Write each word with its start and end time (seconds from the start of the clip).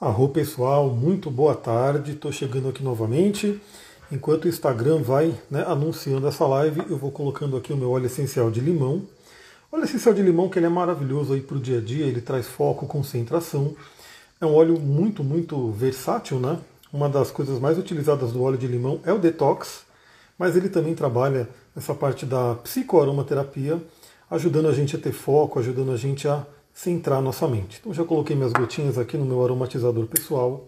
Arro 0.00 0.30
pessoal, 0.30 0.88
muito 0.88 1.30
boa 1.30 1.54
tarde. 1.54 2.12
Estou 2.12 2.32
chegando 2.32 2.70
aqui 2.70 2.82
novamente. 2.82 3.60
Enquanto 4.10 4.46
o 4.46 4.48
Instagram 4.48 5.02
vai 5.02 5.38
né, 5.50 5.62
anunciando 5.66 6.26
essa 6.26 6.46
live, 6.46 6.84
eu 6.88 6.96
vou 6.96 7.10
colocando 7.10 7.54
aqui 7.54 7.70
o 7.70 7.76
meu 7.76 7.90
óleo 7.90 8.06
essencial 8.06 8.50
de 8.50 8.62
limão. 8.62 9.02
Óleo 9.70 9.84
essencial 9.84 10.14
de 10.14 10.22
limão 10.22 10.48
que 10.48 10.58
ele 10.58 10.64
é 10.64 10.70
maravilhoso 10.70 11.34
aí 11.34 11.42
para 11.42 11.58
o 11.58 11.60
dia 11.60 11.76
a 11.76 11.80
dia, 11.82 12.06
ele 12.06 12.22
traz 12.22 12.46
foco, 12.46 12.86
concentração. 12.86 13.76
É 14.40 14.46
um 14.46 14.54
óleo 14.54 14.80
muito, 14.80 15.22
muito 15.22 15.70
versátil, 15.72 16.40
né? 16.40 16.58
Uma 16.90 17.10
das 17.10 17.30
coisas 17.30 17.60
mais 17.60 17.76
utilizadas 17.76 18.32
do 18.32 18.42
óleo 18.42 18.56
de 18.56 18.66
limão 18.66 19.00
é 19.04 19.12
o 19.12 19.18
detox, 19.18 19.84
mas 20.38 20.56
ele 20.56 20.70
também 20.70 20.94
trabalha 20.94 21.46
nessa 21.76 21.92
parte 21.92 22.24
da 22.24 22.54
psicoaromaterapia, 22.54 23.78
ajudando 24.30 24.68
a 24.68 24.72
gente 24.72 24.96
a 24.96 24.98
ter 24.98 25.12
foco, 25.12 25.58
ajudando 25.58 25.92
a 25.92 25.96
gente 25.98 26.26
a 26.26 26.46
centrar 26.82 27.20
nossa 27.20 27.46
mente. 27.46 27.76
Então 27.78 27.92
já 27.92 28.02
coloquei 28.04 28.34
minhas 28.34 28.52
gotinhas 28.52 28.96
aqui 28.96 29.18
no 29.18 29.26
meu 29.26 29.44
aromatizador 29.44 30.06
pessoal. 30.06 30.66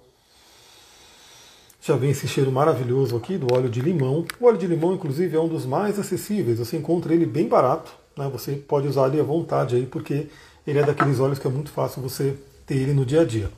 Já 1.80 1.96
vem 1.96 2.10
esse 2.10 2.28
cheiro 2.28 2.52
maravilhoso 2.52 3.16
aqui 3.16 3.38
do 3.38 3.52
óleo 3.52 3.70
de 3.70 3.80
limão. 3.80 4.27
O 4.38 4.45
óleo 4.45 4.59
de 4.59 4.66
limão, 4.66 4.92
inclusive, 4.92 5.34
é 5.34 5.40
um 5.40 5.48
dos 5.48 5.64
mais 5.64 5.98
acessíveis. 5.98 6.59
Você 6.59 6.77
encontra 6.77 7.14
ele 7.14 7.24
bem 7.24 7.48
barato. 7.48 7.90
Né? 8.14 8.28
Você 8.30 8.52
pode 8.52 8.87
usar 8.87 9.09
ele 9.09 9.20
à 9.20 9.24
vontade 9.24 9.74
aí, 9.74 9.87
porque 9.87 10.28
ele 10.66 10.78
é 10.78 10.84
daqueles 10.84 11.18
óleos 11.18 11.38
que 11.38 11.46
é 11.46 11.51
muito 11.51 11.70
fácil 11.70 12.02
você 12.02 12.37
ter 12.66 12.74
ele 12.74 12.92
no 12.92 13.06
dia 13.06 13.23
a 13.23 13.24
dia. 13.24 13.51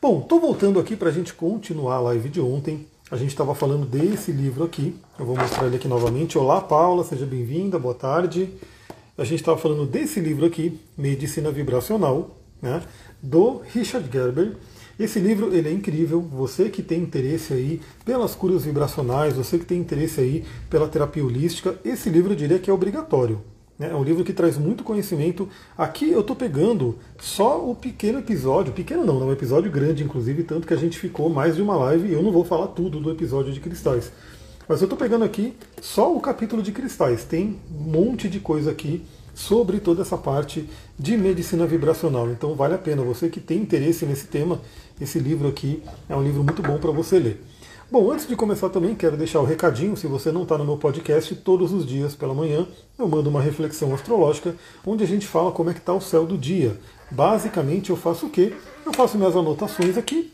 Bom, 0.00 0.20
estou 0.20 0.40
voltando 0.40 0.80
aqui 0.80 0.96
para 0.96 1.10
a 1.10 1.12
gente 1.12 1.34
continuar 1.34 1.96
a 1.96 2.00
live 2.00 2.30
de 2.30 2.40
ontem. 2.40 2.86
A 3.10 3.18
gente 3.18 3.30
estava 3.32 3.54
falando 3.54 3.84
desse 3.84 4.32
livro 4.32 4.64
aqui. 4.64 4.96
Eu 5.18 5.26
vou 5.26 5.36
mostrar 5.36 5.66
ele 5.66 5.76
aqui 5.76 5.86
novamente. 5.86 6.38
Olá, 6.38 6.58
Paula, 6.58 7.04
seja 7.04 7.26
bem-vinda, 7.26 7.78
boa 7.78 7.94
tarde. 7.94 8.50
A 9.16 9.24
gente 9.24 9.40
estava 9.40 9.58
falando 9.58 9.84
desse 9.84 10.20
livro 10.20 10.46
aqui, 10.46 10.80
Medicina 10.96 11.50
Vibracional, 11.50 12.38
né, 12.62 12.82
do 13.22 13.58
Richard 13.58 14.08
Gerber. 14.10 14.56
Esse 14.98 15.18
livro 15.18 15.54
ele 15.54 15.68
é 15.68 15.72
incrível. 15.72 16.22
Você 16.22 16.70
que 16.70 16.82
tem 16.82 17.02
interesse 17.02 17.52
aí 17.52 17.80
pelas 18.06 18.34
curas 18.34 18.64
vibracionais, 18.64 19.34
você 19.34 19.58
que 19.58 19.66
tem 19.66 19.78
interesse 19.78 20.18
aí 20.18 20.44
pela 20.70 20.88
terapia 20.88 21.22
holística, 21.22 21.78
esse 21.84 22.08
livro 22.08 22.32
eu 22.32 22.36
diria 22.36 22.58
que 22.58 22.70
é 22.70 22.72
obrigatório. 22.72 23.42
Né? 23.78 23.90
É 23.90 23.94
um 23.94 24.02
livro 24.02 24.24
que 24.24 24.32
traz 24.32 24.56
muito 24.56 24.82
conhecimento. 24.82 25.46
Aqui 25.76 26.10
eu 26.10 26.20
estou 26.20 26.34
pegando 26.34 26.98
só 27.18 27.68
o 27.68 27.74
pequeno 27.74 28.20
episódio, 28.20 28.72
pequeno 28.72 29.04
não, 29.04 29.20
é 29.20 29.24
um 29.26 29.32
episódio 29.32 29.70
grande, 29.70 30.02
inclusive, 30.02 30.42
tanto 30.42 30.66
que 30.66 30.72
a 30.72 30.78
gente 30.78 30.98
ficou 30.98 31.28
mais 31.28 31.56
de 31.56 31.60
uma 31.60 31.76
live 31.76 32.08
e 32.08 32.12
eu 32.14 32.22
não 32.22 32.32
vou 32.32 32.44
falar 32.44 32.68
tudo 32.68 32.98
do 32.98 33.10
episódio 33.10 33.52
de 33.52 33.60
cristais. 33.60 34.10
Mas 34.72 34.80
eu 34.80 34.86
estou 34.86 34.98
pegando 34.98 35.22
aqui 35.22 35.54
só 35.82 36.16
o 36.16 36.18
capítulo 36.18 36.62
de 36.62 36.72
cristais. 36.72 37.24
Tem 37.24 37.60
um 37.70 37.90
monte 37.90 38.26
de 38.26 38.40
coisa 38.40 38.70
aqui 38.70 39.04
sobre 39.34 39.78
toda 39.80 40.00
essa 40.00 40.16
parte 40.16 40.66
de 40.98 41.14
medicina 41.14 41.66
vibracional. 41.66 42.30
Então 42.30 42.54
vale 42.54 42.72
a 42.72 42.78
pena, 42.78 43.02
você 43.02 43.28
que 43.28 43.38
tem 43.38 43.58
interesse 43.58 44.06
nesse 44.06 44.28
tema, 44.28 44.62
esse 44.98 45.18
livro 45.18 45.46
aqui 45.46 45.82
é 46.08 46.16
um 46.16 46.22
livro 46.22 46.42
muito 46.42 46.62
bom 46.62 46.78
para 46.78 46.90
você 46.90 47.18
ler. 47.18 47.44
Bom, 47.90 48.10
antes 48.10 48.26
de 48.26 48.34
começar 48.34 48.70
também, 48.70 48.94
quero 48.94 49.14
deixar 49.14 49.40
o 49.40 49.44
recadinho, 49.44 49.94
se 49.94 50.06
você 50.06 50.32
não 50.32 50.44
está 50.44 50.56
no 50.56 50.64
meu 50.64 50.78
podcast, 50.78 51.34
todos 51.36 51.70
os 51.70 51.84
dias 51.84 52.14
pela 52.14 52.32
manhã 52.32 52.66
eu 52.98 53.06
mando 53.06 53.28
uma 53.28 53.42
reflexão 53.42 53.92
astrológica, 53.92 54.56
onde 54.86 55.04
a 55.04 55.06
gente 55.06 55.26
fala 55.26 55.52
como 55.52 55.68
é 55.68 55.74
que 55.74 55.80
está 55.80 55.92
o 55.92 56.00
céu 56.00 56.24
do 56.24 56.38
dia. 56.38 56.80
Basicamente 57.10 57.90
eu 57.90 57.96
faço 57.96 58.24
o 58.24 58.30
quê? 58.30 58.54
Eu 58.86 58.94
faço 58.94 59.18
minhas 59.18 59.36
anotações 59.36 59.98
aqui, 59.98 60.32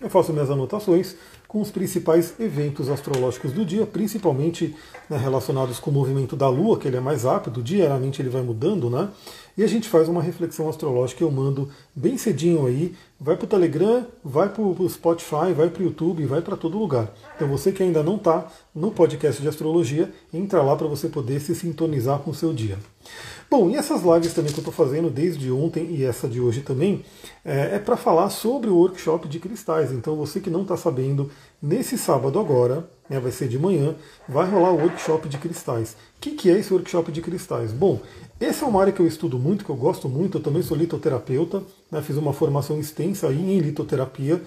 eu 0.00 0.08
faço 0.08 0.32
minhas 0.32 0.48
anotações 0.48 1.16
com 1.48 1.62
os 1.62 1.70
principais 1.70 2.38
eventos 2.38 2.90
astrológicos 2.90 3.52
do 3.52 3.64
dia, 3.64 3.86
principalmente 3.86 4.76
né, 5.08 5.16
relacionados 5.16 5.80
com 5.80 5.90
o 5.90 5.94
movimento 5.94 6.36
da 6.36 6.46
Lua, 6.46 6.78
que 6.78 6.86
ele 6.86 6.98
é 6.98 7.00
mais 7.00 7.24
rápido, 7.24 7.62
diariamente 7.62 8.20
ele 8.20 8.28
vai 8.28 8.42
mudando, 8.42 8.90
né? 8.90 9.08
E 9.58 9.64
a 9.64 9.66
gente 9.66 9.88
faz 9.88 10.08
uma 10.08 10.22
reflexão 10.22 10.68
astrológica, 10.68 11.24
eu 11.24 11.32
mando 11.32 11.68
bem 11.92 12.16
cedinho 12.16 12.64
aí, 12.64 12.94
vai 13.18 13.36
para 13.36 13.44
o 13.44 13.48
Telegram, 13.48 14.06
vai 14.22 14.48
para 14.48 14.62
o 14.62 14.88
Spotify, 14.88 15.52
vai 15.52 15.68
para 15.68 15.82
o 15.82 15.86
YouTube, 15.86 16.24
vai 16.26 16.40
para 16.40 16.56
todo 16.56 16.78
lugar. 16.78 17.12
Então 17.34 17.48
você 17.48 17.72
que 17.72 17.82
ainda 17.82 18.00
não 18.00 18.14
está 18.14 18.46
no 18.72 18.92
podcast 18.92 19.42
de 19.42 19.48
astrologia, 19.48 20.12
entra 20.32 20.62
lá 20.62 20.76
para 20.76 20.86
você 20.86 21.08
poder 21.08 21.40
se 21.40 21.56
sintonizar 21.56 22.20
com 22.20 22.30
o 22.30 22.34
seu 22.34 22.52
dia. 22.52 22.78
Bom, 23.50 23.68
e 23.68 23.74
essas 23.74 24.02
lives 24.02 24.32
também 24.32 24.52
que 24.52 24.58
eu 24.58 24.62
estou 24.62 24.72
fazendo 24.72 25.10
desde 25.10 25.50
ontem 25.50 25.86
e 25.90 26.04
essa 26.04 26.28
de 26.28 26.38
hoje 26.40 26.60
também, 26.60 27.04
é, 27.44 27.76
é 27.76 27.78
para 27.80 27.96
falar 27.96 28.30
sobre 28.30 28.70
o 28.70 28.76
workshop 28.76 29.26
de 29.26 29.40
cristais. 29.40 29.90
Então 29.90 30.14
você 30.14 30.38
que 30.38 30.50
não 30.50 30.62
está 30.62 30.76
sabendo, 30.76 31.30
nesse 31.62 31.98
sábado 31.98 32.38
agora, 32.38 32.88
né, 33.08 33.18
vai 33.18 33.32
ser 33.32 33.48
de 33.48 33.58
manhã, 33.58 33.94
vai 34.28 34.48
rolar 34.48 34.72
o 34.72 34.80
workshop 34.80 35.28
de 35.28 35.38
cristais. 35.38 35.96
O 36.16 36.20
que, 36.20 36.32
que 36.32 36.50
é 36.50 36.58
esse 36.58 36.72
workshop 36.72 37.10
de 37.10 37.20
cristais? 37.20 37.72
Bom, 37.72 38.00
essa 38.38 38.64
é 38.64 38.68
uma 38.68 38.80
área 38.80 38.92
que 38.92 39.00
eu 39.00 39.06
estudo 39.06 39.38
muito, 39.38 39.64
que 39.64 39.70
eu 39.70 39.76
gosto 39.76 40.08
muito, 40.08 40.38
eu 40.38 40.42
também 40.42 40.62
sou 40.62 40.76
litoterapeuta, 40.76 41.62
né, 41.90 42.02
fiz 42.02 42.16
uma 42.16 42.32
formação 42.32 42.78
extensa 42.78 43.28
aí 43.28 43.38
em 43.38 43.60
litoterapia. 43.60 44.42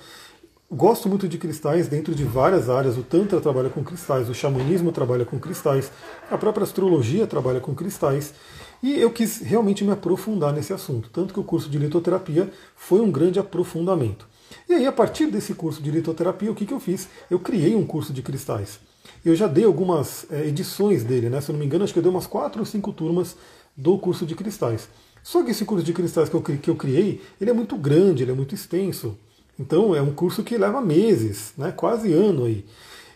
Gosto 0.74 1.10
muito 1.10 1.28
de 1.28 1.38
cristais 1.38 1.90
dentro 1.90 2.16
de 2.16 2.24
várias 2.24 2.70
áreas. 2.70 2.98
O 2.98 3.04
Tantra 3.04 3.42
trabalha 3.42 3.70
com 3.70 3.84
cristais, 3.84 4.30
o 4.30 4.34
xamanismo 4.34 4.94
trabalha 4.94 5.26
com 5.26 5.38
cristais, 5.38 5.92
a 6.30 6.38
própria 6.38 6.64
astrologia 6.64 7.28
trabalha 7.28 7.60
com 7.60 7.76
cristais. 7.76 8.34
E 8.82 8.98
eu 8.98 9.12
quis 9.12 9.42
realmente 9.42 9.84
me 9.84 9.92
aprofundar 9.92 10.54
nesse 10.54 10.72
assunto, 10.72 11.10
tanto 11.12 11.34
que 11.34 11.40
o 11.42 11.44
curso 11.44 11.70
de 11.70 11.78
litoterapia 11.78 12.50
foi 12.74 13.02
um 13.02 13.12
grande 13.12 13.38
aprofundamento. 13.38 14.31
E 14.72 14.74
aí, 14.74 14.88
a 14.88 14.92
partir 14.94 15.28
desse 15.28 15.54
curso 15.54 15.84
de 15.84 15.92
litoterapia, 15.92 16.50
o 16.50 16.56
que, 16.56 16.66
que 16.66 16.74
eu 16.74 16.80
fiz? 16.80 17.10
Eu 17.30 17.38
criei 17.40 17.76
um 17.76 17.86
curso 17.86 18.14
de 18.14 18.22
cristais. 18.22 18.80
Eu 19.26 19.36
já 19.36 19.46
dei 19.46 19.66
algumas 19.66 20.26
é, 20.32 20.48
edições 20.48 21.04
dele, 21.04 21.30
né? 21.30 21.42
Se 21.42 21.50
eu 21.50 21.54
não 21.54 21.60
me 21.60 21.66
engano, 21.66 21.84
acho 21.84 21.92
que 21.92 22.00
eu 22.00 22.04
dei 22.04 22.10
umas 22.10 22.26
quatro 22.26 22.62
ou 22.62 22.66
cinco 22.66 22.94
turmas 22.94 23.36
do 23.76 23.98
curso 23.98 24.26
de 24.26 24.34
cristais. 24.34 24.88
Só 25.22 25.44
que 25.44 25.52
esse 25.52 25.66
curso 25.66 25.84
de 25.84 25.92
cristais 25.92 26.30
que 26.30 26.36
eu, 26.36 26.42
que 26.42 26.70
eu 26.70 26.76
criei, 26.78 27.22
ele 27.42 27.50
é 27.50 27.54
muito 27.54 27.76
grande, 27.76 28.24
ele 28.24 28.32
é 28.32 28.34
muito 28.34 28.56
extenso. 28.56 29.18
Então 29.60 29.94
é 29.94 30.02
um 30.02 30.14
curso 30.14 30.42
que 30.42 30.58
leva 30.58 30.80
meses, 30.80 31.52
né? 31.58 31.74
quase 31.74 32.14
ano 32.14 32.46
aí. 32.46 32.66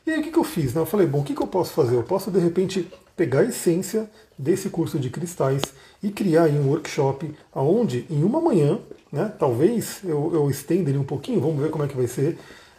E 0.06 0.12
aí 0.12 0.20
o 0.20 0.24
que, 0.24 0.32
que 0.32 0.38
eu 0.38 0.44
fiz? 0.44 0.74
Né? 0.74 0.82
Eu 0.82 0.86
falei, 0.86 1.08
bom, 1.08 1.22
o 1.22 1.24
que, 1.24 1.34
que 1.34 1.42
eu 1.42 1.48
posso 1.48 1.72
fazer? 1.72 1.96
Eu 1.96 2.04
posso 2.04 2.30
de 2.30 2.40
repente 2.40 2.92
pegar 3.16 3.40
a 3.40 3.46
essência 3.46 4.12
desse 4.38 4.70
curso 4.70 5.00
de 5.00 5.10
cristais 5.10 5.62
e 6.06 6.12
criar 6.12 6.48
um 6.50 6.70
workshop 6.70 7.34
onde 7.52 8.06
em 8.12 8.24
uma 8.24 8.40
manhã, 8.40 8.78
né, 9.12 9.34
talvez 9.40 10.02
eu, 10.04 10.30
eu 10.36 10.52
estenda 10.52 10.92
ele 10.92 11.00
um 11.00 11.04
pouquinho, 11.04 11.42
vamos 11.42 11.60
ver 11.60 11.72
como 11.72 11.84
é 11.84 11.88
que 11.88 11.98
vai 11.98 12.06
ser, 12.06 12.38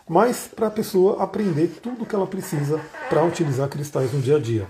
mas 0.08 0.48
para 0.54 0.68
a 0.68 0.70
pessoa 0.70 1.20
aprender 1.20 1.80
tudo 1.82 2.04
o 2.04 2.06
que 2.06 2.14
ela 2.14 2.26
precisa 2.28 2.80
para 3.08 3.24
utilizar 3.24 3.68
cristais 3.68 4.12
no 4.12 4.20
dia 4.20 4.36
a 4.36 4.38
dia. 4.38 4.68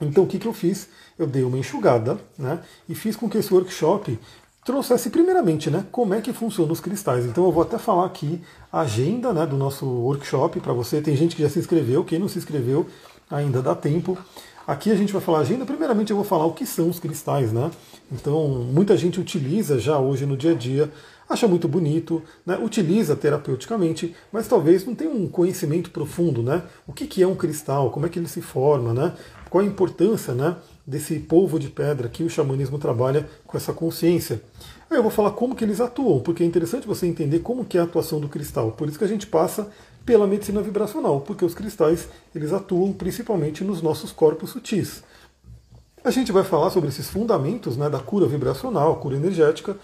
Então 0.00 0.22
o 0.22 0.26
que, 0.28 0.38
que 0.38 0.46
eu 0.46 0.52
fiz? 0.52 0.88
Eu 1.18 1.26
dei 1.26 1.42
uma 1.42 1.58
enxugada 1.58 2.20
né, 2.38 2.60
e 2.88 2.94
fiz 2.94 3.16
com 3.16 3.28
que 3.28 3.38
esse 3.38 3.52
workshop 3.52 4.16
trouxesse 4.64 5.10
primeiramente 5.10 5.68
né, 5.68 5.84
como 5.90 6.14
é 6.14 6.20
que 6.20 6.32
funcionam 6.32 6.72
os 6.72 6.78
cristais. 6.78 7.26
Então 7.26 7.44
eu 7.44 7.50
vou 7.50 7.64
até 7.64 7.78
falar 7.78 8.06
aqui 8.06 8.40
a 8.72 8.82
agenda 8.82 9.32
né, 9.32 9.44
do 9.44 9.56
nosso 9.56 9.84
workshop 9.84 10.60
para 10.60 10.72
você. 10.72 11.00
Tem 11.00 11.16
gente 11.16 11.34
que 11.34 11.42
já 11.42 11.48
se 11.48 11.58
inscreveu, 11.58 12.04
quem 12.04 12.20
não 12.20 12.28
se 12.28 12.38
inscreveu 12.38 12.86
ainda 13.32 13.62
dá 13.62 13.74
tempo. 13.74 14.16
Aqui 14.66 14.90
a 14.90 14.94
gente 14.94 15.12
vai 15.12 15.20
falar 15.20 15.40
agenda. 15.40 15.64
Primeiramente 15.64 16.10
eu 16.10 16.16
vou 16.16 16.24
falar 16.24 16.46
o 16.46 16.52
que 16.52 16.64
são 16.64 16.88
os 16.88 17.00
cristais, 17.00 17.52
né? 17.52 17.70
Então 18.12 18.48
muita 18.48 18.96
gente 18.96 19.18
utiliza 19.18 19.78
já 19.78 19.98
hoje 19.98 20.24
no 20.24 20.36
dia 20.36 20.52
a 20.52 20.54
dia, 20.54 20.92
acha 21.28 21.48
muito 21.48 21.66
bonito, 21.66 22.22
né? 22.44 22.58
utiliza 22.62 23.16
terapeuticamente, 23.16 24.14
mas 24.30 24.46
talvez 24.46 24.84
não 24.86 24.94
tenha 24.94 25.10
um 25.10 25.26
conhecimento 25.26 25.90
profundo, 25.90 26.42
né? 26.42 26.62
O 26.86 26.92
que, 26.92 27.06
que 27.06 27.22
é 27.22 27.26
um 27.26 27.34
cristal, 27.34 27.90
como 27.90 28.06
é 28.06 28.08
que 28.08 28.18
ele 28.18 28.28
se 28.28 28.42
forma, 28.42 28.92
né? 28.92 29.14
Qual 29.50 29.64
a 29.64 29.66
importância, 29.66 30.34
né? 30.34 30.56
Desse 30.86 31.18
polvo 31.18 31.58
de 31.58 31.68
pedra 31.68 32.08
que 32.08 32.22
o 32.22 32.30
xamanismo 32.30 32.78
trabalha 32.78 33.28
com 33.46 33.56
essa 33.56 33.72
consciência. 33.72 34.42
Aí 34.90 34.98
eu 34.98 35.02
vou 35.02 35.10
falar 35.10 35.30
como 35.30 35.54
que 35.54 35.64
eles 35.64 35.80
atuam, 35.80 36.20
porque 36.20 36.42
é 36.42 36.46
interessante 36.46 36.86
você 36.86 37.06
entender 37.06 37.38
como 37.38 37.64
que 37.64 37.78
é 37.78 37.80
a 37.80 37.84
atuação 37.84 38.20
do 38.20 38.28
cristal. 38.28 38.72
Por 38.72 38.88
isso 38.88 38.98
que 38.98 39.04
a 39.04 39.08
gente 39.08 39.26
passa 39.26 39.70
pela 40.04 40.26
medicina 40.26 40.60
vibracional, 40.60 41.20
porque 41.20 41.44
os 41.44 41.54
cristais 41.54 42.08
eles 42.34 42.52
atuam 42.52 42.92
principalmente 42.92 43.64
nos 43.64 43.80
nossos 43.80 44.12
corpos 44.12 44.50
sutis. 44.50 45.02
A 46.04 46.10
gente 46.10 46.32
vai 46.32 46.42
falar 46.42 46.70
sobre 46.70 46.88
esses 46.88 47.08
fundamentos 47.08 47.76
né, 47.76 47.88
da 47.88 48.00
cura 48.00 48.26
vibracional, 48.26 48.96
cura 48.96 49.16
energética. 49.16 49.76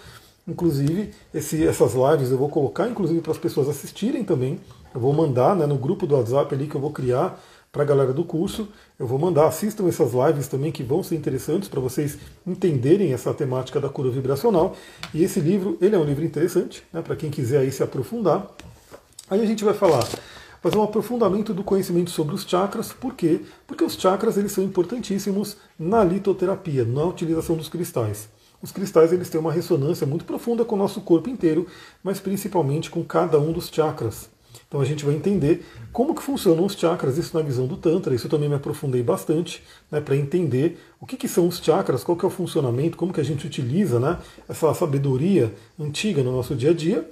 Inclusive, 0.48 1.12
esse, 1.32 1.64
essas 1.64 1.92
lives 1.94 2.30
eu 2.30 2.38
vou 2.38 2.48
colocar 2.48 2.88
inclusive 2.88 3.20
para 3.20 3.32
as 3.32 3.38
pessoas 3.38 3.68
assistirem 3.68 4.24
também. 4.24 4.58
Eu 4.92 5.00
vou 5.00 5.12
mandar 5.12 5.54
né, 5.54 5.64
no 5.66 5.76
grupo 5.76 6.06
do 6.06 6.16
WhatsApp 6.16 6.52
ali 6.54 6.66
que 6.66 6.74
eu 6.74 6.80
vou 6.80 6.90
criar 6.90 7.40
para 7.70 7.82
a 7.82 7.86
galera 7.86 8.12
do 8.12 8.24
curso. 8.24 8.68
Eu 8.98 9.06
vou 9.06 9.18
mandar, 9.18 9.46
assistam 9.46 9.86
essas 9.86 10.12
lives 10.12 10.48
também 10.48 10.72
que 10.72 10.82
vão 10.82 11.04
ser 11.04 11.14
interessantes 11.14 11.68
para 11.68 11.80
vocês 11.80 12.18
entenderem 12.44 13.12
essa 13.12 13.32
temática 13.32 13.80
da 13.80 13.88
cura 13.88 14.10
vibracional. 14.10 14.74
E 15.14 15.22
esse 15.22 15.38
livro, 15.38 15.78
ele 15.80 15.94
é 15.94 15.98
um 15.98 16.04
livro 16.04 16.24
interessante, 16.24 16.82
né, 16.92 17.00
para 17.00 17.14
quem 17.14 17.30
quiser 17.30 17.60
aí 17.60 17.70
se 17.70 17.82
aprofundar. 17.82 18.50
Aí 19.30 19.42
a 19.42 19.46
gente 19.46 19.62
vai 19.62 19.74
falar, 19.74 20.08
fazer 20.62 20.78
um 20.78 20.82
aprofundamento 20.82 21.52
do 21.52 21.62
conhecimento 21.62 22.10
sobre 22.10 22.34
os 22.34 22.44
chakras, 22.44 22.94
por 22.94 23.14
quê? 23.14 23.42
Porque 23.66 23.84
os 23.84 23.92
chakras 23.92 24.38
eles 24.38 24.52
são 24.52 24.64
importantíssimos 24.64 25.58
na 25.78 26.02
litoterapia, 26.02 26.84
na 26.84 27.04
utilização 27.04 27.54
dos 27.54 27.68
cristais. 27.68 28.30
Os 28.62 28.72
cristais 28.72 29.12
eles 29.12 29.28
têm 29.28 29.38
uma 29.38 29.52
ressonância 29.52 30.06
muito 30.06 30.24
profunda 30.24 30.64
com 30.64 30.76
o 30.76 30.78
nosso 30.78 31.02
corpo 31.02 31.28
inteiro, 31.28 31.66
mas 32.02 32.18
principalmente 32.18 32.88
com 32.88 33.04
cada 33.04 33.38
um 33.38 33.52
dos 33.52 33.68
chakras. 33.68 34.30
Então 34.68 34.80
a 34.80 34.84
gente 34.84 35.04
vai 35.04 35.14
entender 35.14 35.64
como 35.92 36.14
que 36.14 36.22
funcionam 36.22 36.66
os 36.66 36.74
chakras, 36.74 37.16
isso 37.16 37.36
na 37.36 37.42
visão 37.42 37.66
do 37.66 37.76
Tantra, 37.76 38.14
isso 38.14 38.26
eu 38.26 38.30
também 38.30 38.48
me 38.48 38.54
aprofundei 38.54 39.02
bastante, 39.02 39.62
né, 39.90 40.00
para 40.00 40.14
entender 40.14 40.78
o 41.00 41.06
que, 41.06 41.16
que 41.16 41.26
são 41.26 41.48
os 41.48 41.58
chakras, 41.58 42.04
qual 42.04 42.16
que 42.16 42.24
é 42.24 42.28
o 42.28 42.30
funcionamento, 42.30 42.96
como 42.96 43.12
que 43.12 43.20
a 43.20 43.24
gente 43.24 43.46
utiliza 43.46 43.98
né, 43.98 44.18
essa 44.48 44.72
sabedoria 44.74 45.54
antiga 45.80 46.22
no 46.22 46.32
nosso 46.32 46.54
dia 46.54 46.70
a 46.70 46.74
dia. 46.74 47.08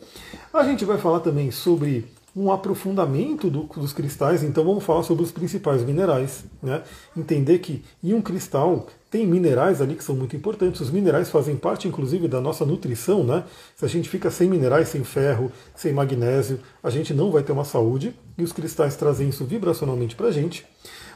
A 0.53 0.65
gente 0.65 0.85
vai 0.85 0.99
falar 0.99 1.21
também 1.21 1.50
sobre 1.50 2.05
um 2.37 2.53
aprofundamento 2.53 3.49
do, 3.49 3.62
dos 3.62 3.94
cristais, 3.94 4.43
então 4.43 4.62
vamos 4.62 4.85
falar 4.85 5.03
sobre 5.03 5.25
os 5.25 5.33
principais 5.33 5.83
minerais. 5.83 6.44
Né? 6.62 6.83
Entender 7.17 7.61
que 7.61 7.83
em 8.05 8.12
um 8.12 8.21
cristal 8.21 8.87
tem 9.11 9.27
minerais 9.27 9.81
ali 9.81 9.94
que 9.94 10.05
são 10.05 10.15
muito 10.15 10.37
importantes. 10.37 10.83
Os 10.83 10.91
minerais 10.91 11.31
fazem 11.31 11.56
parte, 11.56 11.88
inclusive, 11.88 12.29
da 12.29 12.38
nossa 12.38 12.67
nutrição. 12.67 13.25
Né? 13.25 13.43
Se 13.75 13.87
a 13.87 13.88
gente 13.88 14.11
fica 14.11 14.31
sem 14.31 14.50
minerais, 14.50 14.88
sem 14.88 15.03
ferro, 15.03 15.50
sem 15.75 15.94
magnésio, 15.94 16.61
a 16.83 16.91
gente 16.91 17.15
não 17.15 17.31
vai 17.31 17.43
ter 17.43 17.53
uma 17.53 17.65
saúde. 17.65 18.15
E 18.37 18.43
os 18.43 18.53
cristais 18.53 18.94
trazem 18.97 19.31
isso 19.31 19.47
vibracionalmente 19.47 20.15
para 20.15 20.27
a 20.27 20.33
gente. 20.33 20.67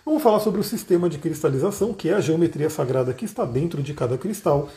Vamos 0.06 0.22
falar 0.22 0.40
sobre 0.40 0.62
o 0.62 0.64
sistema 0.64 1.10
de 1.10 1.18
cristalização, 1.18 1.92
que 1.92 2.08
é 2.08 2.14
a 2.14 2.20
geometria 2.20 2.70
sagrada 2.70 3.12
que 3.12 3.26
está 3.26 3.44
dentro 3.44 3.82
de 3.82 3.92
cada 3.92 4.16
cristal. 4.16 4.70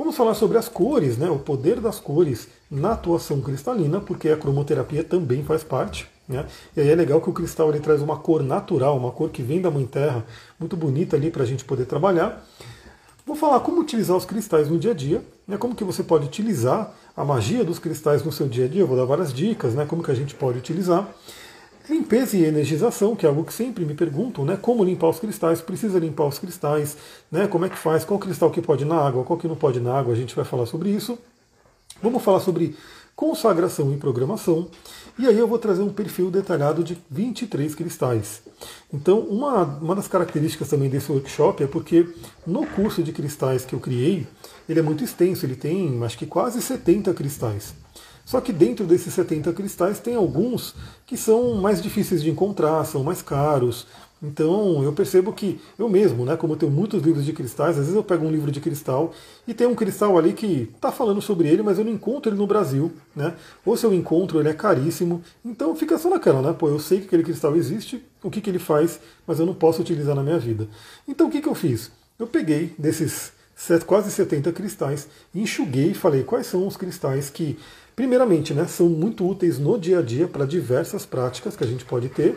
Vamos 0.00 0.16
falar 0.16 0.32
sobre 0.32 0.56
as 0.56 0.66
cores, 0.66 1.18
né, 1.18 1.28
o 1.28 1.38
poder 1.38 1.78
das 1.78 2.00
cores 2.00 2.48
na 2.70 2.92
atuação 2.92 3.42
cristalina, 3.42 4.00
porque 4.00 4.30
a 4.30 4.36
cromoterapia 4.36 5.04
também 5.04 5.44
faz 5.44 5.62
parte. 5.62 6.08
Né? 6.26 6.46
E 6.74 6.80
aí 6.80 6.88
é 6.88 6.94
legal 6.94 7.20
que 7.20 7.28
o 7.28 7.34
cristal 7.34 7.68
ele 7.68 7.80
traz 7.80 8.00
uma 8.00 8.16
cor 8.16 8.42
natural, 8.42 8.96
uma 8.96 9.10
cor 9.10 9.28
que 9.28 9.42
vem 9.42 9.60
da 9.60 9.70
Mãe 9.70 9.84
Terra, 9.84 10.24
muito 10.58 10.74
bonita 10.74 11.16
ali 11.16 11.30
para 11.30 11.42
a 11.42 11.46
gente 11.46 11.66
poder 11.66 11.84
trabalhar. 11.84 12.42
Vou 13.26 13.36
falar 13.36 13.60
como 13.60 13.78
utilizar 13.78 14.16
os 14.16 14.24
cristais 14.24 14.70
no 14.70 14.78
dia 14.78 14.92
a 14.92 14.94
dia, 14.94 15.22
né, 15.46 15.58
como 15.58 15.74
que 15.74 15.84
você 15.84 16.02
pode 16.02 16.24
utilizar 16.24 16.94
a 17.14 17.22
magia 17.22 17.62
dos 17.62 17.78
cristais 17.78 18.24
no 18.24 18.32
seu 18.32 18.48
dia 18.48 18.64
a 18.64 18.68
dia. 18.68 18.80
Eu 18.80 18.86
vou 18.86 18.96
dar 18.96 19.04
várias 19.04 19.34
dicas, 19.34 19.74
né, 19.74 19.84
como 19.84 20.02
que 20.02 20.10
a 20.10 20.14
gente 20.14 20.34
pode 20.34 20.56
utilizar. 20.56 21.06
Limpeza 21.88 22.36
e 22.36 22.44
energização, 22.44 23.16
que 23.16 23.24
é 23.24 23.28
algo 23.28 23.44
que 23.44 23.52
sempre 23.52 23.84
me 23.84 23.94
perguntam, 23.94 24.44
né? 24.44 24.56
Como 24.60 24.84
limpar 24.84 25.08
os 25.08 25.18
cristais? 25.18 25.60
Precisa 25.60 25.98
limpar 25.98 26.26
os 26.26 26.38
cristais, 26.38 26.96
né? 27.30 27.46
Como 27.46 27.64
é 27.64 27.68
que 27.68 27.78
faz? 27.78 28.04
Qual 28.04 28.20
cristal 28.20 28.50
que 28.50 28.60
pode 28.60 28.84
na 28.84 28.96
água, 28.96 29.24
qual 29.24 29.38
que 29.38 29.48
não 29.48 29.56
pode 29.56 29.80
na 29.80 29.98
água? 29.98 30.12
A 30.12 30.16
gente 30.16 30.36
vai 30.36 30.44
falar 30.44 30.66
sobre 30.66 30.90
isso. 30.90 31.18
Vamos 32.02 32.22
falar 32.22 32.40
sobre 32.40 32.76
consagração 33.16 33.92
e 33.92 33.96
programação. 33.96 34.68
E 35.18 35.26
aí 35.26 35.38
eu 35.38 35.46
vou 35.46 35.58
trazer 35.58 35.82
um 35.82 35.92
perfil 35.92 36.30
detalhado 36.30 36.82
de 36.82 36.96
23 37.10 37.74
cristais. 37.74 38.40
Então, 38.92 39.20
uma, 39.20 39.64
uma 39.64 39.94
das 39.94 40.08
características 40.08 40.68
também 40.68 40.88
desse 40.88 41.12
workshop 41.12 41.62
é 41.62 41.66
porque 41.66 42.08
no 42.46 42.64
curso 42.66 43.02
de 43.02 43.12
cristais 43.12 43.64
que 43.64 43.74
eu 43.74 43.80
criei, 43.80 44.26
ele 44.66 44.80
é 44.80 44.82
muito 44.82 45.04
extenso, 45.04 45.44
ele 45.44 45.56
tem 45.56 46.02
acho 46.02 46.16
que 46.16 46.24
quase 46.24 46.62
70 46.62 47.12
cristais. 47.12 47.74
Só 48.30 48.40
que 48.40 48.52
dentro 48.52 48.86
desses 48.86 49.12
70 49.12 49.52
cristais 49.52 49.98
tem 49.98 50.14
alguns 50.14 50.76
que 51.04 51.16
são 51.16 51.56
mais 51.56 51.82
difíceis 51.82 52.22
de 52.22 52.30
encontrar, 52.30 52.84
são 52.84 53.02
mais 53.02 53.20
caros. 53.20 53.88
Então 54.22 54.84
eu 54.84 54.92
percebo 54.92 55.32
que 55.32 55.60
eu 55.76 55.88
mesmo, 55.88 56.24
né, 56.24 56.36
como 56.36 56.52
eu 56.52 56.56
tenho 56.56 56.70
muitos 56.70 57.02
livros 57.02 57.24
de 57.24 57.32
cristais, 57.32 57.70
às 57.70 57.86
vezes 57.86 57.94
eu 57.96 58.04
pego 58.04 58.24
um 58.24 58.30
livro 58.30 58.52
de 58.52 58.60
cristal 58.60 59.12
e 59.48 59.52
tem 59.52 59.66
um 59.66 59.74
cristal 59.74 60.16
ali 60.16 60.32
que 60.32 60.70
está 60.72 60.92
falando 60.92 61.20
sobre 61.20 61.48
ele, 61.48 61.60
mas 61.60 61.76
eu 61.76 61.84
não 61.84 61.90
encontro 61.90 62.30
ele 62.30 62.38
no 62.38 62.46
Brasil, 62.46 62.92
né? 63.16 63.34
Ou 63.66 63.76
se 63.76 63.84
eu 63.84 63.92
encontro, 63.92 64.38
ele 64.38 64.48
é 64.48 64.54
caríssimo. 64.54 65.24
Então 65.44 65.74
fica 65.74 65.98
só 65.98 66.08
naquela, 66.08 66.40
né? 66.40 66.54
Pô, 66.56 66.68
eu 66.68 66.78
sei 66.78 67.00
que 67.00 67.06
aquele 67.06 67.24
cristal 67.24 67.56
existe, 67.56 68.00
o 68.22 68.30
que, 68.30 68.40
que 68.40 68.48
ele 68.48 68.60
faz, 68.60 69.00
mas 69.26 69.40
eu 69.40 69.46
não 69.46 69.54
posso 69.54 69.82
utilizar 69.82 70.14
na 70.14 70.22
minha 70.22 70.38
vida. 70.38 70.68
Então 71.08 71.26
o 71.26 71.30
que, 71.32 71.40
que 71.40 71.48
eu 71.48 71.54
fiz? 71.56 71.90
Eu 72.16 72.28
peguei 72.28 72.72
desses 72.78 73.32
quase 73.86 74.10
70 74.10 74.52
cristais, 74.52 75.08
enxuguei 75.34 75.90
e 75.90 75.94
falei 75.94 76.22
quais 76.22 76.46
são 76.46 76.66
os 76.66 76.76
cristais 76.76 77.28
que 77.28 77.58
Primeiramente, 78.00 78.54
né, 78.54 78.64
são 78.66 78.88
muito 78.88 79.28
úteis 79.28 79.58
no 79.58 79.78
dia 79.78 79.98
a 79.98 80.02
dia 80.02 80.26
para 80.26 80.46
diversas 80.46 81.04
práticas 81.04 81.54
que 81.54 81.62
a 81.62 81.66
gente 81.66 81.84
pode 81.84 82.08
ter 82.08 82.34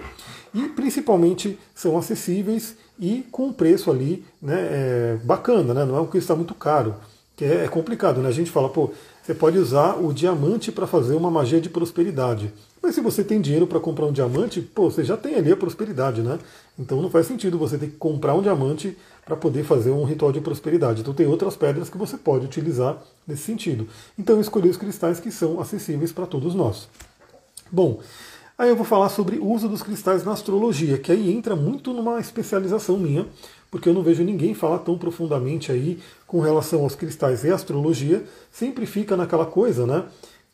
e 0.54 0.63
principalmente 0.63 1.57
são 1.74 1.98
acessíveis 1.98 2.75
e 3.00 3.25
com 3.31 3.45
um 3.45 3.54
preço 3.54 3.89
ali 3.89 4.25
né, 4.42 4.57
é, 4.60 5.18
bacana, 5.24 5.74
né, 5.74 5.86
não 5.86 5.95
é 5.95 6.01
um 6.01 6.06
cristal 6.06 6.36
muito 6.36 6.54
caro, 6.54 6.95
que 7.33 7.45
é, 7.45 7.63
é 7.63 7.68
complicado. 7.69 8.19
Né? 8.19 8.27
A 8.27 8.33
gente 8.33 8.51
fala, 8.51 8.68
pô, 8.68 8.92
você 9.21 9.33
pode 9.33 9.57
usar 9.57 9.95
o 10.04 10.13
diamante 10.13 10.69
para 10.69 10.86
fazer 10.86 11.15
uma 11.15 11.31
magia 11.31 11.62
de 11.62 11.69
prosperidade. 11.69 12.54
Mas 12.81 12.95
se 12.95 13.00
você 13.00 13.24
tem 13.24 13.39
dinheiro 13.39 13.66
para 13.66 13.80
comprar 13.80 14.06
um 14.06 14.12
diamante, 14.12 14.59
pô, 14.59 14.92
você 14.92 15.01
já 15.01 15.16
tem 15.16 15.36
ali 15.36 15.50
a 15.50 15.56
prosperidade, 15.56 16.21
né? 16.21 16.39
Então 16.78 17.02
não 17.02 17.10
faz 17.10 17.28
sentido 17.28 17.58
você 17.58 17.78
ter 17.78 17.88
que 17.88 17.98
comprar 17.98 18.34
um 18.34 18.42
diamante 18.42 18.98
para 19.24 19.36
poder 19.36 19.64
fazer 19.64 19.92
um 19.92 20.04
ritual 20.04 20.31
de 20.31 20.42
prosperidade. 20.42 21.02
Então 21.02 21.14
tem 21.14 21.28
outras 21.28 21.56
pedras 21.56 21.90
que 21.90 21.98
você 21.98 22.18
pode 22.18 22.46
utilizar 22.46 23.02
nesse 23.28 23.44
sentido. 23.44 23.88
Então 24.18 24.36
eu 24.36 24.42
escolhi 24.42 24.70
os 24.70 24.78
cristais 24.78 25.20
que 25.20 25.31
são 25.31 25.60
acessíveis 25.60 26.12
para 26.12 26.25
todos 26.25 26.56
nós. 26.56 26.88
Bom, 27.72 28.00
aí 28.58 28.70
eu 28.70 28.75
vou 28.75 28.86
falar 28.86 29.10
sobre 29.10 29.38
o 29.38 29.48
uso 29.48 29.70
dos 29.70 29.84
cristais 29.84 30.24
na 30.24 30.31
astrologia, 30.34 30.98
que 30.98 31.12
aí 31.12 31.31
entra 31.31 31.56
muito 31.56 31.94
numa 31.94 32.20
especialização 32.20 32.98
minha, 32.98 33.28
porque 33.69 33.88
eu 33.90 33.94
não 33.94 34.04
vejo 34.04 34.24
ninguém 34.24 34.54
falar 34.54 34.80
tão 34.80 34.98
profundamente 34.98 35.72
aí 35.72 36.00
com 36.28 36.40
relação 36.40 36.81
aos 36.81 36.96
cristais 36.96 37.44
e 37.44 37.52
astrologia. 37.52 38.24
Sempre 38.52 38.86
fica 38.86 39.16
naquela 39.16 39.46
coisa, 39.46 39.86
né? 39.86 40.06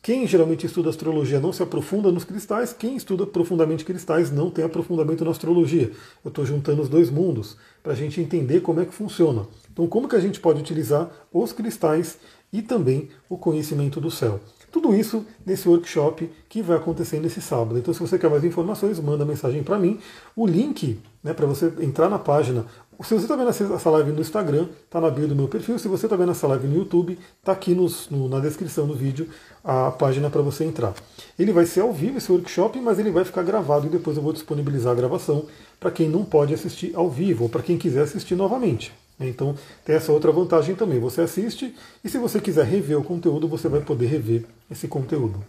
Quem 0.02 0.26
geralmente 0.26 0.64
estuda 0.64 0.88
astrologia 0.88 1.40
não 1.40 1.52
se 1.52 1.62
aprofunda 1.62 2.10
nos 2.10 2.24
cristais, 2.24 2.72
quem 2.72 2.96
estuda 2.96 3.26
profundamente 3.26 3.84
cristais 3.84 4.30
não 4.30 4.50
tem 4.50 4.64
aprofundamento 4.64 5.26
na 5.26 5.30
astrologia. 5.30 5.92
Eu 6.24 6.30
estou 6.30 6.46
juntando 6.46 6.80
os 6.80 6.88
dois 6.88 7.10
mundos 7.10 7.58
para 7.82 7.92
a 7.92 7.96
gente 7.96 8.18
entender 8.18 8.60
como 8.60 8.80
é 8.80 8.86
que 8.86 8.94
funciona. 8.94 9.46
Então, 9.70 9.86
como 9.86 10.08
que 10.08 10.16
a 10.16 10.20
gente 10.20 10.40
pode 10.40 10.58
utilizar 10.58 11.10
os 11.30 11.52
cristais 11.52 12.16
e 12.52 12.62
também 12.62 13.08
o 13.28 13.36
conhecimento 13.36 14.00
do 14.00 14.10
céu? 14.10 14.40
Tudo 14.70 14.94
isso 14.94 15.26
nesse 15.44 15.68
workshop 15.68 16.30
que 16.48 16.62
vai 16.62 16.76
acontecer 16.76 17.18
nesse 17.18 17.42
sábado. 17.42 17.76
Então, 17.76 17.92
se 17.92 17.98
você 17.98 18.18
quer 18.18 18.30
mais 18.30 18.44
informações, 18.44 19.00
manda 19.00 19.24
mensagem 19.24 19.64
para 19.64 19.78
mim. 19.78 19.98
O 20.36 20.46
link 20.46 21.00
né, 21.24 21.34
para 21.34 21.46
você 21.46 21.72
entrar 21.80 22.08
na 22.08 22.20
página 22.20 22.64
se 23.02 23.14
você 23.14 23.24
está 23.24 23.34
vendo 23.34 23.48
essa 23.48 23.90
live 23.90 24.12
no 24.12 24.20
Instagram, 24.20 24.68
está 24.84 25.00
na 25.00 25.08
bio 25.08 25.26
do 25.26 25.34
meu 25.34 25.48
perfil. 25.48 25.78
Se 25.78 25.88
você 25.88 26.04
está 26.04 26.16
vendo 26.16 26.32
essa 26.32 26.46
live 26.46 26.68
no 26.68 26.76
YouTube, 26.76 27.18
está 27.38 27.52
aqui 27.52 27.74
nos, 27.74 28.10
no, 28.10 28.28
na 28.28 28.40
descrição 28.40 28.86
do 28.86 28.94
vídeo 28.94 29.26
a 29.64 29.90
página 29.90 30.28
para 30.28 30.42
você 30.42 30.64
entrar. 30.64 30.92
Ele 31.38 31.50
vai 31.50 31.64
ser 31.64 31.80
ao 31.80 31.94
vivo 31.94 32.18
esse 32.18 32.30
workshop, 32.30 32.78
mas 32.78 32.98
ele 32.98 33.10
vai 33.10 33.24
ficar 33.24 33.42
gravado 33.42 33.86
e 33.86 33.90
depois 33.90 34.18
eu 34.18 34.22
vou 34.22 34.34
disponibilizar 34.34 34.92
a 34.92 34.94
gravação 34.94 35.46
para 35.78 35.90
quem 35.90 36.10
não 36.10 36.26
pode 36.26 36.52
assistir 36.52 36.94
ao 36.94 37.08
vivo 37.08 37.44
ou 37.44 37.48
para 37.48 37.62
quem 37.62 37.78
quiser 37.78 38.02
assistir 38.02 38.34
novamente. 38.34 38.92
Então 39.28 39.54
tem 39.84 39.96
essa 39.96 40.12
outra 40.12 40.32
vantagem 40.32 40.74
também. 40.74 40.98
Você 40.98 41.20
assiste 41.20 41.74
e 42.02 42.08
se 42.08 42.18
você 42.18 42.40
quiser 42.40 42.64
rever 42.64 42.98
o 42.98 43.04
conteúdo, 43.04 43.46
você 43.46 43.68
vai 43.68 43.80
poder 43.80 44.06
rever 44.06 44.44
esse 44.70 44.88
conteúdo. 44.88 45.44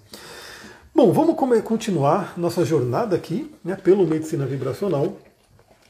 Bom, 0.93 1.11
vamos 1.13 1.35
continuar 1.63 2.33
nossa 2.37 2.65
jornada 2.65 3.15
aqui 3.15 3.49
né, 3.63 3.75
pelo 3.75 4.05
Medicina 4.05 4.45
Vibracional. 4.45 5.17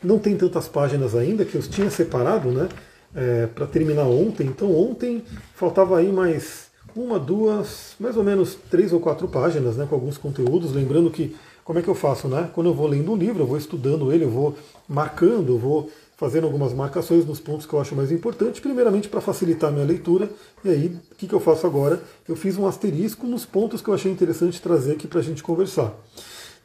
Não 0.03 0.19
tem 0.19 0.37
tantas 0.37 0.67
páginas 0.67 1.15
ainda 1.15 1.43
que 1.43 1.55
eu 1.55 1.61
tinha 1.61 1.89
separado, 1.89 2.51
né? 2.51 2.69
É, 3.13 3.47
para 3.47 3.67
terminar 3.67 4.05
ontem. 4.05 4.45
Então 4.45 4.73
ontem 4.73 5.23
faltava 5.55 5.97
aí 5.97 6.11
mais 6.11 6.67
uma, 6.95 7.19
duas, 7.19 7.95
mais 7.99 8.15
ou 8.15 8.23
menos 8.23 8.55
três 8.69 8.93
ou 8.93 8.99
quatro 8.99 9.27
páginas, 9.27 9.75
né? 9.75 9.87
Com 9.89 9.95
alguns 9.95 10.17
conteúdos. 10.17 10.71
Lembrando 10.71 11.09
que 11.09 11.35
como 11.63 11.79
é 11.79 11.81
que 11.81 11.87
eu 11.87 11.95
faço, 11.95 12.27
né? 12.27 12.49
Quando 12.53 12.67
eu 12.67 12.73
vou 12.73 12.87
lendo 12.87 13.11
um 13.11 13.15
livro, 13.15 13.43
eu 13.43 13.47
vou 13.47 13.57
estudando 13.57 14.11
ele, 14.11 14.25
eu 14.25 14.29
vou 14.29 14.55
marcando, 14.87 15.53
eu 15.53 15.57
vou 15.57 15.89
fazendo 16.21 16.43
algumas 16.43 16.71
marcações 16.71 17.25
nos 17.25 17.39
pontos 17.39 17.65
que 17.65 17.73
eu 17.73 17.81
acho 17.81 17.95
mais 17.95 18.11
importantes, 18.11 18.59
primeiramente 18.59 19.09
para 19.09 19.19
facilitar 19.19 19.71
a 19.71 19.73
minha 19.73 19.83
leitura. 19.83 20.29
E 20.63 20.69
aí, 20.69 20.95
o 21.11 21.15
que, 21.15 21.27
que 21.27 21.33
eu 21.33 21.39
faço 21.39 21.65
agora? 21.65 21.99
Eu 22.29 22.35
fiz 22.35 22.59
um 22.59 22.67
asterisco 22.67 23.25
nos 23.25 23.43
pontos 23.43 23.81
que 23.81 23.87
eu 23.87 23.93
achei 23.95 24.11
interessante 24.11 24.61
trazer 24.61 24.91
aqui 24.91 25.07
para 25.07 25.19
a 25.19 25.23
gente 25.23 25.41
conversar. 25.41 25.91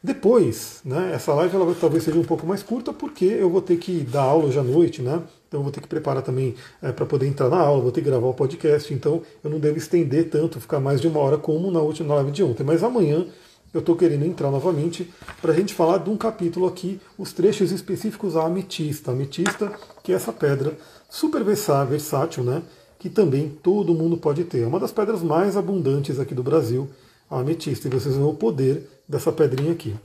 Depois, 0.03 0.81
né, 0.85 1.09
essa 1.11 1.33
live 1.33 1.55
ela 1.55 1.75
talvez 1.81 2.03
seja 2.03 2.19
um 2.19 2.23
pouco 2.23 2.45
mais 2.45 2.61
curta, 2.61 2.93
porque 2.93 3.25
eu 3.25 3.49
vou 3.49 3.59
ter 3.59 3.77
que 3.77 4.01
dar 4.01 4.21
aula 4.21 4.45
hoje 4.45 4.59
à 4.59 4.63
noite, 4.63 5.01
né? 5.01 5.23
Então 5.47 5.61
eu 5.61 5.63
vou 5.63 5.71
ter 5.71 5.81
que 5.81 5.87
preparar 5.87 6.21
também 6.21 6.53
é, 6.79 6.91
para 6.91 7.07
poder 7.07 7.25
entrar 7.25 7.49
na 7.49 7.57
aula, 7.57 7.81
vou 7.81 7.91
ter 7.91 8.01
que 8.01 8.09
gravar 8.09 8.27
o 8.27 8.35
podcast, 8.35 8.93
então 8.93 9.23
eu 9.43 9.49
não 9.49 9.59
devo 9.59 9.79
estender 9.79 10.29
tanto, 10.29 10.61
ficar 10.61 10.79
mais 10.79 11.01
de 11.01 11.07
uma 11.07 11.19
hora 11.19 11.39
como 11.39 11.71
na 11.71 11.79
última 11.79 12.13
live 12.13 12.29
de 12.29 12.43
ontem. 12.43 12.63
Mas 12.63 12.83
amanhã 12.83 13.25
eu 13.73 13.79
estou 13.79 13.95
querendo 13.95 14.25
entrar 14.25 14.49
novamente 14.49 15.11
para 15.41 15.51
a 15.51 15.55
gente 15.55 15.73
falar 15.73 15.99
de 15.99 16.09
um 16.09 16.17
capítulo 16.17 16.67
aqui, 16.67 16.99
os 17.17 17.33
trechos 17.33 17.71
específicos 17.71 18.35
à 18.35 18.45
ametista. 18.45 19.11
A 19.11 19.13
ametista, 19.13 19.71
que 20.03 20.11
é 20.11 20.15
essa 20.15 20.31
pedra 20.31 20.77
super 21.09 21.43
versátil, 21.43 22.43
né? 22.43 22.63
Que 22.97 23.09
também 23.09 23.49
todo 23.61 23.93
mundo 23.93 24.17
pode 24.17 24.43
ter. 24.45 24.61
É 24.61 24.67
uma 24.67 24.79
das 24.79 24.91
pedras 24.91 25.21
mais 25.21 25.55
abundantes 25.55 26.19
aqui 26.19 26.33
do 26.33 26.43
Brasil, 26.43 26.89
a 27.29 27.39
ametista. 27.39 27.87
E 27.87 27.91
vocês 27.91 28.15
vão 28.15 28.29
o 28.29 28.35
poder 28.35 28.89
dessa 29.07 29.31
pedrinha 29.31 29.73
aqui. 29.73 29.95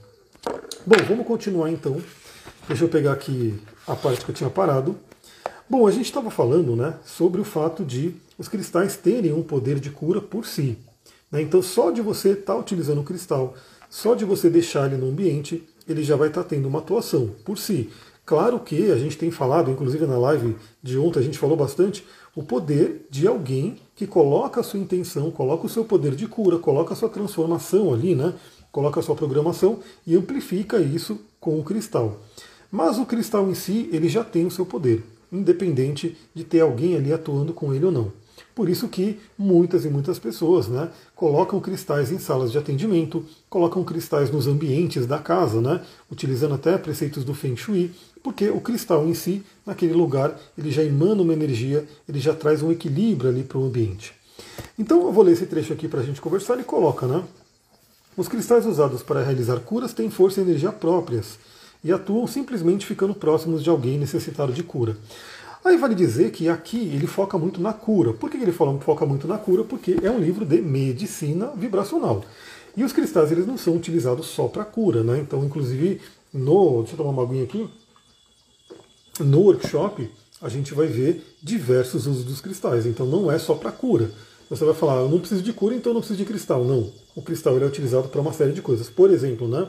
Bom, 0.85 0.97
vamos 1.09 1.27
continuar 1.27 1.71
então. 1.71 1.97
Deixa 2.69 2.85
eu 2.85 2.89
pegar 2.89 3.13
aqui 3.13 3.59
a 3.87 3.95
parte 3.95 4.25
que 4.25 4.31
eu 4.31 4.35
tinha 4.35 4.51
parado. 4.51 4.97
Bom, 5.69 5.87
a 5.87 5.91
gente 5.91 6.07
estava 6.07 6.31
falando 6.31 6.77
né, 6.77 6.97
sobre 7.05 7.41
o 7.41 7.45
fato 7.45 7.85
de 7.85 8.15
os 8.37 8.49
cristais 8.49 8.97
terem 8.97 9.33
um 9.33 9.43
poder 9.43 9.79
de 9.79 9.91
cura 9.91 10.21
por 10.21 10.45
si. 10.45 10.77
Né? 11.33 11.43
Então, 11.43 11.63
só 11.63 11.91
de 11.91 12.03
você 12.03 12.33
estar 12.33 12.53
tá 12.53 12.59
utilizando 12.59 13.01
o 13.01 13.05
cristal, 13.05 13.55
só 13.89 14.15
de 14.15 14.25
você 14.25 14.51
deixar 14.51 14.87
ele 14.87 15.01
no 15.01 15.09
ambiente, 15.09 15.67
ele 15.89 16.05
já 16.05 16.15
vai 16.15 16.29
estar 16.29 16.43
tá 16.43 16.51
tendo 16.51 16.69
uma 16.69 16.79
atuação 16.79 17.31
por 17.45 17.59
si. 17.59 17.91
Claro 18.25 18.61
que 18.61 18.93
a 18.93 18.97
gente 18.97 19.19
tem 19.19 19.31
falado, 19.31 19.71
inclusive 19.71 20.07
na 20.07 20.19
live 20.19 20.57
de 20.83 20.97
ontem 20.97 21.19
a 21.19 21.23
gente 21.23 21.39
falou 21.39 21.57
bastante, 21.57 22.07
o 22.37 22.43
poder 22.43 23.07
de 23.11 23.27
alguém 23.27 23.79
que 23.97 24.07
coloca 24.07 24.61
a 24.61 24.63
sua 24.63 24.79
intenção, 24.79 25.31
coloca 25.31 25.67
o 25.67 25.69
seu 25.69 25.85
poder 25.85 26.15
de 26.15 26.27
cura, 26.29 26.59
coloca 26.59 26.93
a 26.95 26.97
sua 26.97 27.09
transformação 27.09 27.93
ali, 27.93 28.15
né? 28.15 28.35
coloca 28.73 29.01
a 29.01 29.03
sua 29.03 29.15
programação 29.15 29.81
e 30.07 30.17
amplifica 30.17 30.79
isso 30.79 31.21
com 31.39 31.61
o 31.61 31.63
cristal. 31.63 32.21
Mas 32.71 32.99
o 32.99 33.05
cristal 33.05 33.51
em 33.51 33.55
si, 33.55 33.91
ele 33.93 34.09
já 34.09 34.25
tem 34.25 34.47
o 34.47 34.51
seu 34.51 34.65
poder, 34.65 35.05
independente 35.31 36.17
de 36.35 36.43
ter 36.43 36.61
alguém 36.61 36.97
ali 36.97 37.13
atuando 37.13 37.53
com 37.53 37.75
ele 37.75 37.85
ou 37.85 37.93
não. 37.93 38.13
Por 38.55 38.69
isso 38.69 38.89
que 38.89 39.19
muitas 39.39 39.85
e 39.85 39.89
muitas 39.89 40.19
pessoas 40.19 40.69
né, 40.69 40.91
colocam 41.15 41.59
cristais 41.61 42.13
em 42.13 42.19
salas 42.19 42.53
de 42.53 42.59
atendimento, 42.59 43.25
colocam 43.49 43.83
cristais 43.83 44.31
nos 44.31 44.47
ambientes 44.47 45.07
da 45.07 45.19
casa, 45.19 45.61
né, 45.61 45.81
utilizando 46.11 46.55
até 46.55 46.77
preceitos 46.77 47.25
do 47.25 47.35
Feng 47.35 47.57
Shui, 47.57 47.91
porque 48.23 48.51
o 48.51 48.61
cristal 48.61 49.07
em 49.07 49.15
si, 49.15 49.43
naquele 49.67 49.95
lugar, 49.95 50.39
ele 50.57 50.71
já 50.71 50.83
emana 50.85 51.23
uma 51.23 51.33
energia, 51.33 51.87
ele 52.09 52.21
já 52.21 52.35
traz 52.35 52.63
um 52.63 52.71
equilíbrio 52.71 53.31
ali 53.31 53.43
para 53.43 53.59
o 53.59 53.65
ambiente. 53.65 54.13
Então 54.79 55.03
eu 55.03 55.13
vou 55.13 55.25
ler 55.25 55.33
esse 55.33 55.47
trecho 55.47 55.73
aqui 55.73 55.89
para 55.89 56.01
a 56.01 56.05
gente 56.05 56.21
conversar. 56.21 56.55
Ele 56.55 56.65
coloca, 56.65 57.07
né? 57.07 57.23
Os 58.17 58.29
cristais 58.29 58.67
usados 58.67 59.03
para 59.03 59.23
realizar 59.23 59.59
curas 59.61 59.93
têm 59.93 60.11
força 60.11 60.41
e 60.41 60.43
energia 60.43 60.71
próprias 60.71 61.39
e 61.83 61.91
atuam 61.91 62.27
simplesmente 62.27 62.87
ficando 62.87 63.15
próximos 63.15 63.63
de 63.63 63.71
alguém 63.71 63.99
necessitado 63.99 64.53
de 64.53 64.63
cura. 64.63 64.97
Aí 65.65 65.77
vale 65.77 65.95
dizer 65.95 66.33
que 66.33 66.49
aqui 66.49 66.79
ele 66.79 67.07
foca 67.07 67.39
muito 67.39 67.61
na 67.61 67.73
cura. 67.73 68.13
Por 68.13 68.29
que 68.29 68.37
ele 68.37 68.53
foca 68.53 69.07
muito 69.07 69.29
na 69.29 69.39
cura? 69.39 69.63
Porque 69.63 69.97
é 70.03 70.11
um 70.11 70.19
livro 70.19 70.45
de 70.45 70.61
medicina 70.61 71.53
vibracional. 71.55 72.25
E 72.77 72.83
os 72.83 72.93
cristais 72.93 73.31
eles 73.31 73.47
não 73.47 73.57
são 73.57 73.77
utilizados 73.77 74.27
só 74.27 74.49
para 74.49 74.65
cura, 74.65 75.05
né? 75.05 75.19
Então, 75.21 75.45
inclusive, 75.45 76.01
no. 76.33 76.81
Deixa 76.81 76.95
eu 76.95 76.97
tomar 76.97 77.11
uma 77.11 77.23
aguinha 77.23 77.45
aqui. 77.45 77.69
No 79.21 79.41
workshop, 79.41 80.11
a 80.41 80.49
gente 80.49 80.75
vai 80.75 80.87
ver 80.87 81.25
diversos 81.41 82.07
usos 82.07 82.25
dos 82.25 82.41
cristais. 82.41 82.85
Então, 82.87 83.07
não 83.07 83.31
é 83.31 83.39
só 83.39 83.55
para 83.55 83.71
cura. 83.71 84.11
Você 84.51 84.65
vai 84.65 84.75
falar, 84.75 84.97
eu 84.97 85.09
não 85.09 85.21
preciso 85.21 85.43
de 85.43 85.53
cura, 85.53 85.75
então 85.75 85.91
eu 85.91 85.95
não 85.95 86.01
preciso 86.01 86.19
de 86.19 86.25
cristal. 86.25 86.65
Não. 86.65 86.93
O 87.15 87.23
cristal 87.23 87.55
ele 87.55 87.65
é 87.65 87.69
utilizado 87.69 88.09
para 88.09 88.21
uma 88.21 88.33
série 88.33 88.53
de 88.53 88.63
coisas. 88.63 88.91
Por 88.91 89.11
exemplo, 89.11 89.47
né? 89.47 89.69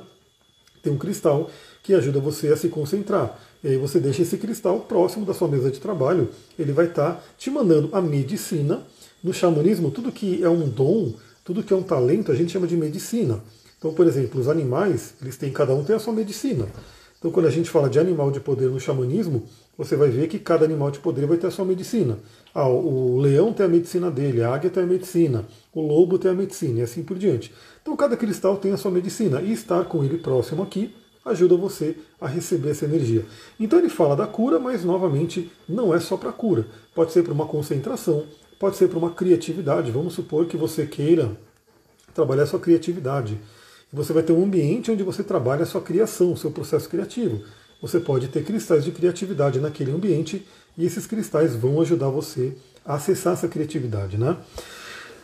Tem 0.81 0.91
um 0.91 0.97
cristal 0.97 1.50
que 1.84 1.94
ajuda 1.94 2.20
você 2.20 2.48
a 2.48 2.58
se 2.58 2.70
concentrar. 2.70 3.38
E 3.62 3.68
aí 3.68 3.78
você 3.78 4.00
deixa 4.00 4.22
esse 4.22 4.38
cristal 4.38 4.80
próximo 4.80 5.25
da 5.25 5.34
sua 5.34 5.50
mesa 5.50 5.70
de 5.70 5.80
trabalho, 5.80 6.30
ele 6.58 6.72
vai 6.72 6.86
estar 6.86 7.12
tá 7.12 7.24
te 7.38 7.52
mandando 7.52 7.90
a 7.92 8.02
medicina. 8.02 8.82
No 9.22 9.34
xamanismo, 9.34 9.92
tudo 9.92 10.12
que 10.12 10.44
é 10.44 10.50
um 10.50 10.68
dom, 10.68 11.13
tudo 11.44 11.62
que 11.62 11.74
é 11.74 11.75
um 11.75 11.84
talento, 11.84 12.32
a 12.32 12.36
gente 12.36 12.52
chama 12.52 12.68
de 12.68 12.75
medicina. 12.75 13.42
Então, 13.78 13.94
por 13.94 14.08
exemplo, 14.08 14.40
os 14.40 14.48
animais, 14.48 15.13
eles 15.22 15.38
têm, 15.38 15.52
cada 15.52 15.75
um 15.75 15.84
tem 15.84 15.96
a 15.96 16.00
sua 16.00 16.13
medicina. 16.13 16.68
Então, 17.20 17.32
quando 17.32 17.46
a 17.46 17.50
gente 17.50 17.70
fala 17.70 17.90
de 17.90 18.00
animal 18.00 18.32
de 18.32 18.40
poder 18.40 18.70
no 18.70 18.80
xamanismo, 18.80 19.44
você 19.78 19.96
vai 19.96 20.10
ver 20.10 20.28
que 20.28 20.40
cada 20.40 20.66
animal 20.66 20.92
de 20.92 21.00
poder 21.00 21.25
vai 21.25 21.38
ter 21.38 21.48
a 21.48 21.52
sua 21.52 21.63
medicina. 21.63 22.18
Ah, 22.54 22.68
o 22.68 23.18
leão 23.18 23.54
tem 23.54 23.66
a 23.66 23.70
medicina 23.70 24.12
dele, 24.12 24.44
a 24.44 24.54
águia 24.54 24.70
tem 24.70 24.84
a 24.84 24.86
medicina, 24.86 25.46
o 25.74 25.82
lobo 25.82 26.20
tem 26.20 26.32
a 26.32 26.34
medicina 26.34 26.80
e 26.80 26.84
assim 26.84 27.02
por 27.02 27.18
diante. 27.18 27.54
Então, 27.82 27.96
cada 27.96 28.18
cristal 28.18 28.58
tem 28.58 28.74
a 28.74 28.78
sua 28.78 28.92
medicina 28.92 29.42
e 29.42 29.54
estar 29.54 29.86
com 29.86 30.04
ele 30.04 30.18
próximo 30.18 30.63
aqui 30.63 30.94
ajuda 31.25 31.56
você 31.56 31.96
a 32.20 32.27
receber 32.27 32.72
essa 32.72 32.86
energia. 32.86 33.25
Então 33.60 33.80
ele 33.80 33.89
fala 33.89 34.15
da 34.15 34.27
cura, 34.27 34.60
mas 34.60 34.84
novamente 34.84 35.51
não 35.68 35.94
é 35.94 36.00
só 36.00 36.18
para 36.18 36.32
cura. 36.32 36.68
Pode 36.94 37.12
ser 37.12 37.24
para 37.24 37.34
uma 37.34 37.46
concentração, 37.46 38.25
pode 38.60 38.77
ser 38.77 38.89
para 38.89 38.98
uma 38.98 39.12
criatividade. 39.12 39.92
Vamos 39.92 40.13
supor 40.13 40.46
que 40.46 40.58
você 40.58 40.86
queira 40.86 41.32
trabalhar 42.13 42.46
sua 42.46 42.60
criatividade. 42.60 43.39
Você 43.92 44.12
vai 44.12 44.24
ter 44.24 44.34
um 44.34 44.44
ambiente 44.44 44.92
onde 44.92 45.03
você 45.03 45.24
trabalha 45.24 45.63
a 45.63 45.68
sua 45.68 45.82
criação, 45.82 46.34
o 46.34 46.38
seu 46.38 46.51
processo 46.51 46.89
criativo. 46.89 47.44
Você 47.82 48.00
pode 48.00 48.27
ter 48.27 48.44
cristais 48.44 48.84
de 48.84 48.92
criatividade 48.92 49.60
naquele 49.60 49.92
ambiente 49.92 50.46
e 50.77 50.86
esses 50.86 51.06
cristais 51.06 51.56
vão 51.56 51.82
ajudar 51.82 52.10
você 52.10 52.53
a 52.86 52.96
acessar 52.96 53.34
essa 53.34 53.48
criatividade, 53.48 54.18
né? 54.18 54.38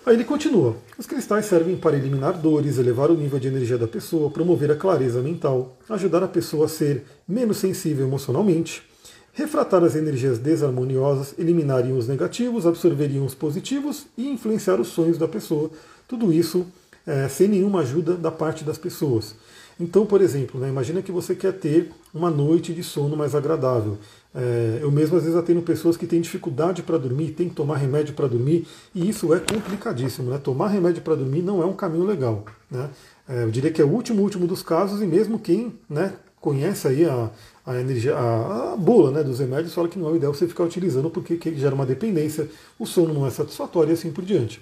Aí 0.10 0.16
ele 0.16 0.24
continua: 0.24 0.75
os 0.98 1.06
cristais 1.06 1.46
servem 1.46 1.78
para 1.78 1.96
eliminar 1.96 2.34
dores, 2.34 2.80
elevar 2.80 3.12
o 3.12 3.16
nível 3.16 3.38
de 3.38 3.48
energia 3.48 3.78
da 3.78 3.88
pessoa, 3.88 4.32
promover 4.32 4.72
a 4.72 4.75
clareza 4.75 5.22
mental, 5.22 5.78
ajudar 5.88 6.24
a 6.24 6.28
pessoa 6.28 6.66
a 6.66 6.68
ser 6.68 7.04
menos 7.28 7.58
sensível 7.58 8.08
emocionalmente, 8.08 8.82
refratar 9.34 9.84
as 9.84 9.96
energias 9.96 10.39
desarmoniosas, 10.39 11.36
eliminariam 11.38 11.96
os 11.96 12.08
negativos, 12.08 12.66
absorveriam 12.66 13.24
os 13.24 13.36
positivos 13.36 14.08
e 14.18 14.28
influenciar 14.28 14.82
os 14.82 14.88
sonhos 14.88 15.20
da 15.20 15.28
pessoa. 15.28 15.70
Tudo 16.08 16.34
isso 16.34 16.66
é, 17.06 17.30
sem 17.30 17.48
nenhuma 17.48 17.82
ajuda 17.82 18.16
da 18.16 18.32
parte 18.32 18.63
das 18.63 18.80
pessoas. 18.80 19.36
Então, 19.79 20.05
por 20.05 20.21
exemplo, 20.21 20.59
né, 20.59 20.67
imagina 20.67 21.01
que 21.01 21.12
você 21.12 21.33
quer 21.33 21.53
ter 21.53 21.89
uma 22.13 22.29
noite 22.29 22.74
de 22.74 22.83
sono 22.83 23.15
mais 23.15 23.33
agradável. 23.33 23.98
É, 24.36 24.79
eu 24.81 24.91
mesmo 24.91 25.15
às 25.15 25.24
vezes 25.24 25.38
atendo 25.38 25.62
pessoas 25.62 25.95
que 25.95 26.05
têm 26.05 26.19
dificuldade 26.19 26.83
para 26.83 26.98
dormir, 26.98 27.31
têm 27.31 27.48
que 27.48 27.55
tomar 27.55 27.77
remédio 27.77 28.13
para 28.13 28.27
dormir, 28.27 28.67
e 28.93 29.07
isso 29.07 29.33
é 29.33 29.39
complicadíssimo. 29.39 30.29
Né? 30.29 30.38
Tomar 30.38 30.67
remédio 30.67 31.01
para 31.01 31.15
dormir 31.15 31.41
não 31.41 31.63
é 31.63 31.65
um 31.65 31.74
caminho 31.74 32.05
legal. 32.05 32.43
Né? 32.69 32.89
É, 33.27 33.43
eu 33.43 33.51
diria 33.51 33.71
que 33.71 33.81
é 33.81 33.86
o 33.86 33.89
último, 33.89 34.21
último 34.21 34.45
dos 34.45 34.62
casos, 34.62 35.01
e 35.01 35.05
mesmo 35.05 35.39
quem 35.39 35.74
né, 35.89 36.13
conhece 36.41 36.88
aí 36.88 37.05
a, 37.05 37.29
a 37.65 37.79
energia, 37.79 38.15
a, 38.15 38.74
a 38.74 38.75
bula 38.75 39.12
né, 39.12 39.24
dos 39.24 39.39
remédios, 39.39 39.74
fala 39.74 39.88
que 39.88 39.98
não 39.98 40.09
é 40.09 40.12
o 40.12 40.15
ideal 40.17 40.33
você 40.33 40.48
ficar 40.48 40.65
utilizando 40.65 41.09
porque 41.09 41.38
que 41.38 41.55
gera 41.55 41.74
uma 41.74 41.86
dependência, 41.86 42.50
o 42.77 42.86
sono 42.86 43.13
não 43.13 43.25
é 43.25 43.29
satisfatório 43.29 43.91
e 43.91 43.93
assim 43.93 44.12
por 44.12 44.25
diante. 44.25 44.62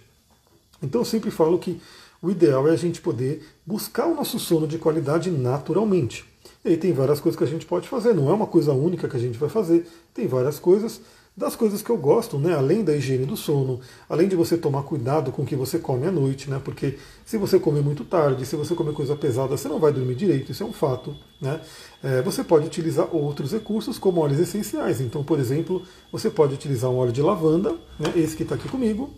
Então 0.81 1.01
eu 1.01 1.05
sempre 1.05 1.31
falo 1.31 1.57
que 1.57 1.81
o 2.21 2.29
ideal 2.29 2.67
é 2.67 2.71
a 2.71 2.75
gente 2.75 3.01
poder 3.01 3.45
buscar 3.65 4.07
o 4.07 4.15
nosso 4.15 4.39
sono 4.39 4.67
de 4.67 4.77
qualidade 4.77 5.29
naturalmente. 5.29 6.25
E 6.63 6.69
aí 6.69 6.77
tem 6.77 6.91
várias 6.91 7.19
coisas 7.19 7.37
que 7.37 7.43
a 7.43 7.47
gente 7.47 7.65
pode 7.65 7.87
fazer, 7.87 8.13
não 8.13 8.29
é 8.29 8.33
uma 8.33 8.47
coisa 8.47 8.73
única 8.73 9.07
que 9.07 9.15
a 9.15 9.19
gente 9.19 9.37
vai 9.37 9.49
fazer, 9.49 9.87
tem 10.13 10.27
várias 10.27 10.59
coisas. 10.59 11.01
Das 11.37 11.55
coisas 11.55 11.83
que 11.83 11.91
eu 11.91 11.97
gosto, 11.97 12.39
né, 12.39 12.55
além 12.55 12.83
da 12.83 12.95
higiene 12.95 13.23
do 13.23 13.37
sono, 13.37 13.79
além 14.09 14.27
de 14.27 14.35
você 14.35 14.57
tomar 14.57 14.81
cuidado 14.81 15.31
com 15.31 15.43
o 15.43 15.45
que 15.45 15.55
você 15.55 15.77
come 15.77 16.07
à 16.07 16.11
noite, 16.11 16.49
né, 16.49 16.59
porque 16.65 16.97
se 17.23 17.37
você 17.37 17.59
comer 17.59 17.83
muito 17.83 18.03
tarde, 18.03 18.43
se 18.43 18.55
você 18.55 18.73
comer 18.73 18.91
coisa 18.93 19.15
pesada, 19.15 19.55
você 19.55 19.67
não 19.67 19.77
vai 19.77 19.93
dormir 19.93 20.15
direito, 20.15 20.51
isso 20.51 20.63
é 20.63 20.65
um 20.65 20.73
fato. 20.73 21.15
Né? 21.39 21.61
É, 22.01 22.23
você 22.23 22.43
pode 22.43 22.65
utilizar 22.65 23.15
outros 23.15 23.51
recursos, 23.51 23.99
como 23.99 24.19
óleos 24.19 24.39
essenciais. 24.39 24.99
Então, 24.99 25.23
por 25.23 25.39
exemplo, 25.39 25.83
você 26.11 26.27
pode 26.27 26.55
utilizar 26.55 26.89
um 26.89 26.97
óleo 26.97 27.11
de 27.11 27.21
lavanda, 27.21 27.71
né, 27.99 28.11
esse 28.15 28.35
que 28.35 28.41
está 28.41 28.55
aqui 28.55 28.67
comigo. 28.67 29.13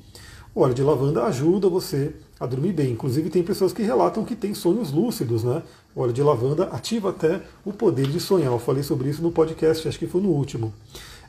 O 0.54 0.62
óleo 0.62 0.74
de 0.74 0.82
lavanda 0.82 1.24
ajuda 1.26 1.70
você 1.70 2.12
a 2.40 2.46
dormir 2.46 2.74
bem. 2.74 2.92
Inclusive 2.92 3.30
tem 3.30 3.44
pessoas 3.44 3.72
que 3.72 3.84
relatam 3.84 4.26
que 4.26 4.36
têm 4.36 4.54
sonhos 4.54 4.92
lúcidos, 4.92 5.44
né? 5.44 5.62
O 5.96 6.02
óleo 6.02 6.14
de 6.14 6.24
lavanda 6.24 6.64
ativa 6.66 7.12
até 7.12 7.42
o 7.64 7.72
poder 7.72 8.08
de 8.08 8.20
sonhar. 8.20 8.52
Eu 8.52 8.60
falei 8.60 8.82
sobre 8.82 9.10
isso 9.10 9.22
no 9.22 9.32
podcast, 9.32 9.88
acho 9.88 10.00
que 10.00 10.08
foi 10.08 10.22
no 10.22 10.30
último. 10.30 10.74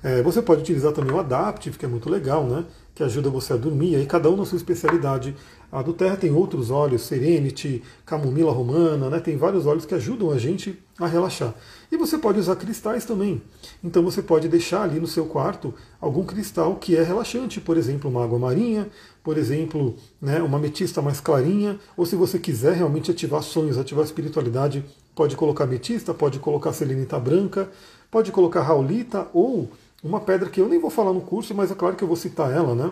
É, 0.02 0.22
você 0.22 0.40
pode 0.40 0.62
utilizar 0.62 0.92
também 0.92 1.12
o 1.14 1.20
Adaptive, 1.20 1.76
que 1.76 1.84
é 1.84 1.88
muito 1.88 2.08
legal, 2.08 2.44
né? 2.44 2.64
Que 2.94 3.02
ajuda 3.02 3.28
você 3.28 3.52
a 3.52 3.56
dormir. 3.56 3.96
Aí 3.96 4.06
cada 4.06 4.30
um 4.30 4.36
na 4.36 4.46
sua 4.46 4.56
especialidade. 4.56 5.36
A 5.70 5.82
do 5.82 5.92
Terra 5.92 6.16
tem 6.16 6.32
outros 6.32 6.70
óleos, 6.70 7.02
Serenity, 7.02 7.82
Camomila 8.06 8.50
Romana, 8.50 9.10
né? 9.10 9.20
Tem 9.20 9.36
vários 9.36 9.66
óleos 9.66 9.84
que 9.84 9.94
ajudam 9.94 10.30
a 10.30 10.38
gente 10.38 10.78
a 10.98 11.06
relaxar. 11.06 11.54
E 11.92 11.96
você 11.96 12.16
pode 12.18 12.38
usar 12.38 12.56
cristais 12.56 13.04
também. 13.04 13.42
Então 13.84 14.02
você 14.02 14.22
pode 14.22 14.48
deixar 14.48 14.82
ali 14.82 14.98
no 14.98 15.06
seu 15.06 15.26
quarto 15.26 15.74
algum 16.00 16.24
cristal 16.24 16.76
que 16.76 16.96
é 16.96 17.02
relaxante, 17.02 17.60
por 17.60 17.76
exemplo, 17.76 18.10
uma 18.10 18.24
água 18.24 18.38
marinha, 18.38 18.88
por 19.22 19.36
exemplo, 19.36 19.96
né, 20.20 20.42
uma 20.42 20.58
ametista 20.58 21.02
mais 21.02 21.20
clarinha, 21.20 21.78
ou 21.96 22.06
se 22.06 22.16
você 22.16 22.38
quiser 22.38 22.74
realmente 22.74 23.10
ativar 23.10 23.42
sonhos, 23.42 23.78
ativar 23.78 24.04
espiritualidade, 24.04 24.84
pode 25.14 25.36
colocar 25.36 25.64
ametista, 25.64 26.14
pode 26.14 26.38
colocar 26.38 26.72
selenita 26.72 27.18
branca, 27.18 27.68
pode 28.10 28.32
colocar 28.32 28.62
raulita 28.62 29.28
ou 29.32 29.70
uma 30.02 30.20
pedra 30.20 30.48
que 30.48 30.60
eu 30.60 30.68
nem 30.68 30.80
vou 30.80 30.90
falar 30.90 31.12
no 31.12 31.20
curso, 31.20 31.54
mas 31.54 31.70
é 31.70 31.74
claro 31.74 31.96
que 31.96 32.02
eu 32.02 32.08
vou 32.08 32.16
citar 32.16 32.50
ela, 32.50 32.74
né? 32.74 32.90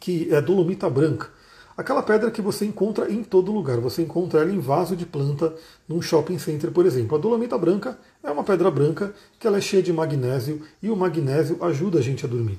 Que 0.00 0.32
é 0.32 0.40
dolomita 0.40 0.88
branca. 0.88 1.28
Aquela 1.76 2.02
pedra 2.02 2.30
que 2.30 2.40
você 2.40 2.64
encontra 2.64 3.12
em 3.12 3.22
todo 3.22 3.52
lugar. 3.52 3.78
Você 3.80 4.00
encontra 4.00 4.40
ela 4.40 4.50
em 4.50 4.58
vaso 4.58 4.96
de 4.96 5.04
planta 5.04 5.54
num 5.86 6.00
shopping 6.00 6.38
center, 6.38 6.72
por 6.72 6.86
exemplo. 6.86 7.18
A 7.18 7.20
dolomita 7.20 7.58
branca 7.58 7.98
é 8.22 8.30
uma 8.30 8.42
pedra 8.42 8.70
branca 8.70 9.12
que 9.38 9.46
ela 9.46 9.58
é 9.58 9.60
cheia 9.60 9.82
de 9.82 9.92
magnésio 9.92 10.62
e 10.82 10.88
o 10.88 10.96
magnésio 10.96 11.62
ajuda 11.62 11.98
a 11.98 12.02
gente 12.02 12.24
a 12.24 12.28
dormir. 12.28 12.58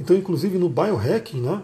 Então, 0.00 0.16
inclusive 0.16 0.58
no 0.58 0.68
biohacking, 0.68 1.42
né, 1.42 1.62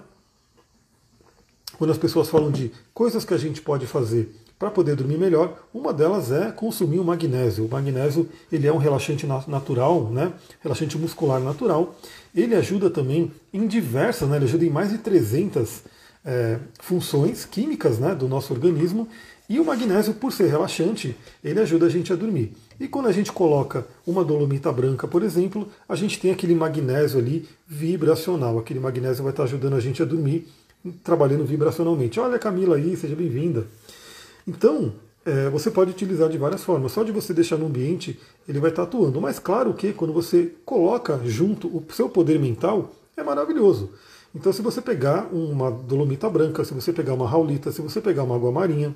quando 1.78 1.90
as 1.90 1.98
pessoas 1.98 2.28
falam 2.28 2.50
de 2.50 2.70
coisas 2.94 3.24
que 3.24 3.34
a 3.34 3.38
gente 3.38 3.60
pode 3.60 3.86
fazer 3.86 4.34
para 4.58 4.70
poder 4.70 4.94
dormir 4.94 5.18
melhor, 5.18 5.58
uma 5.74 5.92
delas 5.92 6.30
é 6.30 6.52
consumir 6.52 7.00
o 7.00 7.04
magnésio. 7.04 7.64
O 7.64 7.68
magnésio 7.68 8.28
ele 8.50 8.66
é 8.66 8.72
um 8.72 8.76
relaxante 8.76 9.26
natural, 9.26 10.08
né? 10.08 10.32
relaxante 10.60 10.96
muscular 10.96 11.40
natural. 11.40 11.96
Ele 12.32 12.54
ajuda 12.54 12.88
também 12.88 13.32
em 13.52 13.66
diversas, 13.66 14.28
né? 14.28 14.36
ele 14.36 14.44
ajuda 14.44 14.64
em 14.64 14.70
mais 14.70 14.90
de 14.90 14.98
300 14.98 15.82
é, 16.24 16.58
funções 16.78 17.44
químicas 17.44 17.98
né, 17.98 18.14
do 18.14 18.28
nosso 18.28 18.52
organismo. 18.52 19.08
E 19.48 19.58
o 19.58 19.64
magnésio, 19.64 20.14
por 20.14 20.32
ser 20.32 20.46
relaxante, 20.46 21.16
ele 21.42 21.58
ajuda 21.58 21.86
a 21.86 21.88
gente 21.88 22.12
a 22.12 22.16
dormir. 22.16 22.52
E 22.78 22.86
quando 22.86 23.08
a 23.08 23.12
gente 23.12 23.32
coloca 23.32 23.86
uma 24.06 24.24
dolomita 24.24 24.72
branca, 24.72 25.08
por 25.08 25.22
exemplo, 25.22 25.68
a 25.88 25.96
gente 25.96 26.20
tem 26.20 26.30
aquele 26.30 26.54
magnésio 26.54 27.18
ali 27.18 27.48
vibracional. 27.66 28.58
Aquele 28.58 28.80
magnésio 28.80 29.24
vai 29.24 29.32
estar 29.32 29.42
ajudando 29.42 29.74
a 29.74 29.80
gente 29.80 30.00
a 30.00 30.04
dormir 30.04 30.48
trabalhando 31.02 31.44
vibracionalmente. 31.44 32.18
Olha 32.18 32.36
a 32.36 32.38
Camila 32.38 32.76
aí, 32.76 32.96
seja 32.96 33.14
bem-vinda. 33.14 33.66
Então, 34.46 34.92
é, 35.24 35.48
você 35.48 35.70
pode 35.70 35.90
utilizar 35.90 36.28
de 36.28 36.38
várias 36.38 36.64
formas. 36.64 36.92
Só 36.92 37.02
de 37.02 37.12
você 37.12 37.32
deixar 37.32 37.56
no 37.56 37.66
ambiente, 37.66 38.18
ele 38.48 38.58
vai 38.58 38.70
estar 38.70 38.82
atuando. 38.82 39.20
Mas 39.20 39.38
claro 39.38 39.72
que 39.74 39.92
quando 39.92 40.12
você 40.12 40.52
coloca 40.64 41.20
junto 41.24 41.68
o 41.68 41.84
seu 41.92 42.08
poder 42.08 42.38
mental, 42.38 42.92
é 43.16 43.22
maravilhoso. 43.22 43.90
Então, 44.34 44.52
se 44.52 44.62
você 44.62 44.80
pegar 44.80 45.28
uma 45.32 45.70
dolomita 45.70 46.28
branca, 46.28 46.64
se 46.64 46.72
você 46.72 46.92
pegar 46.92 47.14
uma 47.14 47.28
raulita, 47.28 47.70
se 47.70 47.82
você 47.82 48.00
pegar 48.00 48.24
uma 48.24 48.34
água 48.34 48.50
marinha, 48.50 48.94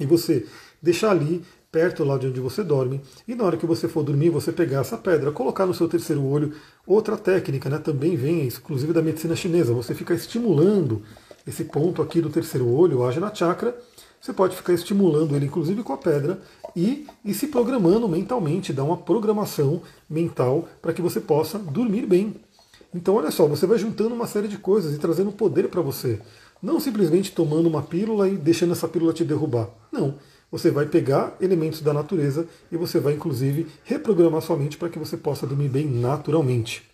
e 0.00 0.06
você 0.06 0.46
deixar 0.82 1.10
ali 1.10 1.44
perto 1.74 2.04
lá 2.04 2.16
de 2.16 2.28
onde 2.28 2.38
você 2.38 2.62
dorme, 2.62 3.00
e 3.26 3.34
na 3.34 3.42
hora 3.42 3.56
que 3.56 3.66
você 3.66 3.88
for 3.88 4.04
dormir, 4.04 4.30
você 4.30 4.52
pegar 4.52 4.82
essa 4.82 4.96
pedra, 4.96 5.32
colocar 5.32 5.66
no 5.66 5.74
seu 5.74 5.88
terceiro 5.88 6.24
olho. 6.24 6.52
Outra 6.86 7.16
técnica, 7.16 7.68
né, 7.68 7.78
também 7.78 8.14
vem, 8.14 8.46
inclusive 8.46 8.92
da 8.92 9.02
medicina 9.02 9.34
chinesa, 9.34 9.74
você 9.74 9.92
fica 9.92 10.14
estimulando 10.14 11.02
esse 11.44 11.64
ponto 11.64 12.00
aqui 12.00 12.20
do 12.20 12.30
terceiro 12.30 12.68
olho, 12.68 12.98
o 13.00 13.04
Ajna 13.04 13.34
Chakra, 13.34 13.76
você 14.20 14.32
pode 14.32 14.54
ficar 14.54 14.72
estimulando 14.72 15.34
ele, 15.34 15.46
inclusive 15.46 15.82
com 15.82 15.92
a 15.92 15.98
pedra, 15.98 16.38
e, 16.76 17.08
e 17.24 17.34
se 17.34 17.48
programando 17.48 18.08
mentalmente, 18.08 18.72
dar 18.72 18.84
uma 18.84 18.96
programação 18.96 19.82
mental 20.08 20.68
para 20.80 20.92
que 20.92 21.02
você 21.02 21.20
possa 21.20 21.58
dormir 21.58 22.06
bem. 22.06 22.36
Então, 22.94 23.16
olha 23.16 23.32
só, 23.32 23.48
você 23.48 23.66
vai 23.66 23.78
juntando 23.78 24.14
uma 24.14 24.28
série 24.28 24.46
de 24.46 24.58
coisas 24.58 24.94
e 24.94 24.98
trazendo 24.98 25.32
poder 25.32 25.68
para 25.68 25.82
você. 25.82 26.20
Não 26.62 26.78
simplesmente 26.78 27.32
tomando 27.32 27.68
uma 27.68 27.82
pílula 27.82 28.28
e 28.28 28.36
deixando 28.36 28.72
essa 28.72 28.86
pílula 28.86 29.12
te 29.12 29.24
derrubar. 29.24 29.68
Não. 29.90 30.14
Você 30.54 30.70
vai 30.70 30.86
pegar 30.86 31.36
elementos 31.40 31.80
da 31.80 31.92
natureza 31.92 32.46
e 32.70 32.76
você 32.76 33.00
vai, 33.00 33.14
inclusive, 33.14 33.66
reprogramar 33.82 34.40
sua 34.40 34.56
mente 34.56 34.76
para 34.76 34.88
que 34.88 35.00
você 35.00 35.16
possa 35.16 35.48
dormir 35.48 35.68
bem 35.68 35.84
naturalmente. 35.84 36.88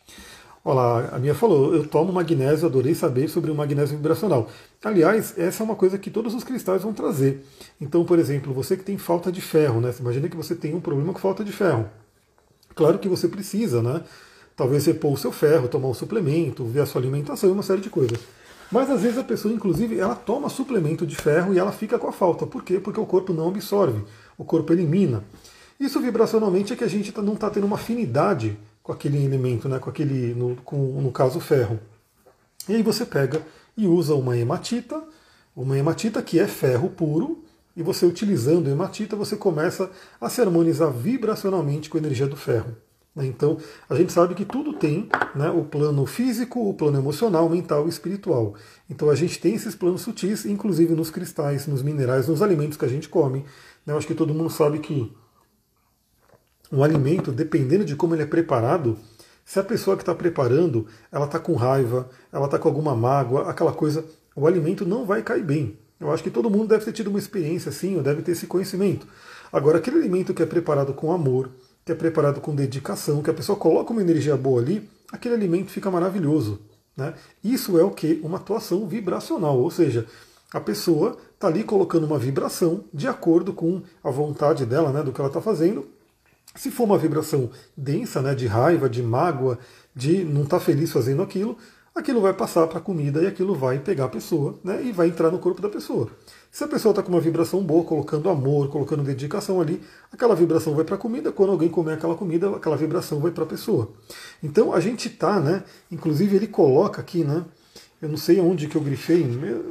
Olha 0.64 1.10
a 1.10 1.18
minha 1.18 1.34
falou, 1.34 1.74
eu 1.74 1.86
tomo 1.86 2.10
magnésio, 2.10 2.64
adorei 2.64 2.94
saber 2.94 3.28
sobre 3.28 3.50
o 3.50 3.54
magnésio 3.54 3.98
vibracional. 3.98 4.48
Aliás, 4.82 5.34
essa 5.36 5.62
é 5.62 5.64
uma 5.64 5.76
coisa 5.76 5.98
que 5.98 6.08
todos 6.08 6.32
os 6.32 6.42
cristais 6.42 6.84
vão 6.84 6.94
trazer. 6.94 7.44
Então, 7.78 8.02
por 8.02 8.18
exemplo, 8.18 8.54
você 8.54 8.78
que 8.78 8.82
tem 8.82 8.96
falta 8.96 9.30
de 9.30 9.42
ferro, 9.42 9.78
né? 9.78 9.92
Imagina 10.00 10.26
que 10.30 10.38
você 10.38 10.54
tem 10.54 10.74
um 10.74 10.80
problema 10.80 11.12
com 11.12 11.18
falta 11.18 11.44
de 11.44 11.52
ferro. 11.52 11.86
Claro 12.74 12.98
que 12.98 13.10
você 13.10 13.28
precisa, 13.28 13.82
né? 13.82 14.02
Talvez 14.56 14.88
pôr 14.94 15.12
o 15.12 15.18
seu 15.18 15.32
ferro, 15.32 15.68
tomar 15.68 15.88
um 15.88 15.94
suplemento, 15.94 16.64
ver 16.64 16.80
a 16.80 16.86
sua 16.86 17.02
alimentação 17.02 17.50
e 17.50 17.52
uma 17.52 17.62
série 17.62 17.82
de 17.82 17.90
coisas. 17.90 18.18
Mas 18.70 18.88
às 18.88 19.02
vezes 19.02 19.18
a 19.18 19.24
pessoa, 19.24 19.52
inclusive, 19.52 19.98
ela 19.98 20.14
toma 20.14 20.48
suplemento 20.48 21.06
de 21.06 21.16
ferro 21.16 21.52
e 21.52 21.58
ela 21.58 21.72
fica 21.72 21.98
com 21.98 22.06
a 22.06 22.12
falta. 22.12 22.46
Por 22.46 22.62
quê? 22.62 22.78
Porque 22.78 23.00
o 23.00 23.06
corpo 23.06 23.32
não 23.32 23.48
absorve, 23.48 24.04
o 24.38 24.44
corpo 24.44 24.72
elimina. 24.72 25.24
Isso 25.78 26.00
vibracionalmente 26.00 26.72
é 26.72 26.76
que 26.76 26.84
a 26.84 26.88
gente 26.88 27.10
tá, 27.10 27.20
não 27.20 27.34
está 27.34 27.50
tendo 27.50 27.66
uma 27.66 27.76
afinidade 27.76 28.56
com 28.82 28.92
aquele 28.92 29.24
elemento, 29.24 29.68
né, 29.68 29.78
com 29.78 29.90
aquele, 29.90 30.34
no, 30.34 30.56
com, 30.56 30.76
no 30.76 31.10
caso, 31.10 31.40
ferro. 31.40 31.80
E 32.68 32.74
aí 32.74 32.82
você 32.82 33.04
pega 33.04 33.42
e 33.76 33.86
usa 33.86 34.14
uma 34.14 34.36
hematita, 34.36 35.02
uma 35.56 35.76
hematita 35.76 36.22
que 36.22 36.38
é 36.38 36.46
ferro 36.46 36.90
puro, 36.90 37.42
e 37.76 37.82
você 37.82 38.04
utilizando 38.04 38.68
hematita, 38.68 39.16
você 39.16 39.36
começa 39.36 39.90
a 40.20 40.28
se 40.28 40.40
harmonizar 40.40 40.90
vibracionalmente 40.90 41.88
com 41.88 41.96
a 41.96 42.00
energia 42.00 42.26
do 42.26 42.36
ferro. 42.36 42.76
Né. 43.14 43.26
Então, 43.26 43.58
a 43.88 43.94
gente 43.94 44.12
sabe 44.12 44.34
que 44.34 44.44
tudo 44.44 44.72
tem 44.72 45.08
né, 45.34 45.50
o 45.50 45.64
plano 45.64 46.06
físico, 46.06 46.68
o 46.68 46.74
plano 46.74 46.98
emocional, 46.98 47.48
mental 47.48 47.86
e 47.86 47.88
espiritual. 47.88 48.54
Então, 48.88 49.10
a 49.10 49.14
gente 49.14 49.40
tem 49.40 49.54
esses 49.54 49.74
planos 49.74 50.02
sutis, 50.02 50.44
inclusive 50.44 50.94
nos 50.94 51.10
cristais, 51.10 51.66
nos 51.66 51.82
minerais, 51.82 52.28
nos 52.28 52.42
alimentos 52.42 52.76
que 52.76 52.84
a 52.84 52.88
gente 52.88 53.08
come. 53.08 53.44
Eu 53.86 53.96
acho 53.96 54.06
que 54.06 54.14
todo 54.14 54.34
mundo 54.34 54.50
sabe 54.50 54.78
que 54.78 55.12
um 56.72 56.84
alimento, 56.84 57.32
dependendo 57.32 57.84
de 57.84 57.96
como 57.96 58.14
ele 58.14 58.22
é 58.22 58.26
preparado, 58.26 58.96
se 59.44 59.58
a 59.58 59.64
pessoa 59.64 59.96
que 59.96 60.02
está 60.02 60.14
preparando, 60.14 60.86
ela 61.10 61.24
está 61.24 61.40
com 61.40 61.54
raiva, 61.54 62.08
ela 62.32 62.44
está 62.44 62.58
com 62.58 62.68
alguma 62.68 62.94
mágoa, 62.94 63.50
aquela 63.50 63.72
coisa, 63.72 64.04
o 64.36 64.46
alimento 64.46 64.86
não 64.86 65.04
vai 65.04 65.22
cair 65.22 65.42
bem. 65.42 65.76
Eu 65.98 66.12
acho 66.12 66.22
que 66.22 66.30
todo 66.30 66.48
mundo 66.48 66.68
deve 66.68 66.84
ter 66.84 66.92
tido 66.92 67.10
uma 67.10 67.18
experiência 67.18 67.68
assim, 67.68 67.96
ou 67.96 68.02
deve 68.02 68.22
ter 68.22 68.32
esse 68.32 68.46
conhecimento. 68.46 69.06
Agora, 69.52 69.78
aquele 69.78 69.98
alimento 69.98 70.32
que 70.32 70.42
é 70.42 70.46
preparado 70.46 70.94
com 70.94 71.12
amor, 71.12 71.50
é 71.90 71.94
preparado 71.94 72.40
com 72.40 72.54
dedicação, 72.54 73.22
que 73.22 73.30
a 73.30 73.34
pessoa 73.34 73.58
coloca 73.58 73.92
uma 73.92 74.02
energia 74.02 74.36
boa 74.36 74.60
ali, 74.60 74.88
aquele 75.10 75.34
alimento 75.34 75.70
fica 75.70 75.90
maravilhoso. 75.90 76.60
Né? 76.96 77.14
Isso 77.42 77.78
é 77.78 77.82
o 77.82 77.90
que? 77.90 78.20
Uma 78.22 78.38
atuação 78.38 78.86
vibracional, 78.86 79.58
ou 79.58 79.70
seja, 79.70 80.06
a 80.52 80.60
pessoa 80.60 81.16
está 81.34 81.46
ali 81.46 81.64
colocando 81.64 82.04
uma 82.04 82.18
vibração 82.18 82.84
de 82.92 83.06
acordo 83.06 83.52
com 83.52 83.82
a 84.02 84.10
vontade 84.10 84.66
dela, 84.66 84.92
né, 84.92 85.02
do 85.02 85.12
que 85.12 85.20
ela 85.20 85.28
está 85.28 85.40
fazendo, 85.40 85.86
se 86.54 86.70
for 86.70 86.84
uma 86.84 86.98
vibração 86.98 87.50
densa, 87.76 88.20
né, 88.20 88.34
de 88.34 88.46
raiva, 88.46 88.88
de 88.88 89.02
mágoa, 89.02 89.58
de 89.94 90.24
não 90.24 90.42
estar 90.42 90.58
tá 90.58 90.64
feliz 90.64 90.90
fazendo 90.90 91.22
aquilo, 91.22 91.56
aquilo 91.94 92.20
vai 92.20 92.32
passar 92.32 92.66
para 92.66 92.78
a 92.78 92.82
comida 92.82 93.22
e 93.22 93.26
aquilo 93.26 93.54
vai 93.54 93.78
pegar 93.78 94.06
a 94.06 94.08
pessoa 94.08 94.58
né, 94.64 94.82
e 94.82 94.92
vai 94.92 95.08
entrar 95.08 95.30
no 95.30 95.38
corpo 95.38 95.62
da 95.62 95.68
pessoa. 95.68 96.10
Se 96.50 96.64
a 96.64 96.68
pessoa 96.68 96.90
está 96.90 97.02
com 97.02 97.10
uma 97.10 97.20
vibração 97.20 97.62
boa, 97.62 97.84
colocando 97.84 98.28
amor, 98.28 98.68
colocando 98.68 99.04
dedicação 99.04 99.60
ali, 99.60 99.80
aquela 100.12 100.34
vibração 100.34 100.74
vai 100.74 100.84
para 100.84 100.96
a 100.96 100.98
comida. 100.98 101.30
Quando 101.30 101.52
alguém 101.52 101.68
comer 101.68 101.94
aquela 101.94 102.16
comida, 102.16 102.56
aquela 102.56 102.76
vibração 102.76 103.20
vai 103.20 103.30
para 103.30 103.44
a 103.44 103.46
pessoa. 103.46 103.92
Então 104.42 104.72
a 104.72 104.80
gente 104.80 105.08
está, 105.08 105.38
né? 105.38 105.62
Inclusive 105.90 106.34
ele 106.34 106.48
coloca 106.48 107.00
aqui, 107.00 107.22
né? 107.22 107.44
Eu 108.02 108.08
não 108.08 108.16
sei 108.16 108.40
onde 108.40 108.66
que 108.66 108.76
eu 108.76 108.80
grifei, 108.80 109.22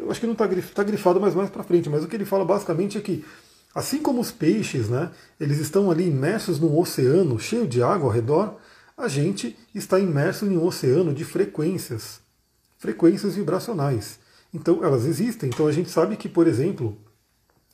eu 0.01 0.09
acho 0.09 0.19
que 0.19 0.27
não 0.27 0.33
está 0.33 0.47
tá 0.47 0.83
grifado, 0.83 1.19
mais 1.19 1.33
para 1.49 1.63
frente. 1.63 1.89
Mas 1.89 2.03
o 2.03 2.07
que 2.07 2.15
ele 2.15 2.25
fala 2.25 2.45
basicamente 2.45 2.97
é 2.97 3.01
que 3.01 3.25
Assim 3.73 4.01
como 4.01 4.19
os 4.19 4.31
peixes, 4.31 4.89
né, 4.89 5.11
eles 5.39 5.59
estão 5.59 5.91
ali 5.91 6.07
imersos 6.07 6.59
num 6.59 6.77
oceano 6.77 7.39
cheio 7.39 7.67
de 7.67 7.83
água 7.83 8.07
ao 8.07 8.13
redor, 8.13 8.57
a 8.97 9.07
gente 9.07 9.57
está 9.73 9.99
imerso 9.99 10.45
em 10.45 10.57
um 10.57 10.65
oceano 10.65 11.13
de 11.13 11.23
frequências, 11.23 12.19
frequências 12.77 13.35
vibracionais. 13.35 14.18
Então 14.53 14.83
elas 14.83 15.05
existem. 15.05 15.49
Então 15.49 15.67
a 15.67 15.71
gente 15.71 15.89
sabe 15.89 16.15
que, 16.15 16.27
por 16.27 16.47
exemplo, 16.47 16.97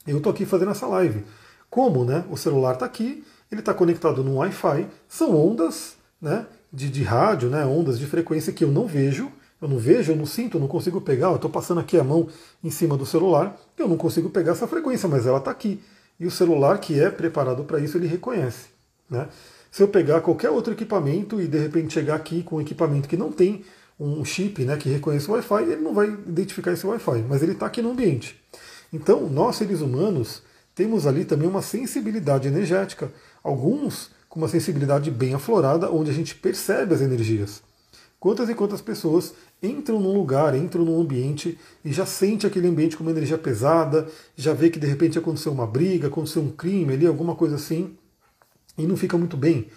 eu 0.06 0.18
estou 0.18 0.32
aqui 0.32 0.46
fazendo 0.46 0.72
essa 0.72 0.88
live. 0.88 1.24
Como 1.70 2.06
né, 2.06 2.26
o 2.30 2.38
celular 2.38 2.74
está 2.74 2.86
aqui, 2.86 3.24
ele 3.52 3.62
está 3.62 3.74
conectado 3.74 4.24
no 4.24 4.38
Wi-Fi, 4.38 4.88
são 5.08 5.36
ondas 5.36 5.96
né, 6.22 6.46
de, 6.72 6.90
de 6.90 7.04
rádio, 7.04 7.50
né, 7.50 7.66
ondas 7.66 8.00
de 8.00 8.06
frequência 8.06 8.54
que 8.54 8.64
eu 8.64 8.72
não 8.72 8.88
vejo, 8.88 9.32
eu 9.62 9.68
não 9.68 9.78
vejo, 9.78 10.12
eu 10.12 10.16
não 10.16 10.26
sinto, 10.26 10.58
eu 10.58 10.62
não 10.62 10.68
consigo 10.68 11.02
pegar. 11.02 11.28
Eu 11.28 11.36
estou 11.36 11.50
passando 11.50 11.80
aqui 11.80 11.98
a 11.98 12.04
mão 12.04 12.28
em 12.64 12.70
cima 12.70 12.98
do 12.98 13.06
celular, 13.06 13.58
eu 13.78 13.88
não 13.88 13.98
consigo 13.98 14.30
pegar 14.30 14.52
essa 14.52 14.68
frequência, 14.68 15.08
mas 15.08 15.26
ela 15.26 15.40
está 15.40 15.52
aqui. 15.52 15.82
E 16.20 16.26
o 16.26 16.32
celular 16.32 16.78
que 16.80 17.00
é 17.00 17.10
preparado 17.10 17.64
para 17.64 17.80
isso, 17.80 17.98
ele 17.98 18.08
reconhece. 18.08 18.68
Né? 19.10 19.28
Se 19.72 19.84
eu 19.84 19.88
pegar 19.88 20.22
qualquer 20.22 20.50
outro 20.50 20.74
equipamento 20.74 21.42
e 21.42 21.48
de 21.48 21.58
repente 21.58 21.94
chegar 21.94 22.16
aqui 22.16 22.44
com 22.44 22.58
um 22.58 22.62
equipamento 22.62 23.10
que 23.10 23.18
não 23.18 23.32
tem 23.32 23.64
um 24.00 24.26
chip 24.26 24.64
né, 24.64 24.76
que 24.78 24.90
reconhece 24.90 25.30
o 25.30 25.34
Wi-Fi, 25.34 25.64
ele 25.64 25.82
não 25.82 25.94
vai 25.94 26.08
identificar 26.08 26.74
esse 26.74 26.86
Wi-Fi, 26.86 27.24
mas 27.30 27.42
ele 27.42 27.54
está 27.54 27.66
aqui 27.66 27.82
no 27.82 27.92
ambiente. 27.92 28.40
Então, 28.92 29.30
nós 29.30 29.56
seres 29.56 29.82
humanos 29.82 30.42
temos 30.74 31.08
ali 31.08 31.24
também 31.24 31.48
uma 31.48 31.62
sensibilidade 31.62 32.48
energética. 32.48 33.12
Alguns 33.44 34.12
com 34.28 34.40
uma 34.40 34.50
sensibilidade 34.50 35.10
bem 35.10 35.34
aflorada, 35.34 35.90
onde 35.90 36.12
a 36.12 36.14
gente 36.14 36.36
percebe 36.36 36.94
as 36.94 37.02
energias. 37.02 37.64
Quantas 38.20 38.50
e 38.50 38.56
quantas 38.56 38.82
pessoas 38.82 39.34
entram 39.62 40.00
num 40.00 40.14
lugar, 40.14 40.56
entram 40.56 40.84
num 40.84 41.00
ambiente 41.00 41.58
e 41.84 41.94
já 41.94 42.06
sente 42.06 42.46
aquele 42.46 42.68
ambiente 42.68 42.98
com 42.98 43.04
uma 43.04 43.12
energia 43.12 43.38
pesada, 43.38 44.08
já 44.36 44.54
vê 44.54 44.70
que 44.70 44.80
de 44.80 44.88
repente 44.88 45.18
aconteceu 45.18 45.52
uma 45.52 45.66
briga, 45.66 46.08
aconteceu 46.08 46.42
um 46.42 46.52
crime 46.52 46.94
ali, 46.94 47.08
alguma 47.08 47.36
coisa 47.36 47.56
assim, 47.56 47.96
e 48.78 48.86
não 48.86 48.98
fica 48.98 49.18
muito 49.18 49.38
bem. 49.38 49.68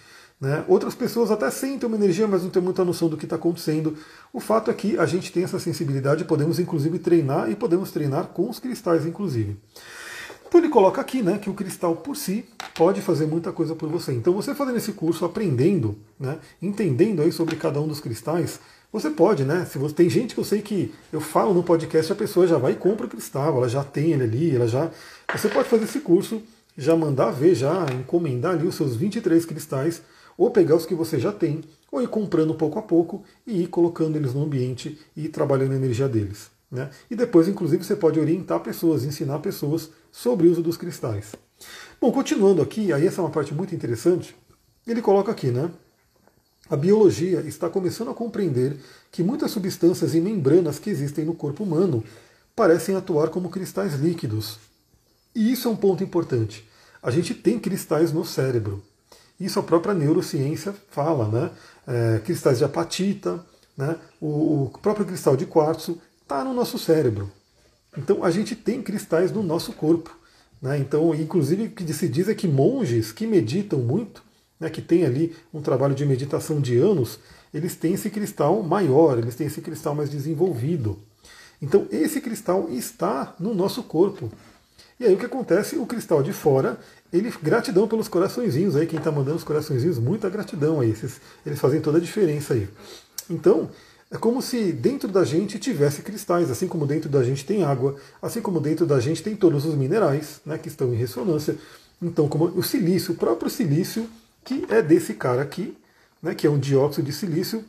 Né? 0.40 0.64
Outras 0.68 0.94
pessoas 0.94 1.30
até 1.30 1.50
sentem 1.50 1.86
uma 1.86 1.96
energia, 1.96 2.26
mas 2.28 2.42
não 2.42 2.50
tem 2.50 2.62
muita 2.62 2.84
noção 2.84 3.08
do 3.08 3.16
que 3.16 3.26
está 3.26 3.36
acontecendo. 3.36 3.96
O 4.32 4.38
fato 4.38 4.70
é 4.70 4.74
que 4.74 4.96
a 4.98 5.04
gente 5.04 5.32
tem 5.32 5.42
essa 5.42 5.58
sensibilidade, 5.58 6.24
podemos 6.24 6.58
inclusive 6.58 6.98
treinar 6.98 7.50
e 7.50 7.56
podemos 7.56 7.90
treinar 7.90 8.28
com 8.28 8.48
os 8.48 8.58
cristais, 8.58 9.04
inclusive. 9.04 9.56
Então 10.46 10.60
ele 10.60 10.70
coloca 10.70 11.00
aqui 11.00 11.22
né, 11.22 11.38
que 11.38 11.50
o 11.50 11.54
cristal 11.54 11.94
por 11.96 12.16
si 12.16 12.44
pode 12.74 13.02
fazer 13.02 13.26
muita 13.26 13.52
coisa 13.52 13.74
por 13.74 13.88
você. 13.88 14.12
Então 14.12 14.32
você 14.32 14.54
fazendo 14.54 14.78
esse 14.78 14.92
curso, 14.92 15.24
aprendendo, 15.24 15.98
né, 16.18 16.38
entendendo 16.62 17.20
aí 17.20 17.30
sobre 17.30 17.56
cada 17.56 17.80
um 17.80 17.88
dos 17.88 18.00
cristais, 18.00 18.60
você 18.90 19.10
pode, 19.10 19.44
né? 19.44 19.66
Se 19.70 19.76
você 19.76 19.94
tem 19.94 20.08
gente 20.08 20.34
que 20.34 20.40
eu 20.40 20.44
sei 20.44 20.62
que 20.62 20.94
eu 21.12 21.20
falo 21.20 21.52
no 21.52 21.62
podcast, 21.62 22.10
a 22.10 22.16
pessoa 22.16 22.46
já 22.46 22.56
vai 22.56 22.72
e 22.72 22.76
compra 22.76 23.04
o 23.04 23.08
cristal, 23.08 23.58
ela 23.58 23.68
já 23.68 23.84
tem 23.84 24.12
ele 24.12 24.22
ali, 24.22 24.56
ela 24.56 24.66
já. 24.66 24.90
Você 25.34 25.48
pode 25.50 25.68
fazer 25.68 25.84
esse 25.84 26.00
curso, 26.00 26.40
já 26.74 26.96
mandar 26.96 27.30
ver, 27.30 27.54
já 27.54 27.84
encomendar 27.92 28.52
ali 28.52 28.66
os 28.66 28.76
seus 28.76 28.96
23 28.96 29.44
cristais, 29.44 30.00
ou 30.38 30.50
pegar 30.52 30.76
os 30.76 30.86
que 30.86 30.94
você 30.94 31.18
já 31.18 31.32
tem, 31.32 31.62
ou 31.90 32.00
ir 32.00 32.08
comprando 32.08 32.54
pouco 32.54 32.78
a 32.78 32.82
pouco 32.82 33.24
e 33.44 33.64
ir 33.64 33.66
colocando 33.66 34.16
eles 34.16 34.32
no 34.32 34.44
ambiente 34.44 34.98
e 35.16 35.28
trabalhando 35.28 35.72
a 35.72 35.76
energia 35.76 36.08
deles. 36.08 36.50
Né? 36.70 36.88
E 37.10 37.16
depois, 37.16 37.48
inclusive, 37.48 37.82
você 37.82 37.96
pode 37.96 38.20
orientar 38.20 38.60
pessoas, 38.60 39.04
ensinar 39.04 39.40
pessoas 39.40 39.90
sobre 40.12 40.46
o 40.46 40.52
uso 40.52 40.62
dos 40.62 40.76
cristais. 40.76 41.34
Bom, 42.00 42.12
continuando 42.12 42.62
aqui, 42.62 42.92
aí 42.92 43.06
essa 43.06 43.20
é 43.20 43.24
uma 43.24 43.30
parte 43.30 43.52
muito 43.52 43.74
interessante. 43.74 44.36
Ele 44.86 45.02
coloca 45.02 45.32
aqui, 45.32 45.48
né? 45.48 45.70
A 46.70 46.76
biologia 46.76 47.40
está 47.40 47.68
começando 47.68 48.10
a 48.10 48.14
compreender 48.14 48.76
que 49.10 49.22
muitas 49.22 49.50
substâncias 49.50 50.14
e 50.14 50.20
membranas 50.20 50.78
que 50.78 50.90
existem 50.90 51.24
no 51.24 51.34
corpo 51.34 51.64
humano 51.64 52.04
parecem 52.54 52.94
atuar 52.94 53.30
como 53.30 53.48
cristais 53.48 53.94
líquidos. 53.94 54.58
E 55.34 55.50
isso 55.50 55.66
é 55.66 55.70
um 55.70 55.76
ponto 55.76 56.04
importante. 56.04 56.68
A 57.02 57.10
gente 57.10 57.32
tem 57.32 57.58
cristais 57.58 58.12
no 58.12 58.24
cérebro. 58.24 58.82
Isso 59.38 59.58
a 59.58 59.62
própria 59.62 59.94
neurociência 59.94 60.74
fala, 60.90 61.28
né? 61.28 61.50
É, 61.86 62.18
cristais 62.20 62.58
de 62.58 62.64
apatita, 62.64 63.44
né? 63.76 63.96
O, 64.20 64.64
o 64.64 64.78
próprio 64.82 65.06
cristal 65.06 65.36
de 65.36 65.46
quartzo 65.46 66.00
está 66.22 66.44
no 66.44 66.52
nosso 66.52 66.78
cérebro. 66.78 67.30
Então 67.96 68.22
a 68.24 68.30
gente 68.30 68.54
tem 68.54 68.82
cristais 68.82 69.32
no 69.32 69.42
nosso 69.42 69.72
corpo. 69.72 70.16
Né? 70.60 70.78
Então, 70.78 71.14
inclusive, 71.14 71.64
o 71.64 71.70
que 71.70 71.92
se 71.92 72.08
diz 72.08 72.28
é 72.28 72.34
que 72.34 72.48
monges 72.48 73.12
que 73.12 73.26
meditam 73.26 73.78
muito, 73.78 74.22
né, 74.58 74.68
que 74.68 74.82
tem 74.82 75.04
ali 75.04 75.34
um 75.54 75.62
trabalho 75.62 75.94
de 75.94 76.04
meditação 76.04 76.60
de 76.60 76.76
anos, 76.76 77.18
eles 77.54 77.76
têm 77.76 77.94
esse 77.94 78.10
cristal 78.10 78.62
maior, 78.62 79.18
eles 79.18 79.34
têm 79.34 79.46
esse 79.46 79.60
cristal 79.60 79.94
mais 79.94 80.10
desenvolvido. 80.10 80.98
Então, 81.62 81.86
esse 81.90 82.20
cristal 82.20 82.68
está 82.70 83.34
no 83.38 83.54
nosso 83.54 83.82
corpo. 83.82 84.30
E 84.98 85.04
aí 85.04 85.14
o 85.14 85.18
que 85.18 85.26
acontece? 85.26 85.76
O 85.76 85.86
cristal 85.86 86.22
de 86.22 86.32
fora, 86.32 86.78
ele 87.12 87.32
gratidão 87.42 87.86
pelos 87.86 88.08
coraçõezinhos 88.08 88.76
aí, 88.76 88.86
quem 88.86 88.98
está 88.98 89.10
mandando 89.10 89.36
os 89.36 89.44
coraçõezinhos, 89.44 89.98
muita 89.98 90.28
gratidão 90.28 90.80
aí. 90.80 90.90
Esses, 90.90 91.20
eles 91.46 91.58
fazem 91.58 91.80
toda 91.80 91.98
a 91.98 92.00
diferença 92.00 92.54
aí. 92.54 92.68
Então, 93.30 93.70
é 94.10 94.16
como 94.16 94.40
se 94.40 94.72
dentro 94.72 95.08
da 95.08 95.22
gente 95.22 95.58
tivesse 95.58 96.02
cristais, 96.02 96.50
assim 96.50 96.66
como 96.66 96.86
dentro 96.86 97.10
da 97.10 97.22
gente 97.22 97.44
tem 97.44 97.62
água, 97.62 97.96
assim 98.22 98.40
como 98.40 98.58
dentro 98.60 98.86
da 98.86 98.98
gente 98.98 99.22
tem 99.22 99.36
todos 99.36 99.66
os 99.66 99.74
minerais 99.74 100.40
né, 100.46 100.56
que 100.56 100.68
estão 100.68 100.92
em 100.94 100.96
ressonância. 100.96 101.56
Então, 102.00 102.28
como 102.28 102.46
o 102.46 102.62
silício, 102.62 103.12
o 103.12 103.16
próprio 103.16 103.50
silício, 103.50 104.08
que 104.44 104.64
é 104.70 104.80
desse 104.80 105.12
cara 105.14 105.42
aqui, 105.42 105.76
né, 106.22 106.34
que 106.34 106.46
é 106.46 106.50
um 106.50 106.58
dióxido 106.58 107.04
de 107.04 107.12
silício. 107.12 107.64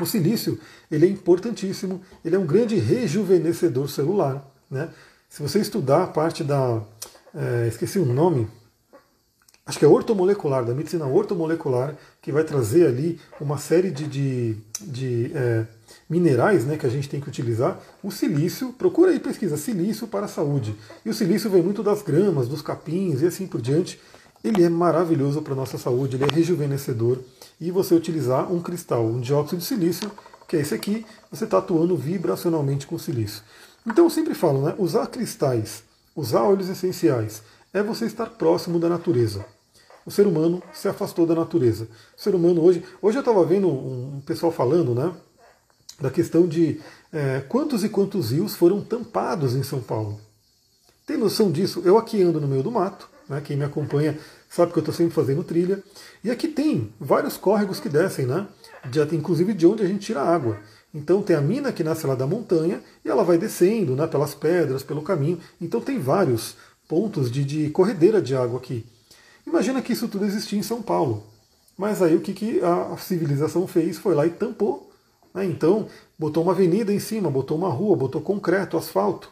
O 0.00 0.06
silício 0.06 0.58
ele 0.90 1.06
é 1.06 1.08
importantíssimo, 1.08 2.00
ele 2.24 2.34
é 2.34 2.38
um 2.38 2.46
grande 2.46 2.76
rejuvenescedor 2.76 3.90
celular. 3.90 4.42
Né? 4.70 4.88
Se 5.32 5.40
você 5.40 5.60
estudar 5.60 6.02
a 6.02 6.06
parte 6.06 6.44
da. 6.44 6.82
É, 7.34 7.66
esqueci 7.66 7.98
o 7.98 8.04
nome, 8.04 8.46
acho 9.64 9.78
que 9.78 9.84
é 9.86 9.88
ortomolecular, 9.88 10.62
da 10.62 10.74
medicina 10.74 11.06
ortomolecular, 11.06 11.96
que 12.20 12.30
vai 12.30 12.44
trazer 12.44 12.86
ali 12.86 13.18
uma 13.40 13.56
série 13.56 13.90
de, 13.90 14.06
de, 14.06 14.56
de 14.78 15.32
é, 15.34 15.66
minerais 16.06 16.66
né, 16.66 16.76
que 16.76 16.84
a 16.84 16.90
gente 16.90 17.08
tem 17.08 17.18
que 17.18 17.30
utilizar. 17.30 17.80
O 18.02 18.10
silício, 18.10 18.74
procura 18.74 19.10
aí 19.10 19.18
pesquisa, 19.18 19.56
silício 19.56 20.06
para 20.06 20.26
a 20.26 20.28
saúde. 20.28 20.76
E 21.02 21.08
o 21.08 21.14
silício 21.14 21.48
vem 21.48 21.62
muito 21.62 21.82
das 21.82 22.02
gramas, 22.02 22.46
dos 22.46 22.60
capins 22.60 23.22
e 23.22 23.26
assim 23.26 23.46
por 23.46 23.62
diante. 23.62 23.98
Ele 24.44 24.62
é 24.62 24.68
maravilhoso 24.68 25.40
para 25.40 25.54
a 25.54 25.56
nossa 25.56 25.78
saúde, 25.78 26.16
ele 26.16 26.24
é 26.24 26.28
rejuvenescedor. 26.30 27.16
E 27.58 27.70
você 27.70 27.94
utilizar 27.94 28.52
um 28.52 28.60
cristal, 28.60 29.06
um 29.06 29.18
dióxido 29.18 29.60
de 29.60 29.64
silício, 29.64 30.12
que 30.46 30.56
é 30.56 30.60
esse 30.60 30.74
aqui, 30.74 31.06
você 31.30 31.44
está 31.44 31.56
atuando 31.56 31.96
vibracionalmente 31.96 32.86
com 32.86 32.96
o 32.96 33.00
silício. 33.00 33.42
Então 33.86 34.04
eu 34.04 34.10
sempre 34.10 34.34
falo, 34.34 34.62
né, 34.62 34.74
usar 34.78 35.06
cristais, 35.06 35.82
usar 36.14 36.42
óleos 36.42 36.68
essenciais, 36.68 37.42
é 37.72 37.82
você 37.82 38.06
estar 38.06 38.26
próximo 38.26 38.78
da 38.78 38.88
natureza. 38.88 39.44
O 40.04 40.10
ser 40.10 40.26
humano 40.26 40.62
se 40.72 40.88
afastou 40.88 41.26
da 41.26 41.34
natureza. 41.34 41.88
O 42.16 42.20
ser 42.20 42.34
humano 42.34 42.62
hoje. 42.62 42.84
Hoje 43.00 43.18
eu 43.18 43.20
estava 43.20 43.44
vendo 43.44 43.68
um 43.68 44.20
pessoal 44.26 44.50
falando, 44.50 44.94
né? 44.94 45.12
Da 46.00 46.10
questão 46.10 46.46
de 46.46 46.80
é, 47.12 47.40
quantos 47.48 47.84
e 47.84 47.88
quantos 47.88 48.32
rios 48.32 48.56
foram 48.56 48.80
tampados 48.80 49.54
em 49.54 49.62
São 49.62 49.80
Paulo. 49.80 50.20
Tem 51.06 51.16
noção 51.16 51.52
disso? 51.52 51.82
Eu 51.84 51.98
aqui 51.98 52.20
ando 52.22 52.40
no 52.40 52.48
meio 52.48 52.62
do 52.62 52.70
mato, 52.70 53.08
né, 53.28 53.40
quem 53.40 53.56
me 53.56 53.64
acompanha 53.64 54.18
sabe 54.52 54.72
que 54.72 54.78
eu 54.78 54.82
estou 54.82 54.94
sempre 54.94 55.14
fazendo 55.14 55.42
trilha. 55.42 55.82
E 56.22 56.30
aqui 56.30 56.46
tem 56.46 56.92
vários 57.00 57.38
córregos 57.38 57.80
que 57.80 57.88
descem, 57.88 58.26
né? 58.26 58.46
De, 58.90 59.00
inclusive 59.16 59.54
de 59.54 59.66
onde 59.66 59.82
a 59.82 59.86
gente 59.86 60.04
tira 60.04 60.20
água. 60.20 60.58
Então 60.94 61.22
tem 61.22 61.34
a 61.34 61.40
mina 61.40 61.72
que 61.72 61.82
nasce 61.82 62.06
lá 62.06 62.14
da 62.14 62.26
montanha 62.26 62.82
e 63.04 63.08
ela 63.08 63.24
vai 63.24 63.38
descendo 63.38 63.96
né, 63.96 64.06
pelas 64.06 64.34
pedras, 64.34 64.82
pelo 64.82 65.02
caminho. 65.02 65.40
Então 65.60 65.80
tem 65.80 65.98
vários 65.98 66.56
pontos 66.86 67.30
de, 67.30 67.44
de 67.44 67.70
corredeira 67.70 68.20
de 68.20 68.36
água 68.36 68.58
aqui. 68.58 68.84
Imagina 69.46 69.80
que 69.80 69.92
isso 69.92 70.08
tudo 70.08 70.26
existia 70.26 70.58
em 70.58 70.62
São 70.62 70.82
Paulo. 70.82 71.24
Mas 71.76 72.02
aí 72.02 72.14
o 72.14 72.20
que, 72.20 72.32
que 72.34 72.60
a 72.60 72.96
civilização 72.98 73.66
fez? 73.66 73.98
Foi 73.98 74.14
lá 74.14 74.26
e 74.26 74.30
tampou. 74.30 74.92
Né? 75.32 75.46
Então 75.46 75.88
botou 76.18 76.42
uma 76.42 76.52
avenida 76.52 76.92
em 76.92 76.98
cima, 76.98 77.30
botou 77.30 77.56
uma 77.56 77.70
rua, 77.70 77.96
botou 77.96 78.20
concreto, 78.20 78.76
asfalto. 78.76 79.30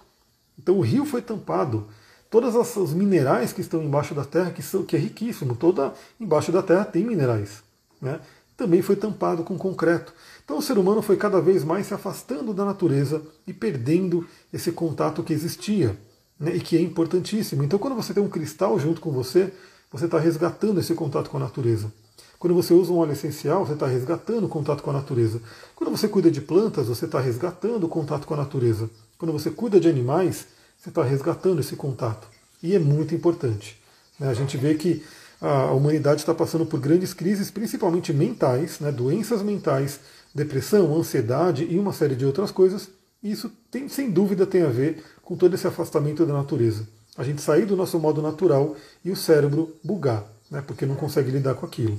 Então 0.59 0.79
o 0.79 0.81
rio 0.81 1.05
foi 1.05 1.21
tampado. 1.21 1.87
Todos 2.31 2.55
os 2.77 2.95
minerais 2.95 3.53
que 3.53 3.61
estão 3.61 3.83
embaixo 3.83 4.15
da 4.15 4.25
terra, 4.25 4.51
que, 4.51 4.63
são, 4.63 4.85
que 4.85 4.97
é 4.97 4.99
riquíssimo, 4.99 5.57
toda 5.57 5.93
embaixo 6.19 6.53
da 6.53 6.63
terra 6.63 6.85
tem 6.85 7.05
minerais. 7.05 7.63
Né? 8.01 8.21
Também 8.61 8.83
foi 8.83 8.95
tampado 8.95 9.43
com 9.43 9.57
concreto. 9.57 10.13
Então 10.45 10.59
o 10.59 10.63
ser 10.63 10.77
humano 10.77 11.01
foi 11.01 11.17
cada 11.17 11.41
vez 11.41 11.65
mais 11.65 11.87
se 11.87 11.95
afastando 11.95 12.53
da 12.53 12.63
natureza 12.63 13.23
e 13.47 13.55
perdendo 13.55 14.27
esse 14.53 14.71
contato 14.71 15.23
que 15.23 15.33
existia 15.33 15.97
né, 16.39 16.55
e 16.55 16.61
que 16.61 16.77
é 16.77 16.81
importantíssimo. 16.83 17.65
Então, 17.65 17.79
quando 17.79 17.97
você 17.97 18.13
tem 18.13 18.23
um 18.23 18.29
cristal 18.29 18.79
junto 18.79 19.01
com 19.01 19.11
você, 19.11 19.51
você 19.91 20.05
está 20.05 20.19
resgatando 20.19 20.79
esse 20.79 20.93
contato 20.93 21.31
com 21.31 21.39
a 21.39 21.41
natureza. 21.41 21.91
Quando 22.39 22.55
você 22.55 22.75
usa 22.75 22.93
um 22.93 22.99
óleo 22.99 23.13
essencial, 23.13 23.65
você 23.65 23.73
está 23.73 23.87
resgatando 23.87 24.45
o 24.45 24.49
contato 24.49 24.83
com 24.83 24.91
a 24.91 24.93
natureza. 24.93 25.41
Quando 25.75 25.91
você 25.91 26.07
cuida 26.07 26.31
de 26.31 26.43
plantas, 26.43 26.87
você 26.87 27.07
está 27.07 27.19
resgatando 27.19 27.85
o 27.85 27.89
contato 27.89 28.27
com 28.27 28.35
a 28.35 28.37
natureza. 28.37 28.91
Quando 29.17 29.33
você 29.33 29.51
cuida 29.51 29.81
de 29.81 29.89
animais, 29.89 30.49
você 30.79 30.91
está 30.91 31.03
resgatando 31.03 31.61
esse 31.61 31.77
contato. 31.77 32.29
E 32.63 32.75
é 32.75 32.79
muito 32.79 33.15
importante. 33.15 33.81
Né? 34.19 34.29
A 34.29 34.35
gente 34.35 34.59
vê 34.59 34.75
que 34.75 35.03
a 35.41 35.73
humanidade 35.73 36.21
está 36.21 36.35
passando 36.35 36.67
por 36.67 36.79
grandes 36.79 37.15
crises, 37.15 37.51
principalmente 37.51 38.13
mentais, 38.13 38.79
né? 38.79 38.93
doenças 38.93 39.43
mentais, 39.43 40.01
depressão, 40.35 40.95
ansiedade 40.95 41.65
e 41.65 41.79
uma 41.79 41.93
série 41.93 42.15
de 42.15 42.27
outras 42.27 42.51
coisas. 42.51 42.89
E 43.23 43.31
isso 43.31 43.51
tem, 43.71 43.89
sem 43.89 44.11
dúvida 44.11 44.47
tem 44.47 44.63
a 44.63 44.69
ver 44.69 45.03
com 45.23 45.37
todo 45.37 45.55
esse 45.55 45.67
afastamento 45.67 46.27
da 46.27 46.35
natureza. 46.35 46.87
A 47.17 47.25
gente 47.25 47.41
sair 47.41 47.67
do 47.67 47.77
nosso 47.77 47.99
modo 47.99 48.21
natural 48.21 48.77
e 49.05 49.11
o 49.11 49.17
cérebro 49.17 49.75
bugar, 49.83 50.25
né, 50.51 50.63
porque 50.67 50.87
não 50.87 50.95
consegue 50.95 51.31
lidar 51.31 51.55
com 51.55 51.67
aquilo. 51.67 51.99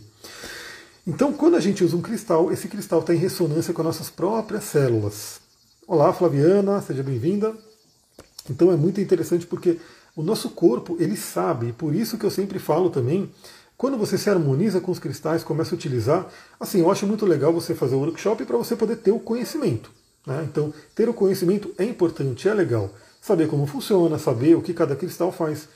Então, 1.05 1.33
quando 1.33 1.55
a 1.55 1.59
gente 1.59 1.83
usa 1.83 1.97
um 1.97 2.01
cristal, 2.01 2.51
esse 2.51 2.67
cristal 2.67 2.99
está 2.99 3.13
em 3.13 3.17
ressonância 3.17 3.73
com 3.73 3.81
as 3.81 3.87
nossas 3.87 4.09
próprias 4.09 4.65
células. 4.65 5.41
Olá, 5.87 6.13
Flaviana, 6.13 6.79
seja 6.81 7.01
bem-vinda. 7.01 7.55
Então 8.49 8.71
é 8.71 8.75
muito 8.75 9.01
interessante 9.01 9.45
porque 9.45 9.79
o 10.15 10.21
nosso 10.21 10.49
corpo, 10.49 10.97
ele 10.99 11.15
sabe, 11.15 11.73
por 11.73 11.95
isso 11.95 12.17
que 12.17 12.25
eu 12.25 12.31
sempre 12.31 12.59
falo 12.59 12.89
também, 12.89 13.31
quando 13.77 13.97
você 13.97 14.17
se 14.17 14.29
harmoniza 14.29 14.79
com 14.79 14.91
os 14.91 14.99
cristais, 14.99 15.43
começa 15.43 15.73
a 15.73 15.77
utilizar, 15.77 16.27
assim, 16.59 16.81
eu 16.81 16.91
acho 16.91 17.07
muito 17.07 17.25
legal 17.25 17.51
você 17.51 17.73
fazer 17.73 17.95
o 17.95 17.99
workshop 17.99 18.45
para 18.45 18.57
você 18.57 18.75
poder 18.75 18.97
ter 18.97 19.11
o 19.11 19.19
conhecimento. 19.19 19.91
Né? 20.25 20.45
Então, 20.47 20.73
ter 20.93 21.09
o 21.09 21.13
conhecimento 21.13 21.73
é 21.77 21.83
importante, 21.83 22.47
é 22.47 22.53
legal. 22.53 22.91
Saber 23.19 23.47
como 23.47 23.65
funciona, 23.65 24.19
saber 24.19 24.55
o 24.55 24.61
que 24.61 24.73
cada 24.73 24.95
cristal 24.95 25.31
faz. 25.31 25.67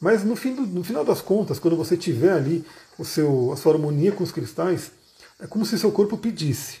Mas 0.00 0.24
no, 0.24 0.34
fim 0.34 0.54
do, 0.54 0.62
no 0.62 0.82
final 0.82 1.04
das 1.04 1.20
contas, 1.20 1.58
quando 1.58 1.76
você 1.76 1.96
tiver 1.96 2.32
ali 2.32 2.64
o 2.98 3.04
seu, 3.04 3.52
a 3.52 3.56
sua 3.56 3.74
harmonia 3.74 4.12
com 4.12 4.24
os 4.24 4.32
cristais, 4.32 4.90
é 5.38 5.46
como 5.46 5.66
se 5.66 5.78
seu 5.78 5.92
corpo 5.92 6.16
pedisse. 6.16 6.78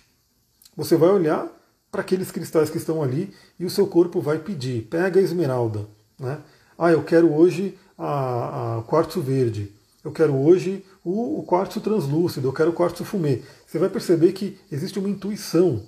Você 0.76 0.96
vai 0.96 1.10
olhar 1.10 1.46
para 1.90 2.00
aqueles 2.00 2.30
cristais 2.30 2.70
que 2.70 2.78
estão 2.78 3.02
ali 3.02 3.34
e 3.58 3.66
o 3.66 3.70
seu 3.70 3.86
corpo 3.86 4.20
vai 4.20 4.38
pedir. 4.38 4.84
Pega 4.84 5.20
a 5.20 5.22
esmeralda. 5.22 5.86
Né? 6.18 6.38
Ah, 6.78 6.92
eu 6.92 7.02
quero 7.02 7.32
hoje 7.32 7.78
a, 7.96 8.78
a 8.78 8.82
quartzo 8.82 9.20
verde. 9.20 9.72
Eu 10.04 10.12
quero 10.12 10.34
hoje 10.34 10.84
o, 11.04 11.40
o 11.40 11.42
quartzo 11.44 11.80
translúcido. 11.80 12.48
Eu 12.48 12.52
quero 12.52 12.70
o 12.70 12.74
quartzo 12.74 13.04
fumê. 13.04 13.42
Você 13.66 13.78
vai 13.78 13.88
perceber 13.88 14.32
que 14.32 14.58
existe 14.70 14.98
uma 14.98 15.08
intuição 15.08 15.82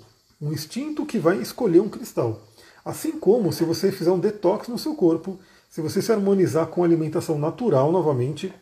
um 0.45 0.53
instinto 0.53 1.07
que 1.07 1.19
vai 1.19 1.41
escolher 1.41 1.81
um 1.81 1.89
cristal. 1.89 2.47
Assim 2.85 3.13
como 3.13 3.53
se 3.53 3.65
você 3.65 3.91
fizer 3.91 4.11
um 4.11 4.19
detox 4.19 4.69
no 4.69 4.79
seu 4.79 4.95
corpo, 4.95 5.39
se 5.71 5.81
você 5.81 6.03
se 6.03 6.13
harmonizar 6.13 6.67
com 6.67 6.83
a 6.83 6.87
alimentação 6.87 7.39
natural 7.39 7.91
novamente, 7.91 8.53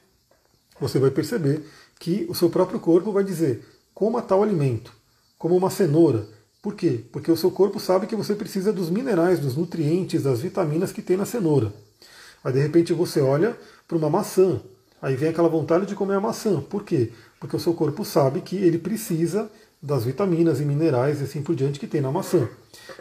você 0.81 0.99
vai 0.99 1.11
perceber 1.11 1.65
que 1.99 2.25
o 2.29 2.35
seu 2.35 2.49
próprio 2.49 2.79
corpo 2.79 3.11
vai 3.11 3.25
dizer 3.25 3.65
coma 3.93 4.23
tal 4.23 4.43
alimento, 4.43 4.93
como 5.37 5.57
uma 5.57 5.71
cenoura. 5.71 6.27
Por 6.63 6.75
quê? 6.75 7.05
Porque 7.11 7.31
o 7.31 7.37
seu 7.37 7.51
corpo 7.51 7.81
sabe 7.81 8.07
que 8.07 8.15
você 8.15 8.35
precisa 8.35 8.73
dos 8.73 8.89
minerais, 8.89 9.41
dos 9.41 9.57
nutrientes, 9.57 10.23
das 10.23 10.41
vitaminas 10.41 10.93
que 10.93 11.03
tem 11.03 11.17
na 11.17 11.27
cenoura. 11.27 11.73
Aí 12.45 12.53
de 12.53 12.61
repente 12.61 12.93
você 12.93 13.21
olha 13.21 13.57
para 13.87 13.97
uma 13.97 14.11
maçã, 14.11 14.61
aí 15.01 15.17
vem 15.17 15.29
aquela 15.29 15.49
vontade 15.49 15.87
de 15.87 15.95
comer 15.95 16.15
a 16.15 16.21
maçã. 16.21 16.61
Por 16.61 16.85
quê? 16.85 17.11
Porque 17.39 17.57
o 17.57 17.61
seu 17.61 17.75
corpo 17.75 18.05
sabe 18.05 18.41
que 18.41 18.57
ele 18.57 18.79
precisa 18.79 19.51
das 19.83 20.05
vitaminas 20.05 20.61
e 20.61 20.65
minerais 20.65 21.21
e 21.21 21.25
assim 21.25 21.43
por 21.43 21.57
diante 21.57 21.81
que 21.81 21.89
tem 21.89 22.01
na 22.01 22.13
maçã. 22.13 22.49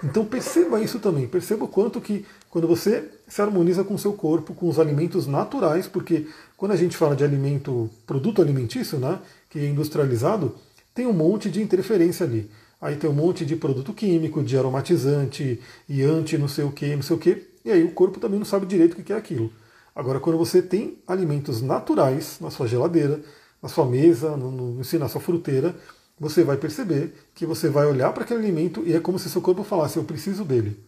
Então 0.03 0.25
perceba 0.25 0.81
isso 0.81 0.99
também, 0.99 1.27
perceba 1.27 1.65
o 1.65 1.67
quanto 1.67 2.01
que 2.01 2.25
quando 2.49 2.67
você 2.67 3.07
se 3.27 3.41
harmoniza 3.41 3.83
com 3.83 3.93
o 3.93 3.99
seu 3.99 4.13
corpo, 4.13 4.53
com 4.53 4.67
os 4.67 4.79
alimentos 4.79 5.27
naturais, 5.27 5.87
porque 5.87 6.27
quando 6.57 6.71
a 6.71 6.75
gente 6.75 6.97
fala 6.97 7.15
de 7.15 7.23
alimento, 7.23 7.89
produto 8.05 8.41
alimentício, 8.41 8.97
né, 8.97 9.19
que 9.49 9.59
é 9.59 9.67
industrializado, 9.67 10.55
tem 10.93 11.05
um 11.05 11.13
monte 11.13 11.49
de 11.49 11.61
interferência 11.61 12.25
ali. 12.25 12.49
Aí 12.81 12.95
tem 12.95 13.07
um 13.07 13.13
monte 13.13 13.45
de 13.45 13.55
produto 13.55 13.93
químico, 13.93 14.41
de 14.41 14.57
aromatizante, 14.57 15.61
e 15.87 16.01
anti 16.01 16.35
não 16.35 16.47
sei 16.47 16.65
o 16.65 16.71
que, 16.71 16.95
não 16.95 17.03
sei 17.03 17.15
o 17.15 17.19
que, 17.19 17.47
e 17.63 17.71
aí 17.71 17.83
o 17.83 17.91
corpo 17.91 18.19
também 18.19 18.39
não 18.39 18.45
sabe 18.45 18.65
direito 18.65 18.99
o 18.99 19.03
que 19.03 19.13
é 19.13 19.15
aquilo. 19.15 19.51
Agora, 19.95 20.19
quando 20.19 20.37
você 20.37 20.61
tem 20.61 20.97
alimentos 21.05 21.61
naturais 21.61 22.37
na 22.39 22.49
sua 22.49 22.67
geladeira, 22.67 23.21
na 23.61 23.69
sua 23.69 23.85
mesa, 23.85 24.35
no, 24.37 24.51
no, 24.51 24.75
na 24.75 25.09
sua 25.09 25.21
fruteira, 25.21 25.75
você 26.19 26.43
vai 26.43 26.57
perceber 26.57 27.13
que 27.33 27.45
você 27.45 27.67
vai 27.67 27.85
olhar 27.85 28.13
para 28.13 28.23
aquele 28.23 28.39
alimento 28.39 28.83
e 28.85 28.93
é 28.93 28.99
como 28.99 29.19
se 29.19 29.29
seu 29.29 29.41
corpo 29.41 29.63
falasse: 29.63 29.97
Eu 29.97 30.03
preciso 30.03 30.45
dele. 30.45 30.79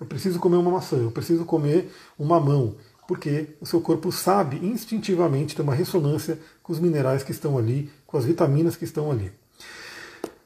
Eu 0.00 0.06
preciso 0.06 0.38
comer 0.38 0.56
uma 0.56 0.70
maçã, 0.70 0.96
eu 0.96 1.10
preciso 1.10 1.44
comer 1.44 1.90
um 2.18 2.24
mamão. 2.24 2.74
Porque 3.06 3.48
o 3.60 3.66
seu 3.66 3.80
corpo 3.80 4.10
sabe 4.12 4.64
instintivamente, 4.64 5.56
tem 5.56 5.64
uma 5.64 5.74
ressonância 5.74 6.38
com 6.62 6.72
os 6.72 6.78
minerais 6.78 7.22
que 7.22 7.32
estão 7.32 7.58
ali, 7.58 7.90
com 8.06 8.16
as 8.16 8.24
vitaminas 8.24 8.76
que 8.76 8.84
estão 8.84 9.10
ali. 9.10 9.32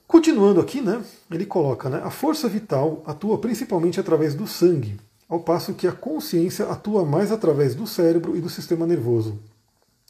Continuando 0.08 0.60
aqui, 0.60 0.80
né, 0.80 1.04
ele 1.30 1.46
coloca: 1.46 1.88
né, 1.88 2.00
a 2.02 2.10
força 2.10 2.48
vital 2.48 3.02
atua 3.06 3.38
principalmente 3.38 4.00
através 4.00 4.34
do 4.34 4.46
sangue, 4.46 4.98
ao 5.28 5.40
passo 5.40 5.74
que 5.74 5.86
a 5.86 5.92
consciência 5.92 6.66
atua 6.66 7.04
mais 7.04 7.32
através 7.32 7.74
do 7.74 7.86
cérebro 7.86 8.36
e 8.36 8.40
do 8.40 8.48
sistema 8.48 8.86
nervoso. 8.86 9.38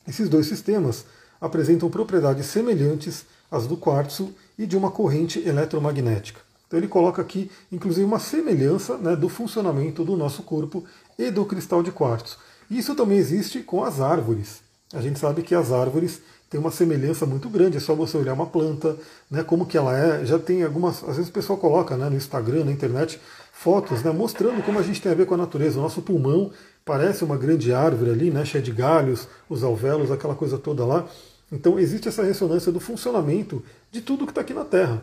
Esses 0.07 0.29
dois 0.29 0.47
sistemas 0.47 1.05
apresentam 1.41 1.91
propriedades 1.91 2.47
semelhantes 2.47 3.25
as 3.51 3.67
do 3.67 3.77
quartzo 3.77 4.35
e 4.59 4.67
de 4.67 4.77
uma 4.77 4.91
corrente 4.91 5.39
eletromagnética. 5.47 6.41
Então 6.67 6.79
ele 6.79 6.89
coloca 6.89 7.23
aqui, 7.23 7.51
inclusive, 7.71 8.05
uma 8.05 8.19
semelhança 8.19 8.97
né, 8.99 9.15
do 9.15 9.29
funcionamento 9.29 10.05
do 10.05 10.17
nosso 10.17 10.43
corpo 10.43 10.85
e 11.19 11.31
do 11.31 11.45
cristal 11.45 11.83
de 11.83 11.93
quartzo. 11.93 12.39
Isso 12.71 12.95
também 12.95 13.19
existe 13.19 13.61
com 13.61 13.85
as 13.85 14.01
árvores. 14.01 14.63
A 14.93 15.01
gente 15.01 15.19
sabe 15.19 15.43
que 15.43 15.55
as 15.55 15.71
árvores 15.71 16.21
têm 16.55 16.61
uma 16.61 16.71
semelhança 16.71 17.27
muito 17.27 17.49
grande, 17.49 17.79
é 17.79 17.81
só 17.81 17.97
você 17.97 18.17
olhar 18.17 18.33
uma 18.33 18.47
planta, 18.47 18.97
né, 19.29 19.43
como 19.43 19.67
que 19.67 19.77
ela 19.77 19.99
é. 19.99 20.25
Já 20.25 20.39
tem 20.39 20.63
algumas, 20.63 21.03
às 21.03 21.17
vezes 21.17 21.29
o 21.29 21.33
pessoal 21.33 21.59
coloca 21.59 21.97
né, 21.97 22.09
no 22.09 22.15
Instagram, 22.15 22.65
na 22.65 22.71
internet, 22.71 23.21
fotos 23.53 24.05
né, 24.05 24.13
mostrando 24.13 24.65
como 24.65 24.79
a 24.79 24.83
gente 24.83 25.03
tem 25.03 25.11
a 25.11 25.17
ver 25.17 25.27
com 25.27 25.35
a 25.35 25.37
natureza. 25.37 25.81
O 25.81 25.83
nosso 25.83 26.01
pulmão 26.01 26.53
parece 26.85 27.25
uma 27.25 27.37
grande 27.37 27.75
árvore 27.75 28.13
ali, 28.13 28.31
né, 28.31 28.45
cheia 28.45 28.63
de 28.63 28.71
galhos, 28.71 29.27
os 29.51 29.65
alvéolos, 29.65 30.13
aquela 30.13 30.37
coisa 30.37 30.57
toda 30.57 30.87
lá. 30.87 31.05
Então 31.51 31.77
existe 31.77 32.07
essa 32.07 32.23
ressonância 32.23 32.71
do 32.71 32.79
funcionamento 32.79 33.61
de 33.91 34.01
tudo 34.01 34.25
que 34.25 34.31
está 34.31 34.43
aqui 34.43 34.55
na 34.55 34.65
Terra. 34.65 35.03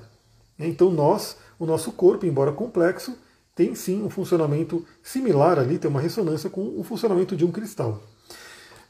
Então 0.58 0.90
nós, 0.90 1.36
o 1.60 1.66
nosso 1.66 1.92
corpo, 1.92 2.26
embora 2.26 2.54
complexo, 2.54 3.14
tem 3.54 3.76
sim 3.76 4.02
um 4.02 4.10
funcionamento 4.10 4.86
similar 5.04 5.60
ali, 5.60 5.78
tem 5.78 5.92
uma 5.92 6.00
ressonância 6.00 6.50
com 6.50 6.80
o 6.80 6.84
funcionamento 6.86 7.36
de 7.36 7.44
um 7.44 7.52
cristal. 7.52 8.02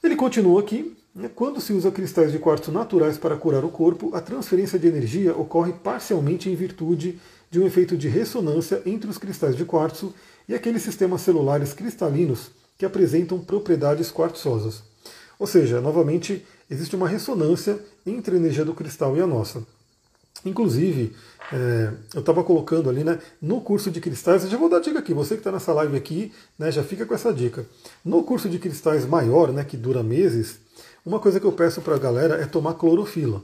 Ele 0.03 0.15
continua 0.15 0.61
aqui. 0.61 1.00
Né, 1.13 1.29
quando 1.33 1.59
se 1.59 1.73
usa 1.73 1.91
cristais 1.91 2.31
de 2.31 2.39
quartzo 2.39 2.71
naturais 2.71 3.17
para 3.17 3.35
curar 3.35 3.65
o 3.65 3.69
corpo, 3.69 4.15
a 4.15 4.21
transferência 4.21 4.79
de 4.79 4.87
energia 4.87 5.35
ocorre 5.35 5.73
parcialmente 5.73 6.49
em 6.49 6.55
virtude 6.55 7.19
de 7.49 7.59
um 7.59 7.67
efeito 7.67 7.97
de 7.97 8.07
ressonância 8.07 8.81
entre 8.85 9.09
os 9.09 9.17
cristais 9.17 9.57
de 9.57 9.65
quartzo 9.65 10.13
e 10.47 10.55
aqueles 10.55 10.81
sistemas 10.81 11.21
celulares 11.21 11.73
cristalinos 11.73 12.51
que 12.77 12.85
apresentam 12.85 13.39
propriedades 13.39 14.09
quartzosas. 14.09 14.83
Ou 15.37 15.45
seja, 15.45 15.81
novamente, 15.81 16.45
existe 16.69 16.95
uma 16.95 17.09
ressonância 17.09 17.77
entre 18.05 18.35
a 18.35 18.39
energia 18.39 18.63
do 18.63 18.73
cristal 18.73 19.17
e 19.17 19.21
a 19.21 19.27
nossa. 19.27 19.65
Inclusive, 20.45 21.13
é, 21.51 21.91
eu 22.13 22.21
estava 22.21 22.43
colocando 22.43 22.89
ali, 22.89 23.03
né, 23.03 23.19
no 23.41 23.59
curso 23.59 23.91
de 23.91 23.99
cristais, 23.99 24.43
eu 24.43 24.49
já 24.49 24.57
vou 24.57 24.69
dar 24.69 24.79
dica 24.79 24.99
aqui, 24.99 25.13
você 25.13 25.35
que 25.35 25.41
está 25.41 25.51
nessa 25.51 25.73
live 25.73 25.95
aqui, 25.97 26.31
né, 26.57 26.71
já 26.71 26.83
fica 26.83 27.05
com 27.05 27.13
essa 27.13 27.33
dica. 27.33 27.65
No 28.03 28.23
curso 28.23 28.47
de 28.47 28.57
cristais 28.57 29.05
maior, 29.05 29.51
né, 29.51 29.63
que 29.63 29.75
dura 29.75 30.01
meses, 30.01 30.59
uma 31.05 31.19
coisa 31.19 31.39
que 31.39 31.45
eu 31.45 31.51
peço 31.51 31.81
para 31.81 31.95
a 31.95 31.99
galera 31.99 32.35
é 32.35 32.45
tomar 32.45 32.75
clorofila. 32.75 33.41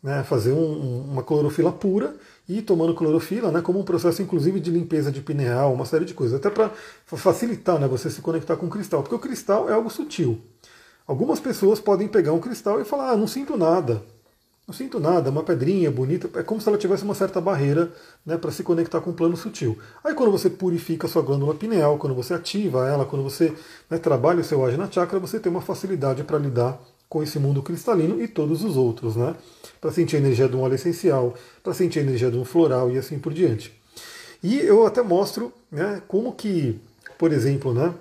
Né, 0.00 0.22
fazer 0.22 0.52
um, 0.52 1.00
uma 1.10 1.24
clorofila 1.24 1.72
pura 1.72 2.14
e 2.48 2.62
tomando 2.62 2.94
clorofila, 2.94 3.50
né, 3.50 3.60
como 3.60 3.80
um 3.80 3.84
processo 3.84 4.22
inclusive 4.22 4.60
de 4.60 4.70
limpeza 4.70 5.10
de 5.10 5.20
pineal, 5.20 5.74
uma 5.74 5.84
série 5.84 6.04
de 6.04 6.14
coisas, 6.14 6.38
até 6.38 6.48
para 6.48 6.70
facilitar 7.04 7.80
né, 7.80 7.88
você 7.88 8.08
se 8.08 8.20
conectar 8.20 8.56
com 8.56 8.66
o 8.66 8.70
cristal, 8.70 9.02
porque 9.02 9.16
o 9.16 9.18
cristal 9.18 9.68
é 9.68 9.72
algo 9.72 9.90
sutil. 9.90 10.40
Algumas 11.04 11.40
pessoas 11.40 11.80
podem 11.80 12.06
pegar 12.06 12.32
um 12.32 12.38
cristal 12.38 12.80
e 12.80 12.84
falar, 12.84 13.10
ah, 13.10 13.16
não 13.16 13.26
sinto 13.26 13.56
nada, 13.56 14.00
não 14.68 14.74
sinto 14.74 15.00
nada, 15.00 15.30
uma 15.30 15.42
pedrinha 15.42 15.90
bonita, 15.90 16.28
é 16.38 16.42
como 16.42 16.60
se 16.60 16.68
ela 16.68 16.76
tivesse 16.76 17.02
uma 17.02 17.14
certa 17.14 17.40
barreira 17.40 17.90
né, 18.24 18.36
para 18.36 18.50
se 18.50 18.62
conectar 18.62 19.00
com 19.00 19.08
o 19.08 19.14
plano 19.14 19.34
sutil. 19.34 19.78
Aí 20.04 20.12
quando 20.12 20.30
você 20.30 20.50
purifica 20.50 21.06
a 21.06 21.10
sua 21.10 21.22
glândula 21.22 21.54
pineal, 21.54 21.96
quando 21.96 22.14
você 22.14 22.34
ativa 22.34 22.86
ela, 22.86 23.06
quando 23.06 23.22
você 23.22 23.54
né, 23.88 23.96
trabalha 23.96 24.42
o 24.42 24.44
seu 24.44 24.62
Ajna 24.62 24.86
Chakra, 24.92 25.18
você 25.18 25.40
tem 25.40 25.50
uma 25.50 25.62
facilidade 25.62 26.22
para 26.22 26.36
lidar 26.36 26.78
com 27.08 27.22
esse 27.22 27.38
mundo 27.38 27.62
cristalino 27.62 28.22
e 28.22 28.28
todos 28.28 28.62
os 28.62 28.76
outros, 28.76 29.16
né? 29.16 29.34
Para 29.80 29.90
sentir 29.90 30.16
a 30.16 30.18
energia 30.18 30.46
de 30.46 30.54
um 30.54 30.60
óleo 30.60 30.74
essencial, 30.74 31.34
para 31.62 31.72
sentir 31.72 32.00
a 32.00 32.02
energia 32.02 32.30
de 32.30 32.36
um 32.36 32.44
floral 32.44 32.90
e 32.90 32.98
assim 32.98 33.18
por 33.18 33.32
diante. 33.32 33.72
E 34.42 34.58
eu 34.58 34.86
até 34.86 35.00
mostro 35.00 35.50
né, 35.72 36.02
como 36.06 36.34
que, 36.34 36.78
por 37.16 37.32
exemplo, 37.32 37.72
né, 37.72 37.94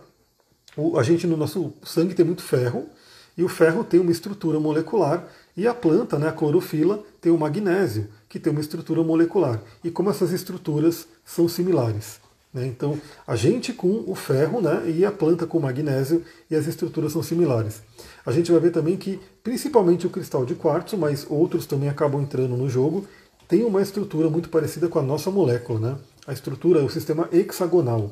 a 0.97 1.03
gente 1.03 1.25
no 1.25 1.37
nosso 1.37 1.71
sangue 1.81 2.13
tem 2.13 2.25
muito 2.25 2.43
ferro, 2.43 2.89
e 3.37 3.43
o 3.43 3.47
ferro 3.47 3.83
tem 3.83 3.99
uma 3.99 4.11
estrutura 4.11 4.59
molecular 4.59 5.25
e 5.57 5.67
a 5.67 5.73
planta, 5.73 6.19
né, 6.19 6.29
a 6.29 6.31
clorofila, 6.31 7.03
tem 7.19 7.31
o 7.31 7.37
magnésio, 7.37 8.07
que 8.29 8.39
tem 8.39 8.51
uma 8.51 8.61
estrutura 8.61 9.01
molecular. 9.01 9.59
E 9.83 9.89
como 9.89 10.11
essas 10.11 10.31
estruturas 10.31 11.07
são 11.25 11.49
similares. 11.49 12.19
Né? 12.53 12.67
Então, 12.67 13.01
a 13.25 13.35
gente 13.35 13.73
com 13.73 14.03
o 14.05 14.13
ferro 14.13 14.61
né, 14.61 14.83
e 14.87 15.03
a 15.03 15.11
planta 15.11 15.47
com 15.47 15.57
o 15.57 15.61
magnésio 15.61 16.23
e 16.49 16.55
as 16.55 16.67
estruturas 16.67 17.11
são 17.11 17.23
similares. 17.23 17.81
A 18.23 18.31
gente 18.31 18.51
vai 18.51 18.61
ver 18.61 18.71
também 18.71 18.95
que, 18.95 19.19
principalmente 19.43 20.05
o 20.05 20.11
cristal 20.11 20.45
de 20.45 20.53
quartzo, 20.53 20.95
mas 20.95 21.25
outros 21.27 21.65
também 21.65 21.89
acabam 21.89 22.21
entrando 22.21 22.55
no 22.55 22.69
jogo, 22.69 23.07
tem 23.47 23.63
uma 23.63 23.81
estrutura 23.81 24.29
muito 24.29 24.49
parecida 24.49 24.87
com 24.87 24.99
a 24.99 25.03
nossa 25.03 25.31
molécula. 25.31 25.79
Né? 25.79 25.97
A 26.27 26.33
estrutura 26.33 26.81
é 26.81 26.83
o 26.83 26.89
sistema 26.89 27.27
hexagonal 27.31 28.11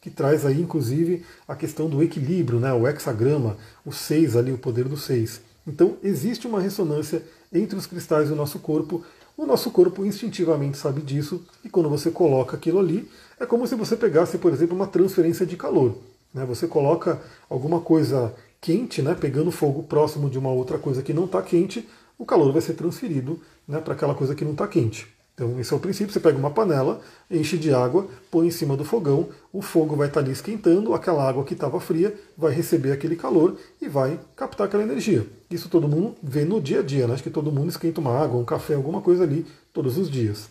que 0.00 0.10
traz 0.10 0.46
aí 0.46 0.60
inclusive 0.60 1.24
a 1.46 1.56
questão 1.56 1.88
do 1.88 2.00
equilíbrio, 2.02 2.60
né, 2.60 2.72
o 2.72 2.86
hexagrama, 2.86 3.56
o 3.84 3.92
6 3.92 4.36
ali, 4.36 4.52
o 4.52 4.58
poder 4.58 4.84
do 4.84 4.96
6. 4.96 5.47
Então 5.68 5.98
existe 6.02 6.46
uma 6.46 6.60
ressonância 6.60 7.22
entre 7.52 7.76
os 7.76 7.86
cristais 7.86 8.30
do 8.30 8.34
nosso 8.34 8.58
corpo. 8.58 9.04
O 9.36 9.44
nosso 9.44 9.70
corpo 9.70 10.04
instintivamente 10.04 10.78
sabe 10.78 11.02
disso 11.02 11.44
e 11.62 11.68
quando 11.68 11.90
você 11.90 12.10
coloca 12.10 12.56
aquilo 12.56 12.78
ali, 12.78 13.08
é 13.38 13.44
como 13.44 13.66
se 13.66 13.74
você 13.74 13.94
pegasse, 13.94 14.38
por 14.38 14.52
exemplo, 14.52 14.74
uma 14.74 14.86
transferência 14.86 15.44
de 15.44 15.56
calor. 15.56 15.96
Né? 16.32 16.44
Você 16.46 16.66
coloca 16.66 17.20
alguma 17.50 17.80
coisa 17.80 18.34
quente, 18.60 19.02
né, 19.02 19.14
pegando 19.14 19.52
fogo 19.52 19.82
próximo 19.84 20.28
de 20.28 20.38
uma 20.38 20.50
outra 20.50 20.78
coisa 20.78 21.02
que 21.02 21.12
não 21.12 21.26
está 21.26 21.40
quente, 21.42 21.86
o 22.18 22.24
calor 22.24 22.50
vai 22.50 22.62
ser 22.62 22.72
transferido 22.72 23.40
né, 23.68 23.78
para 23.78 23.92
aquela 23.92 24.14
coisa 24.14 24.34
que 24.34 24.44
não 24.44 24.52
está 24.52 24.66
quente. 24.66 25.06
Então, 25.38 25.60
esse 25.60 25.72
é 25.72 25.76
o 25.76 25.78
princípio: 25.78 26.12
você 26.12 26.18
pega 26.18 26.36
uma 26.36 26.50
panela, 26.50 27.00
enche 27.30 27.56
de 27.56 27.72
água, 27.72 28.08
põe 28.28 28.48
em 28.48 28.50
cima 28.50 28.76
do 28.76 28.84
fogão, 28.84 29.28
o 29.52 29.62
fogo 29.62 29.94
vai 29.94 30.08
estar 30.08 30.18
ali 30.18 30.32
esquentando, 30.32 30.92
aquela 30.94 31.26
água 31.26 31.44
que 31.44 31.54
estava 31.54 31.78
fria 31.78 32.12
vai 32.36 32.52
receber 32.52 32.90
aquele 32.90 33.14
calor 33.14 33.56
e 33.80 33.88
vai 33.88 34.18
captar 34.34 34.66
aquela 34.66 34.82
energia. 34.82 35.24
Isso 35.48 35.68
todo 35.68 35.86
mundo 35.86 36.16
vê 36.20 36.44
no 36.44 36.60
dia 36.60 36.80
a 36.80 36.82
dia, 36.82 37.06
né? 37.06 37.14
acho 37.14 37.22
que 37.22 37.30
todo 37.30 37.52
mundo 37.52 37.68
esquenta 37.68 38.00
uma 38.00 38.18
água, 38.18 38.40
um 38.40 38.44
café, 38.44 38.74
alguma 38.74 39.00
coisa 39.00 39.22
ali 39.22 39.46
todos 39.72 39.96
os 39.96 40.10
dias. 40.10 40.50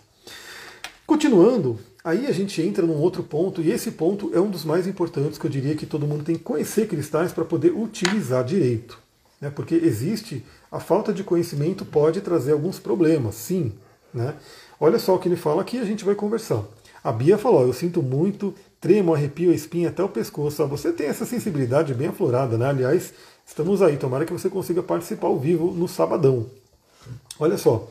Continuando, 1.06 1.78
aí 2.02 2.26
a 2.26 2.32
gente 2.32 2.62
entra 2.62 2.86
num 2.86 2.98
outro 2.98 3.24
ponto, 3.24 3.62
e 3.62 3.72
esse 3.72 3.92
ponto 3.92 4.32
é 4.34 4.40
um 4.40 4.50
dos 4.50 4.64
mais 4.64 4.88
importantes 4.88 5.38
que 5.38 5.46
eu 5.46 5.52
diria 5.52 5.76
que 5.76 5.86
todo 5.86 6.08
mundo 6.08 6.24
tem 6.24 6.36
que 6.36 6.44
conhecer 6.44 6.88
cristais 6.88 7.34
para 7.34 7.44
poder 7.44 7.72
utilizar 7.72 8.44
direito. 8.44 8.98
Né? 9.42 9.50
Porque 9.50 9.76
existe, 9.76 10.46
a 10.72 10.80
falta 10.80 11.12
de 11.12 11.24
conhecimento 11.24 11.86
pode 11.86 12.22
trazer 12.22 12.54
alguns 12.54 12.80
problemas, 12.80 13.36
sim. 13.36 13.74
Né? 14.14 14.34
Olha 14.80 15.00
só 15.00 15.16
o 15.16 15.20
que 15.20 15.28
ele 15.28 15.36
fala 15.36 15.62
aqui 15.62 15.80
a 15.80 15.86
gente 15.86 16.06
vai 16.06 16.16
conversar. 16.16 16.64
A 17.04 17.12
Bia 17.12 17.38
falou: 17.38 17.62
Eu 17.62 17.74
sinto 17.74 18.02
muito, 18.02 18.54
tremo, 18.80 19.14
arrepio 19.14 19.54
espinha 19.54 19.90
até 19.90 20.04
o 20.04 20.10
pescoço. 20.10 20.66
Você 20.68 20.92
tem 20.92 21.08
essa 21.08 21.26
sensibilidade 21.26 21.94
bem 21.94 22.08
aflorada, 22.08 22.58
né? 22.58 22.68
Aliás, 22.68 23.14
estamos 23.46 23.82
aí. 23.82 23.98
Tomara 23.98 24.26
que 24.26 24.34
você 24.34 24.50
consiga 24.50 24.84
participar 24.84 25.28
ao 25.28 25.40
vivo 25.40 25.72
no 25.72 25.88
sabadão. 25.88 26.46
Olha 27.40 27.58
só. 27.58 27.88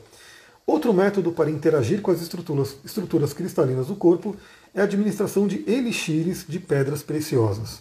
Outro 0.67 0.93
método 0.93 1.31
para 1.31 1.49
interagir 1.49 2.03
com 2.03 2.11
as 2.11 2.21
estruturas, 2.21 2.77
estruturas 2.85 3.33
cristalinas 3.33 3.87
do 3.87 3.95
corpo 3.95 4.35
é 4.75 4.81
a 4.81 4.85
administração 4.85 5.47
de 5.47 5.65
elixires 5.67 6.45
de 6.49 6.59
pedras 6.59 7.03
preciosas. 7.03 7.81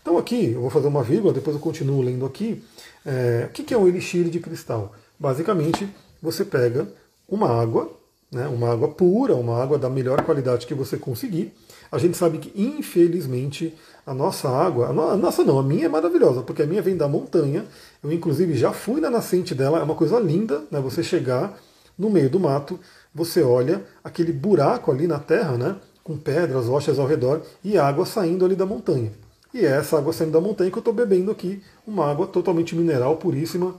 Então 0.00 0.16
aqui, 0.16 0.52
eu 0.52 0.60
vou 0.60 0.70
fazer 0.70 0.86
uma 0.86 1.02
vírgula, 1.02 1.32
depois 1.32 1.56
eu 1.56 1.60
continuo 1.60 2.00
lendo 2.00 2.24
aqui. 2.24 2.62
É, 3.04 3.48
o 3.48 3.52
que 3.52 3.74
é 3.74 3.76
um 3.76 3.86
elixir 3.88 4.30
de 4.30 4.38
cristal? 4.38 4.94
Basicamente, 5.18 5.88
você 6.22 6.44
pega 6.44 6.88
uma 7.28 7.48
água, 7.50 7.99
né, 8.30 8.46
uma 8.46 8.70
água 8.70 8.88
pura, 8.88 9.34
uma 9.34 9.60
água 9.60 9.78
da 9.78 9.88
melhor 9.88 10.22
qualidade 10.22 10.66
que 10.66 10.74
você 10.74 10.96
conseguir. 10.96 11.52
A 11.90 11.98
gente 11.98 12.16
sabe 12.16 12.38
que, 12.38 12.52
infelizmente, 12.60 13.74
a 14.06 14.14
nossa 14.14 14.48
água, 14.48 14.88
a 14.88 15.16
nossa 15.16 15.42
não, 15.42 15.58
a 15.58 15.62
minha 15.62 15.86
é 15.86 15.88
maravilhosa, 15.88 16.42
porque 16.42 16.62
a 16.62 16.66
minha 16.66 16.80
vem 16.80 16.96
da 16.96 17.08
montanha. 17.08 17.64
Eu, 18.02 18.12
inclusive, 18.12 18.56
já 18.56 18.72
fui 18.72 19.00
na 19.00 19.10
nascente 19.10 19.54
dela, 19.54 19.78
é 19.78 19.82
uma 19.82 19.94
coisa 19.94 20.18
linda, 20.18 20.62
né, 20.70 20.80
você 20.80 21.02
chegar 21.02 21.58
no 21.98 22.08
meio 22.08 22.30
do 22.30 22.38
mato, 22.38 22.78
você 23.14 23.42
olha 23.42 23.84
aquele 24.02 24.32
buraco 24.32 24.92
ali 24.92 25.06
na 25.06 25.18
terra, 25.18 25.56
né, 25.56 25.76
com 26.02 26.16
pedras, 26.16 26.66
rochas 26.66 26.98
ao 26.98 27.06
redor 27.06 27.42
e 27.62 27.76
água 27.76 28.06
saindo 28.06 28.44
ali 28.44 28.54
da 28.54 28.64
montanha. 28.64 29.12
E 29.52 29.66
é 29.66 29.70
essa 29.70 29.98
água 29.98 30.12
saindo 30.12 30.32
da 30.32 30.40
montanha 30.40 30.70
que 30.70 30.78
eu 30.78 30.80
estou 30.80 30.94
bebendo 30.94 31.30
aqui, 31.30 31.60
uma 31.84 32.08
água 32.08 32.26
totalmente 32.26 32.76
mineral, 32.76 33.16
puríssima, 33.16 33.74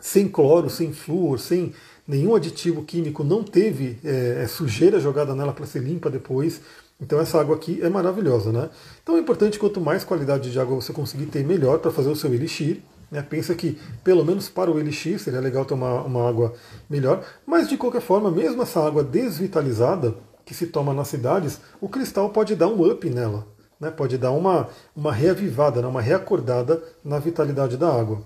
sem 0.00 0.28
cloro, 0.28 0.68
sem 0.68 0.92
flúor, 0.92 1.38
sem 1.38 1.72
nenhum 2.10 2.34
aditivo 2.34 2.82
químico, 2.82 3.22
não 3.22 3.44
teve 3.44 3.96
é, 4.04 4.42
é 4.42 4.46
sujeira 4.48 4.98
jogada 4.98 5.32
nela 5.32 5.52
para 5.52 5.64
ser 5.64 5.80
limpa 5.80 6.10
depois. 6.10 6.60
Então 7.00 7.20
essa 7.20 7.40
água 7.40 7.54
aqui 7.54 7.80
é 7.82 7.88
maravilhosa, 7.88 8.52
né? 8.52 8.68
Então 9.02 9.16
é 9.16 9.20
importante 9.20 9.58
quanto 9.58 9.80
mais 9.80 10.02
qualidade 10.02 10.50
de 10.50 10.60
água 10.60 10.74
você 10.74 10.92
conseguir 10.92 11.26
ter, 11.26 11.44
melhor 11.44 11.78
para 11.78 11.92
fazer 11.92 12.10
o 12.10 12.16
seu 12.16 12.34
elixir. 12.34 12.82
Né? 13.10 13.22
Pensa 13.22 13.54
que 13.54 13.78
pelo 14.02 14.24
menos 14.24 14.48
para 14.48 14.70
o 14.70 14.78
elixir 14.78 15.18
seria 15.20 15.40
legal 15.40 15.64
ter 15.64 15.74
uma, 15.74 16.02
uma 16.02 16.28
água 16.28 16.52
melhor. 16.88 17.24
Mas 17.46 17.68
de 17.68 17.76
qualquer 17.76 18.02
forma, 18.02 18.30
mesmo 18.30 18.60
essa 18.62 18.84
água 18.84 19.04
desvitalizada 19.04 20.14
que 20.44 20.52
se 20.52 20.66
toma 20.66 20.92
nas 20.92 21.08
cidades, 21.08 21.60
o 21.80 21.88
cristal 21.88 22.30
pode 22.30 22.56
dar 22.56 22.66
um 22.66 22.90
up 22.90 23.08
nela. 23.08 23.46
Né? 23.80 23.90
Pode 23.90 24.18
dar 24.18 24.32
uma, 24.32 24.68
uma 24.94 25.12
reavivada, 25.12 25.80
né? 25.80 25.86
uma 25.86 26.02
reacordada 26.02 26.82
na 27.04 27.18
vitalidade 27.20 27.76
da 27.76 27.88
água. 27.88 28.20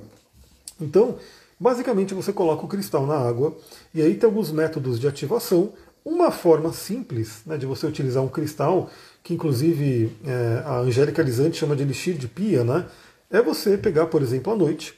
Então, 0.81 1.17
Basicamente, 1.65 2.13
você 2.13 2.31
coloca 2.31 2.63
o 2.67 2.69
cristal 2.69 3.07
na 3.07 3.17
água 3.17 3.57
e 3.95 4.03
aí 4.03 4.15
tem 4.17 4.29
alguns 4.29 4.53
métodos 4.53 5.01
de 5.01 5.09
ativação. 5.09 5.73
Uma 6.05 6.31
forma 6.31 6.71
simples 6.75 7.41
né, 7.47 7.57
de 7.57 7.65
você 7.65 7.87
utilizar 7.87 8.23
um 8.23 8.29
cristal, 8.29 8.91
que 9.23 9.33
inclusive 9.33 10.15
é, 10.27 10.63
a 10.63 10.81
Angélica 10.81 11.23
Lisante 11.23 11.57
chama 11.57 11.75
de 11.75 11.83
elixir 11.83 12.19
de 12.19 12.29
pia, 12.29 12.63
né, 12.63 12.85
é 13.31 13.41
você 13.41 13.79
pegar, 13.79 14.09
por 14.09 14.21
exemplo, 14.21 14.53
à 14.53 14.57
noite. 14.57 14.93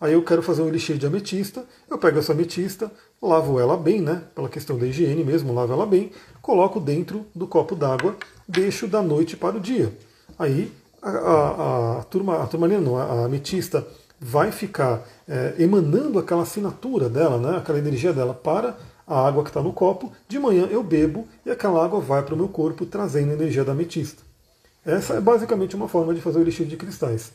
Aí 0.00 0.12
eu 0.12 0.22
quero 0.22 0.44
fazer 0.44 0.62
um 0.62 0.68
elixir 0.68 0.96
de 0.96 1.04
ametista, 1.04 1.64
eu 1.90 1.98
pego 1.98 2.20
essa 2.20 2.30
ametista, 2.30 2.88
lavo 3.20 3.58
ela 3.58 3.76
bem, 3.76 4.00
né? 4.00 4.22
Pela 4.32 4.48
questão 4.48 4.78
da 4.78 4.86
higiene 4.86 5.24
mesmo, 5.24 5.52
lavo 5.52 5.72
ela 5.72 5.86
bem, 5.86 6.12
coloco 6.40 6.78
dentro 6.78 7.26
do 7.34 7.48
copo 7.48 7.74
d'água, 7.74 8.14
deixo 8.46 8.86
da 8.86 9.02
noite 9.02 9.36
para 9.36 9.56
o 9.56 9.60
dia. 9.60 9.92
Aí 10.38 10.70
a, 11.02 11.10
a, 11.10 11.98
a 11.98 12.04
turma, 12.04 12.40
a 12.40 12.46
turmalina 12.46 12.80
não, 12.80 12.96
a 12.96 13.24
ametista 13.24 13.84
vai 14.22 14.52
ficar 14.52 15.02
é, 15.28 15.56
emanando 15.58 16.18
aquela 16.18 16.42
assinatura 16.42 17.08
dela, 17.08 17.38
né? 17.38 17.58
Aquela 17.58 17.78
energia 17.78 18.12
dela 18.12 18.32
para 18.32 18.78
a 19.04 19.26
água 19.26 19.42
que 19.42 19.50
está 19.50 19.60
no 19.60 19.72
copo. 19.72 20.12
De 20.28 20.38
manhã 20.38 20.68
eu 20.70 20.82
bebo 20.82 21.26
e 21.44 21.50
aquela 21.50 21.84
água 21.84 22.00
vai 22.00 22.22
para 22.22 22.34
o 22.34 22.36
meu 22.36 22.48
corpo 22.48 22.86
trazendo 22.86 23.30
a 23.30 23.34
energia 23.34 23.64
da 23.64 23.72
ametista. 23.72 24.22
Essa 24.86 25.14
é 25.14 25.20
basicamente 25.20 25.74
uma 25.74 25.88
forma 25.88 26.14
de 26.14 26.20
fazer 26.20 26.38
o 26.38 26.42
elixir 26.42 26.66
de 26.66 26.76
cristais. 26.76 27.32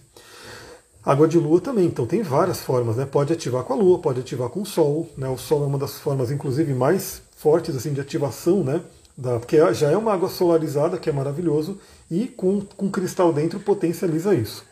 Água 1.04 1.28
de 1.28 1.38
lua 1.38 1.62
também, 1.62 1.86
então 1.86 2.06
tem 2.06 2.22
várias 2.22 2.62
formas, 2.62 2.96
né? 2.96 3.06
Pode 3.06 3.32
ativar 3.32 3.64
com 3.64 3.74
a 3.74 3.76
lua, 3.76 4.00
pode 4.00 4.22
ativar 4.22 4.50
com 4.50 4.62
o 4.62 4.66
sol, 4.66 5.10
né? 5.18 5.28
O 5.28 5.38
sol 5.38 5.64
é 5.64 5.68
uma 5.68 5.78
das 5.78 6.00
formas, 6.00 6.32
inclusive, 6.32 6.74
mais 6.74 7.22
fortes 7.38 7.76
assim 7.76 7.94
de 7.94 8.02
ativação, 8.02 8.64
né? 8.64 8.82
Da, 9.18 9.40
porque 9.40 9.58
já 9.74 9.90
é 9.90 9.98
uma 9.98 10.14
água 10.14 10.30
solarizada, 10.30 10.98
que 10.98 11.10
é 11.10 11.14
maravilhoso, 11.14 11.80
e 12.12 12.28
com, 12.28 12.62
com 12.62 12.90
cristal 12.90 13.32
dentro 13.34 13.60
potencializa 13.60 14.34
isso. 14.36 14.66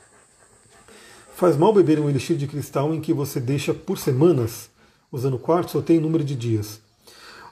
Faz 1.36 1.58
mal 1.58 1.74
beber 1.74 2.00
um 2.00 2.10
elixir 2.10 2.38
de 2.38 2.48
cristal 2.48 2.94
em 2.94 3.02
que 3.02 3.12
você 3.12 3.42
deixa 3.42 3.74
por 3.74 3.98
semanas, 3.98 4.70
usando 5.12 5.38
quartzo, 5.38 5.78
ou 5.78 5.84
tem 5.84 6.00
número 6.00 6.24
de 6.24 6.34
dias? 6.34 6.80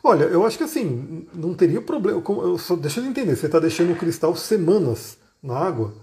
Olha, 0.02 0.24
eu 0.24 0.46
acho 0.46 0.58
que 0.58 0.64
assim, 0.64 1.28
não 1.34 1.54
teria 1.54 1.82
problema. 1.82 2.24
Só, 2.58 2.78
deixa 2.78 3.02
eu 3.02 3.06
entender, 3.06 3.36
você 3.36 3.48
está 3.48 3.60
deixando 3.60 3.92
o 3.92 3.96
cristal 3.98 4.34
semanas 4.38 5.18
na 5.44 5.58
água, 5.58 5.94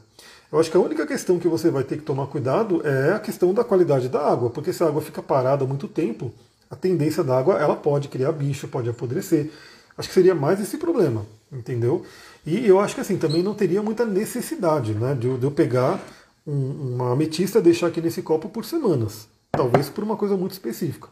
eu 0.52 0.60
acho 0.60 0.70
que 0.70 0.76
a 0.76 0.80
única 0.80 1.06
questão 1.06 1.38
que 1.38 1.48
você 1.48 1.70
vai 1.70 1.82
ter 1.82 1.96
que 1.96 2.02
tomar 2.02 2.26
cuidado 2.26 2.86
é 2.86 3.14
a 3.14 3.18
questão 3.18 3.54
da 3.54 3.64
qualidade 3.64 4.10
da 4.10 4.30
água, 4.30 4.50
porque 4.50 4.74
se 4.74 4.82
a 4.84 4.86
água 4.86 5.00
fica 5.00 5.22
parada 5.22 5.64
muito 5.64 5.88
tempo, 5.88 6.30
a 6.70 6.76
tendência 6.76 7.24
da 7.24 7.38
água 7.38 7.58
ela 7.58 7.76
pode 7.76 8.08
criar 8.08 8.32
bicho, 8.32 8.68
pode 8.68 8.90
apodrecer. 8.90 9.50
Acho 9.96 10.08
que 10.08 10.14
seria 10.14 10.34
mais 10.34 10.60
esse 10.60 10.76
problema, 10.76 11.24
entendeu? 11.50 12.04
E 12.44 12.66
eu 12.66 12.78
acho 12.78 12.94
que 12.94 13.00
assim 13.00 13.16
também 13.16 13.42
não 13.42 13.54
teria 13.54 13.82
muita 13.82 14.04
necessidade, 14.04 14.92
né, 14.92 15.14
de, 15.14 15.26
eu 15.28 15.50
pegar 15.50 15.98
um, 16.46 16.94
uma 16.94 17.12
ametista 17.12 17.60
deixar 17.60 17.88
aqui 17.88 18.00
nesse 18.00 18.22
copo 18.22 18.48
por 18.48 18.64
semanas, 18.64 19.28
talvez 19.52 19.88
por 19.88 20.04
uma 20.04 20.16
coisa 20.16 20.36
muito 20.36 20.52
específica. 20.52 21.08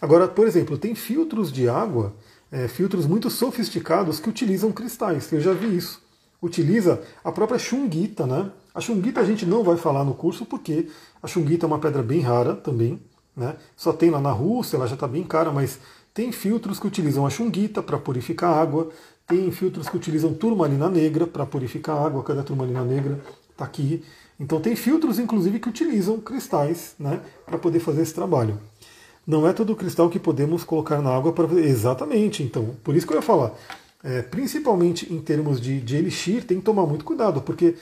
Agora, 0.00 0.28
por 0.28 0.46
exemplo, 0.46 0.76
tem 0.76 0.94
filtros 0.94 1.52
de 1.52 1.68
água, 1.68 2.14
é, 2.50 2.68
filtros 2.68 3.06
muito 3.06 3.30
sofisticados 3.30 4.20
que 4.20 4.28
utilizam 4.28 4.70
cristais. 4.72 5.32
Eu 5.32 5.40
já 5.40 5.52
vi 5.52 5.76
isso. 5.76 6.02
Utiliza 6.42 7.00
a 7.22 7.32
própria 7.32 7.58
chunguita, 7.58 8.26
né? 8.26 8.50
A 8.74 8.80
chunguita 8.80 9.20
a 9.20 9.24
gente 9.24 9.46
não 9.46 9.64
vai 9.64 9.76
falar 9.76 10.04
no 10.04 10.14
curso 10.14 10.44
porque 10.44 10.88
a 11.22 11.26
chunguita 11.26 11.64
é 11.64 11.68
uma 11.68 11.78
pedra 11.78 12.02
bem 12.02 12.20
rara 12.20 12.54
também. 12.54 13.00
Né? 13.36 13.56
Só 13.76 13.92
tem 13.92 14.10
lá 14.10 14.20
na 14.20 14.30
Rússia, 14.30 14.76
ela 14.76 14.86
já 14.86 14.94
está 14.94 15.08
bem 15.08 15.24
cara, 15.24 15.50
mas 15.50 15.78
tem 16.12 16.30
filtros 16.30 16.78
que 16.78 16.86
utilizam 16.86 17.26
a 17.26 17.30
chunguita 17.30 17.82
para 17.82 17.98
purificar 17.98 18.56
água, 18.56 18.90
tem 19.26 19.50
filtros 19.50 19.88
que 19.88 19.96
utilizam 19.96 20.34
turmalina 20.34 20.88
negra 20.88 21.26
para 21.26 21.46
purificar 21.46 21.96
água, 21.96 22.22
cadê 22.22 22.40
a 22.40 22.44
turmalina 22.44 22.84
negra? 22.84 23.20
Está 23.50 23.64
aqui. 23.64 24.04
Então 24.38 24.60
tem 24.60 24.74
filtros, 24.74 25.18
inclusive, 25.18 25.60
que 25.60 25.68
utilizam 25.68 26.20
cristais 26.20 26.94
né, 26.98 27.20
para 27.46 27.58
poder 27.58 27.80
fazer 27.80 28.02
esse 28.02 28.14
trabalho. 28.14 28.58
Não 29.26 29.46
é 29.46 29.52
todo 29.52 29.76
cristal 29.76 30.10
que 30.10 30.18
podemos 30.18 30.64
colocar 30.64 31.00
na 31.00 31.14
água 31.14 31.32
para 31.32 31.52
Exatamente, 31.60 32.42
então. 32.42 32.74
Por 32.82 32.94
isso 32.94 33.06
que 33.06 33.12
eu 33.12 33.16
ia 33.16 33.22
falar. 33.22 33.52
É, 34.02 34.20
principalmente 34.22 35.12
em 35.12 35.20
termos 35.20 35.60
de, 35.60 35.80
de 35.80 35.96
elixir, 35.96 36.44
tem 36.44 36.58
que 36.58 36.64
tomar 36.64 36.86
muito 36.86 37.04
cuidado, 37.04 37.40
porque 37.40 37.74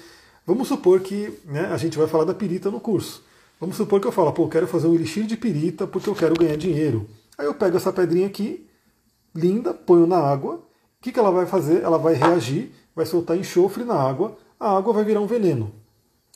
Vamos 0.44 0.66
supor 0.66 0.98
que 1.00 1.38
né, 1.44 1.66
a 1.66 1.76
gente 1.76 1.96
vai 1.96 2.08
falar 2.08 2.24
da 2.24 2.34
pirita 2.34 2.68
no 2.68 2.80
curso. 2.80 3.22
Vamos 3.60 3.76
supor 3.76 4.00
que 4.00 4.08
eu 4.08 4.12
falo, 4.12 4.32
pô, 4.32 4.42
eu 4.42 4.48
quero 4.48 4.66
fazer 4.66 4.88
um 4.88 4.94
elixir 4.94 5.24
de 5.24 5.36
pirita 5.36 5.86
porque 5.86 6.10
eu 6.10 6.16
quero 6.16 6.34
ganhar 6.34 6.56
dinheiro. 6.56 7.08
Aí 7.38 7.46
eu 7.46 7.54
pego 7.54 7.76
essa 7.76 7.92
pedrinha 7.92 8.26
aqui, 8.26 8.66
linda, 9.32 9.72
ponho 9.72 10.04
na 10.04 10.18
água. 10.18 10.56
O 10.56 10.62
que, 11.00 11.12
que 11.12 11.18
ela 11.18 11.30
vai 11.30 11.46
fazer? 11.46 11.82
Ela 11.82 11.96
vai 11.96 12.14
reagir, 12.14 12.72
vai 12.94 13.06
soltar 13.06 13.36
enxofre 13.36 13.84
na 13.84 13.94
água, 13.94 14.36
a 14.58 14.76
água 14.76 14.92
vai 14.92 15.04
virar 15.04 15.20
um 15.20 15.26
veneno. 15.26 15.72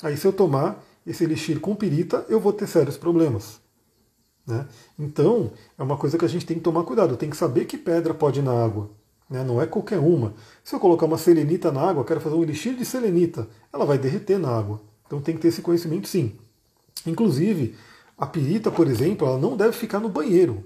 Aí 0.03 0.17
se 0.17 0.27
eu 0.27 0.33
tomar 0.33 0.85
esse 1.07 1.25
elixir 1.25 1.61
com 1.61 1.75
pirita, 1.75 2.25
eu 2.29 2.41
vou 2.41 2.53
ter 2.53 2.67
sérios 2.67 2.97
problemas. 2.97 3.61
Né? 4.47 4.67
Então, 4.99 5.53
é 5.79 5.83
uma 5.83 5.97
coisa 5.97 6.17
que 6.17 6.25
a 6.25 6.29
gente 6.29 6.47
tem 6.47 6.57
que 6.57 6.63
tomar 6.63 6.85
cuidado, 6.85 7.17
tem 7.17 7.31
que 7.31 7.37
saber 7.37 7.65
que 7.65 7.77
pedra 7.77 8.15
pode 8.15 8.41
ir 8.41 8.43
na 8.43 8.53
água. 8.53 8.91
Né? 9.29 9.43
Não 9.43 9.61
é 9.61 9.67
qualquer 9.67 9.99
uma. 9.99 10.35
Se 10.63 10.75
eu 10.75 10.81
colocar 10.81 11.07
uma 11.07 11.19
selenita 11.19 11.73
na 11.73 11.81
água, 11.81 12.05
quero 12.05 12.21
fazer 12.21 12.37
um 12.37 12.43
elixir 12.43 12.77
de 12.77 12.85
selenita, 12.85 13.49
ela 13.73 13.85
vai 13.85 13.99
derreter 13.99 14.39
na 14.39 14.51
água. 14.51 14.81
Então 15.07 15.21
tem 15.21 15.35
que 15.35 15.41
ter 15.41 15.49
esse 15.49 15.63
conhecimento 15.63 16.07
sim. 16.07 16.33
Inclusive, 17.07 17.77
a 18.17 18.27
pirita, 18.27 18.71
por 18.71 18.87
exemplo, 18.87 19.27
ela 19.27 19.39
não 19.39 19.57
deve 19.57 19.73
ficar 19.73 20.01
no 20.01 20.09
banheiro. 20.09 20.65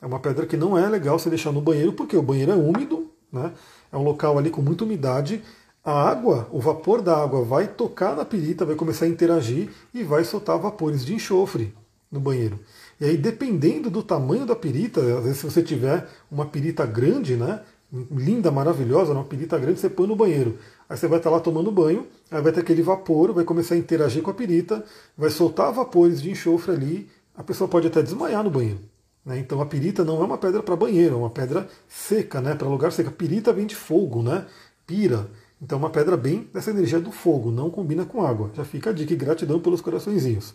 É 0.00 0.06
uma 0.06 0.20
pedra 0.20 0.46
que 0.46 0.56
não 0.56 0.78
é 0.78 0.88
legal 0.88 1.18
você 1.18 1.28
deixar 1.28 1.50
no 1.50 1.60
banheiro, 1.60 1.92
porque 1.92 2.16
o 2.16 2.22
banheiro 2.22 2.52
é 2.52 2.54
úmido, 2.54 3.10
né? 3.32 3.52
é 3.90 3.96
um 3.96 4.02
local 4.02 4.38
ali 4.38 4.48
com 4.48 4.62
muita 4.62 4.84
umidade. 4.84 5.42
A 5.88 6.10
água, 6.10 6.46
o 6.52 6.60
vapor 6.60 7.00
da 7.00 7.16
água 7.16 7.42
vai 7.42 7.66
tocar 7.66 8.14
na 8.14 8.22
pirita, 8.22 8.66
vai 8.66 8.76
começar 8.76 9.06
a 9.06 9.08
interagir 9.08 9.70
e 9.94 10.02
vai 10.02 10.22
soltar 10.22 10.58
vapores 10.58 11.02
de 11.02 11.14
enxofre 11.14 11.72
no 12.12 12.20
banheiro. 12.20 12.60
E 13.00 13.06
aí, 13.06 13.16
dependendo 13.16 13.88
do 13.88 14.02
tamanho 14.02 14.44
da 14.44 14.54
pirita, 14.54 15.00
às 15.00 15.24
vezes 15.24 15.38
se 15.38 15.46
você 15.46 15.62
tiver 15.62 16.06
uma 16.30 16.44
pirita 16.44 16.84
grande, 16.84 17.36
né, 17.36 17.62
linda, 18.10 18.50
maravilhosa, 18.50 19.14
uma 19.14 19.24
pirita 19.24 19.58
grande, 19.58 19.80
você 19.80 19.88
põe 19.88 20.06
no 20.06 20.14
banheiro. 20.14 20.58
Aí 20.90 20.94
você 20.94 21.08
vai 21.08 21.20
estar 21.20 21.30
lá 21.30 21.40
tomando 21.40 21.72
banho, 21.72 22.06
aí 22.30 22.42
vai 22.42 22.52
ter 22.52 22.60
aquele 22.60 22.82
vapor, 22.82 23.32
vai 23.32 23.44
começar 23.44 23.74
a 23.74 23.78
interagir 23.78 24.22
com 24.22 24.30
a 24.30 24.34
pirita, 24.34 24.84
vai 25.16 25.30
soltar 25.30 25.72
vapores 25.72 26.20
de 26.20 26.30
enxofre 26.30 26.72
ali, 26.72 27.08
a 27.34 27.42
pessoa 27.42 27.66
pode 27.66 27.86
até 27.86 28.02
desmaiar 28.02 28.44
no 28.44 28.50
banheiro. 28.50 28.80
Né? 29.24 29.38
Então 29.38 29.58
a 29.58 29.64
pirita 29.64 30.04
não 30.04 30.20
é 30.20 30.26
uma 30.26 30.36
pedra 30.36 30.62
para 30.62 30.76
banheiro, 30.76 31.14
é 31.14 31.18
uma 31.18 31.30
pedra 31.30 31.66
seca, 31.88 32.42
né? 32.42 32.54
para 32.54 32.68
lugar 32.68 32.92
seco. 32.92 33.08
A 33.08 33.12
pirita 33.12 33.54
vem 33.54 33.64
de 33.64 33.74
fogo, 33.74 34.22
né? 34.22 34.44
pira. 34.88 35.30
Então 35.60 35.78
uma 35.78 35.90
pedra 35.90 36.16
bem 36.16 36.48
dessa 36.52 36.70
energia 36.70 37.00
do 37.00 37.10
fogo, 37.10 37.50
não 37.50 37.70
combina 37.70 38.04
com 38.04 38.24
água. 38.24 38.50
Já 38.54 38.64
fica 38.64 38.90
a 38.90 38.92
dica 38.92 39.12
e 39.12 39.16
gratidão 39.16 39.58
pelos 39.58 39.80
coraçõezinhos. 39.80 40.54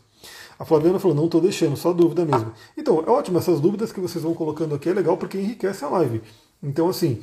A 0.57 0.63
Flaviana 0.63 0.99
falou, 0.99 1.15
não 1.15 1.25
estou 1.25 1.41
deixando, 1.41 1.75
só 1.75 1.91
dúvida 1.91 2.23
mesmo. 2.23 2.53
Então, 2.77 3.03
é 3.05 3.09
ótimo, 3.09 3.37
essas 3.37 3.59
dúvidas 3.59 3.91
que 3.91 3.99
vocês 3.99 4.23
vão 4.23 4.33
colocando 4.33 4.75
aqui 4.75 4.89
é 4.89 4.93
legal 4.93 5.17
porque 5.17 5.37
enriquece 5.37 5.83
a 5.83 5.89
live. 5.89 6.21
Então, 6.61 6.87
assim, 6.87 7.21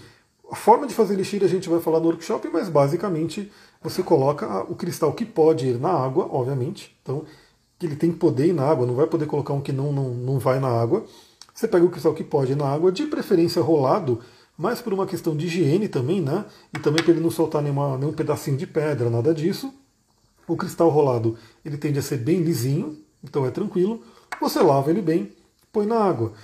a 0.51 0.57
forma 0.57 0.87
de 0.87 0.95
fazer 0.95 1.14
elixir 1.14 1.43
a 1.43 1.47
gente 1.47 1.69
vai 1.69 1.81
falar 1.81 2.01
no 2.01 2.07
workshop, 2.07 2.49
mas 2.53 2.69
basicamente 2.69 3.51
você 3.83 4.03
coloca 4.03 4.62
o 4.71 4.75
cristal 4.75 5.12
que 5.12 5.25
pode 5.25 5.69
ir 5.69 5.81
na 5.81 5.90
água, 5.90 6.29
obviamente. 6.31 6.95
Então, 7.03 7.25
que 7.79 7.87
ele 7.87 7.97
tem 7.97 8.11
que 8.11 8.19
poder 8.19 8.49
ir 8.49 8.53
na 8.53 8.64
água, 8.64 8.87
não 8.87 8.95
vai 8.95 9.07
poder 9.07 9.27
colocar 9.27 9.55
um 9.55 9.61
que 9.61 9.73
não, 9.73 9.93
não, 9.93 10.11
não 10.11 10.38
vai 10.38 10.61
na 10.61 10.69
água. 10.69 11.05
Você 11.55 11.66
pega 11.66 11.85
o 11.85 11.90
cristal 11.90 12.12
que 12.12 12.25
pode 12.25 12.53
ir 12.53 12.57
na 12.57 12.66
água, 12.66 12.93
de 12.93 13.07
preferência 13.07 13.62
rolado, 13.62 14.21
mas 14.61 14.83
por 14.83 14.92
uma 14.92 15.07
questão 15.07 15.35
de 15.35 15.46
higiene 15.46 15.88
também, 15.88 16.20
né? 16.20 16.44
E 16.77 16.79
também 16.79 17.03
para 17.03 17.12
ele 17.12 17.23
não 17.23 17.31
soltar 17.31 17.62
nenhuma, 17.62 17.96
nenhum 17.96 18.12
pedacinho 18.12 18.59
de 18.59 18.66
pedra, 18.66 19.09
nada 19.09 19.33
disso. 19.33 19.73
O 20.46 20.55
cristal 20.55 20.90
rolado 20.90 21.38
ele 21.64 21.79
tende 21.79 21.99
a 21.99 22.03
ser 22.03 22.18
bem 22.18 22.42
lisinho, 22.42 22.99
então 23.25 23.46
é 23.46 23.51
tranquilo. 23.51 24.03
Você 24.38 24.61
lava 24.61 24.90
ele 24.90 25.01
bem, 25.01 25.33
põe 25.73 25.87
na 25.87 25.96
água. 25.96 26.35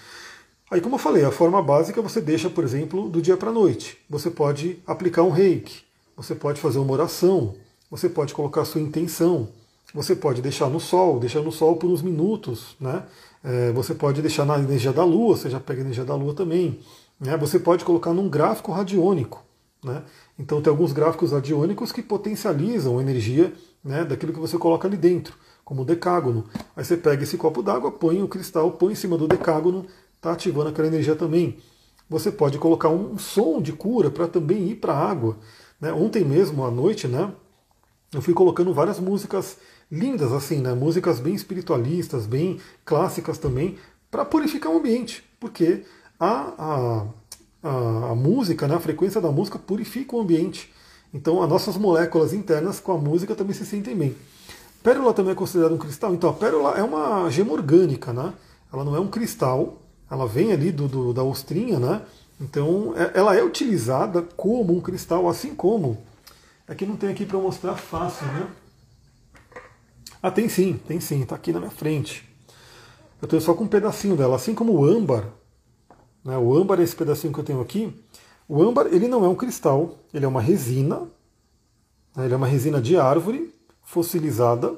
Aí, 0.70 0.80
como 0.80 0.94
eu 0.94 0.98
falei, 0.98 1.26
a 1.26 1.30
forma 1.30 1.60
básica 1.60 2.00
você 2.00 2.18
deixa, 2.18 2.48
por 2.48 2.64
exemplo, 2.64 3.10
do 3.10 3.20
dia 3.20 3.36
para 3.36 3.50
a 3.50 3.52
noite. 3.52 3.98
Você 4.08 4.30
pode 4.30 4.78
aplicar 4.86 5.22
um 5.22 5.30
reiki, 5.30 5.82
você 6.16 6.34
pode 6.34 6.58
fazer 6.58 6.78
uma 6.78 6.94
oração, 6.94 7.54
você 7.90 8.08
pode 8.08 8.32
colocar 8.32 8.64
sua 8.64 8.80
intenção, 8.80 9.50
você 9.92 10.16
pode 10.16 10.40
deixar 10.40 10.70
no 10.70 10.80
sol, 10.80 11.20
deixar 11.20 11.42
no 11.42 11.52
sol 11.52 11.76
por 11.76 11.90
uns 11.90 12.00
minutos, 12.00 12.76
né? 12.80 13.04
É, 13.44 13.72
você 13.72 13.94
pode 13.94 14.22
deixar 14.22 14.46
na 14.46 14.58
energia 14.58 14.90
da 14.90 15.04
lua, 15.04 15.36
você 15.36 15.50
já 15.50 15.60
pega 15.60 15.82
a 15.82 15.84
energia 15.84 16.04
da 16.04 16.14
lua 16.14 16.32
também. 16.32 16.80
Né? 17.20 17.36
Você 17.36 17.58
pode 17.58 17.84
colocar 17.84 18.12
num 18.12 18.28
gráfico 18.28 18.72
radiônico. 18.72 19.44
Né? 19.82 20.02
Então 20.38 20.60
tem 20.60 20.70
alguns 20.70 20.92
gráficos 20.92 21.32
radiônicos 21.32 21.92
que 21.92 22.02
potencializam 22.02 22.98
a 22.98 23.02
energia 23.02 23.52
né, 23.84 24.04
daquilo 24.04 24.32
que 24.32 24.40
você 24.40 24.58
coloca 24.58 24.88
ali 24.88 24.96
dentro, 24.96 25.36
como 25.64 25.82
o 25.82 25.84
decágono. 25.84 26.44
Aí 26.76 26.84
você 26.84 26.96
pega 26.96 27.22
esse 27.22 27.36
copo 27.36 27.62
d'água, 27.62 27.92
põe 27.92 28.22
o 28.22 28.28
cristal, 28.28 28.72
põe 28.72 28.92
em 28.92 28.96
cima 28.96 29.16
do 29.16 29.28
decágono, 29.28 29.86
está 30.16 30.32
ativando 30.32 30.70
aquela 30.70 30.88
energia 30.88 31.14
também. 31.14 31.58
Você 32.08 32.30
pode 32.30 32.58
colocar 32.58 32.88
um 32.88 33.18
som 33.18 33.60
de 33.60 33.72
cura 33.72 34.10
para 34.10 34.28
também 34.28 34.68
ir 34.68 34.76
para 34.76 34.92
a 34.92 35.10
água. 35.10 35.36
Né? 35.80 35.92
Ontem 35.92 36.24
mesmo, 36.24 36.64
à 36.64 36.70
noite, 36.70 37.06
né, 37.06 37.32
eu 38.12 38.22
fui 38.22 38.34
colocando 38.34 38.72
várias 38.72 38.98
músicas 38.98 39.58
lindas, 39.90 40.32
assim, 40.32 40.60
né, 40.60 40.74
músicas 40.74 41.20
bem 41.20 41.34
espiritualistas, 41.34 42.26
bem 42.26 42.58
clássicas 42.84 43.38
também, 43.38 43.76
para 44.10 44.24
purificar 44.24 44.72
o 44.72 44.78
ambiente. 44.78 45.24
Porque 45.38 45.84
a, 46.18 46.52
a, 46.58 47.06
a, 47.62 48.10
a 48.10 48.14
música, 48.14 48.66
né, 48.66 48.74
a 48.74 48.80
frequência 48.80 49.20
da 49.20 49.30
música 49.30 49.58
purifica 49.58 50.16
o 50.16 50.20
ambiente. 50.20 50.72
Então 51.12 51.42
as 51.42 51.48
nossas 51.48 51.76
moléculas 51.76 52.32
internas 52.32 52.80
com 52.80 52.92
a 52.92 52.98
música 52.98 53.34
também 53.34 53.54
se 53.54 53.64
sentem 53.64 53.96
bem. 53.96 54.16
Pérola 54.82 55.12
também 55.12 55.32
é 55.32 55.34
considerada 55.34 55.74
um 55.74 55.78
cristal. 55.78 56.14
Então 56.14 56.30
a 56.30 56.32
pérola 56.32 56.76
é 56.76 56.82
uma 56.82 57.28
gema 57.30 57.52
orgânica, 57.52 58.12
né? 58.12 58.32
Ela 58.72 58.84
não 58.84 58.94
é 58.94 59.00
um 59.00 59.08
cristal, 59.08 59.80
ela 60.10 60.26
vem 60.26 60.52
ali 60.52 60.70
do, 60.70 60.86
do 60.86 61.12
da 61.12 61.22
ostrinha, 61.22 61.78
né? 61.78 62.02
Então 62.40 62.94
é, 62.96 63.18
ela 63.18 63.34
é 63.34 63.42
utilizada 63.42 64.22
como 64.36 64.76
um 64.76 64.80
cristal, 64.80 65.28
assim 65.28 65.54
como. 65.54 65.98
É 66.68 66.74
que 66.74 66.84
não 66.84 66.96
tem 66.96 67.10
aqui 67.10 67.24
para 67.24 67.38
mostrar 67.38 67.74
fácil, 67.76 68.26
né? 68.26 68.48
Ah, 70.22 70.30
tem 70.30 70.48
sim, 70.48 70.80
tem 70.86 70.98
sim, 70.98 71.22
está 71.22 71.36
aqui 71.36 71.52
na 71.52 71.60
minha 71.60 71.70
frente. 71.70 72.28
Eu 73.20 73.26
estou 73.26 73.40
só 73.40 73.54
com 73.54 73.64
um 73.64 73.68
pedacinho 73.68 74.16
dela, 74.16 74.36
assim 74.36 74.54
como 74.54 74.72
o 74.72 74.84
âmbar. 74.84 75.24
Né? 76.26 76.36
O 76.36 76.56
âmbar, 76.56 76.80
esse 76.80 76.96
pedacinho 76.96 77.32
que 77.32 77.38
eu 77.38 77.44
tenho 77.44 77.60
aqui, 77.60 77.94
o 78.48 78.60
âmbar 78.60 78.88
ele 78.88 79.06
não 79.06 79.24
é 79.24 79.28
um 79.28 79.34
cristal, 79.36 79.94
ele 80.12 80.24
é 80.24 80.28
uma 80.28 80.40
resina, 80.40 81.02
né? 82.16 82.24
ele 82.24 82.34
é 82.34 82.36
uma 82.36 82.48
resina 82.48 82.82
de 82.82 82.96
árvore 82.96 83.54
fossilizada 83.84 84.74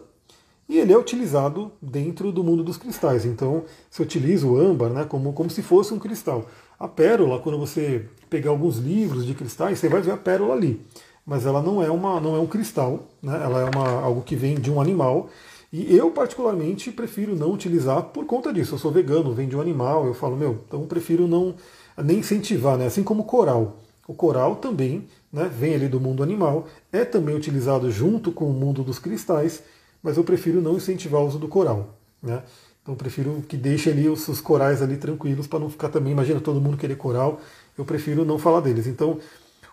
e 0.68 0.78
ele 0.78 0.92
é 0.92 0.98
utilizado 0.98 1.72
dentro 1.80 2.30
do 2.30 2.44
mundo 2.44 2.62
dos 2.62 2.76
cristais. 2.76 3.24
Então, 3.24 3.64
se 3.90 4.02
utiliza 4.02 4.46
o 4.46 4.60
âmbar 4.60 4.90
né, 4.90 5.06
como, 5.06 5.32
como 5.32 5.48
se 5.48 5.62
fosse 5.62 5.94
um 5.94 5.98
cristal. 5.98 6.44
A 6.78 6.86
pérola, 6.86 7.40
quando 7.40 7.58
você 7.58 8.06
pegar 8.28 8.50
alguns 8.50 8.76
livros 8.76 9.24
de 9.24 9.32
cristais, 9.32 9.78
você 9.78 9.88
vai 9.88 10.02
ver 10.02 10.10
a 10.10 10.16
pérola 10.18 10.52
ali. 10.52 10.84
Mas 11.24 11.46
ela 11.46 11.62
não 11.62 11.82
é, 11.82 11.90
uma, 11.90 12.20
não 12.20 12.36
é 12.36 12.38
um 12.38 12.46
cristal, 12.46 13.06
né? 13.22 13.40
ela 13.42 13.60
é 13.60 13.70
uma, 13.74 14.02
algo 14.02 14.20
que 14.20 14.36
vem 14.36 14.54
de 14.54 14.70
um 14.70 14.80
animal. 14.80 15.30
E 15.72 15.94
eu, 15.94 16.10
particularmente, 16.10 16.90
prefiro 16.90 17.36
não 17.36 17.52
utilizar 17.52 18.02
por 18.04 18.24
conta 18.24 18.52
disso. 18.52 18.74
Eu 18.74 18.78
sou 18.78 18.90
vegano, 18.90 19.34
vem 19.34 19.48
de 19.48 19.56
um 19.56 19.60
animal, 19.60 20.06
eu 20.06 20.14
falo, 20.14 20.36
meu, 20.36 20.60
então 20.66 20.86
prefiro 20.86 21.26
não 21.26 21.54
nem 21.96 22.18
incentivar, 22.18 22.78
né? 22.78 22.86
assim 22.86 23.02
como 23.02 23.22
o 23.22 23.26
coral. 23.26 23.76
O 24.06 24.14
coral 24.14 24.56
também 24.56 25.06
né, 25.30 25.50
vem 25.52 25.74
ali 25.74 25.88
do 25.88 26.00
mundo 26.00 26.22
animal, 26.22 26.66
é 26.90 27.04
também 27.04 27.36
utilizado 27.36 27.90
junto 27.90 28.32
com 28.32 28.46
o 28.46 28.54
mundo 28.54 28.82
dos 28.82 28.98
cristais, 28.98 29.62
mas 30.02 30.16
eu 30.16 30.24
prefiro 30.24 30.62
não 30.62 30.76
incentivar 30.76 31.20
o 31.20 31.26
uso 31.26 31.38
do 31.38 31.48
coral. 31.48 31.94
Né? 32.22 32.42
Então 32.82 32.94
eu 32.94 32.96
prefiro 32.96 33.44
que 33.46 33.56
deixe 33.56 33.90
ali 33.90 34.08
os, 34.08 34.26
os 34.28 34.40
corais 34.40 34.80
ali 34.80 34.96
tranquilos 34.96 35.46
para 35.46 35.58
não 35.58 35.68
ficar 35.68 35.90
também, 35.90 36.12
imagina 36.12 36.40
todo 36.40 36.60
mundo 36.60 36.78
querer 36.78 36.96
coral, 36.96 37.38
eu 37.76 37.84
prefiro 37.84 38.24
não 38.24 38.38
falar 38.38 38.60
deles. 38.60 38.86
Então 38.86 39.18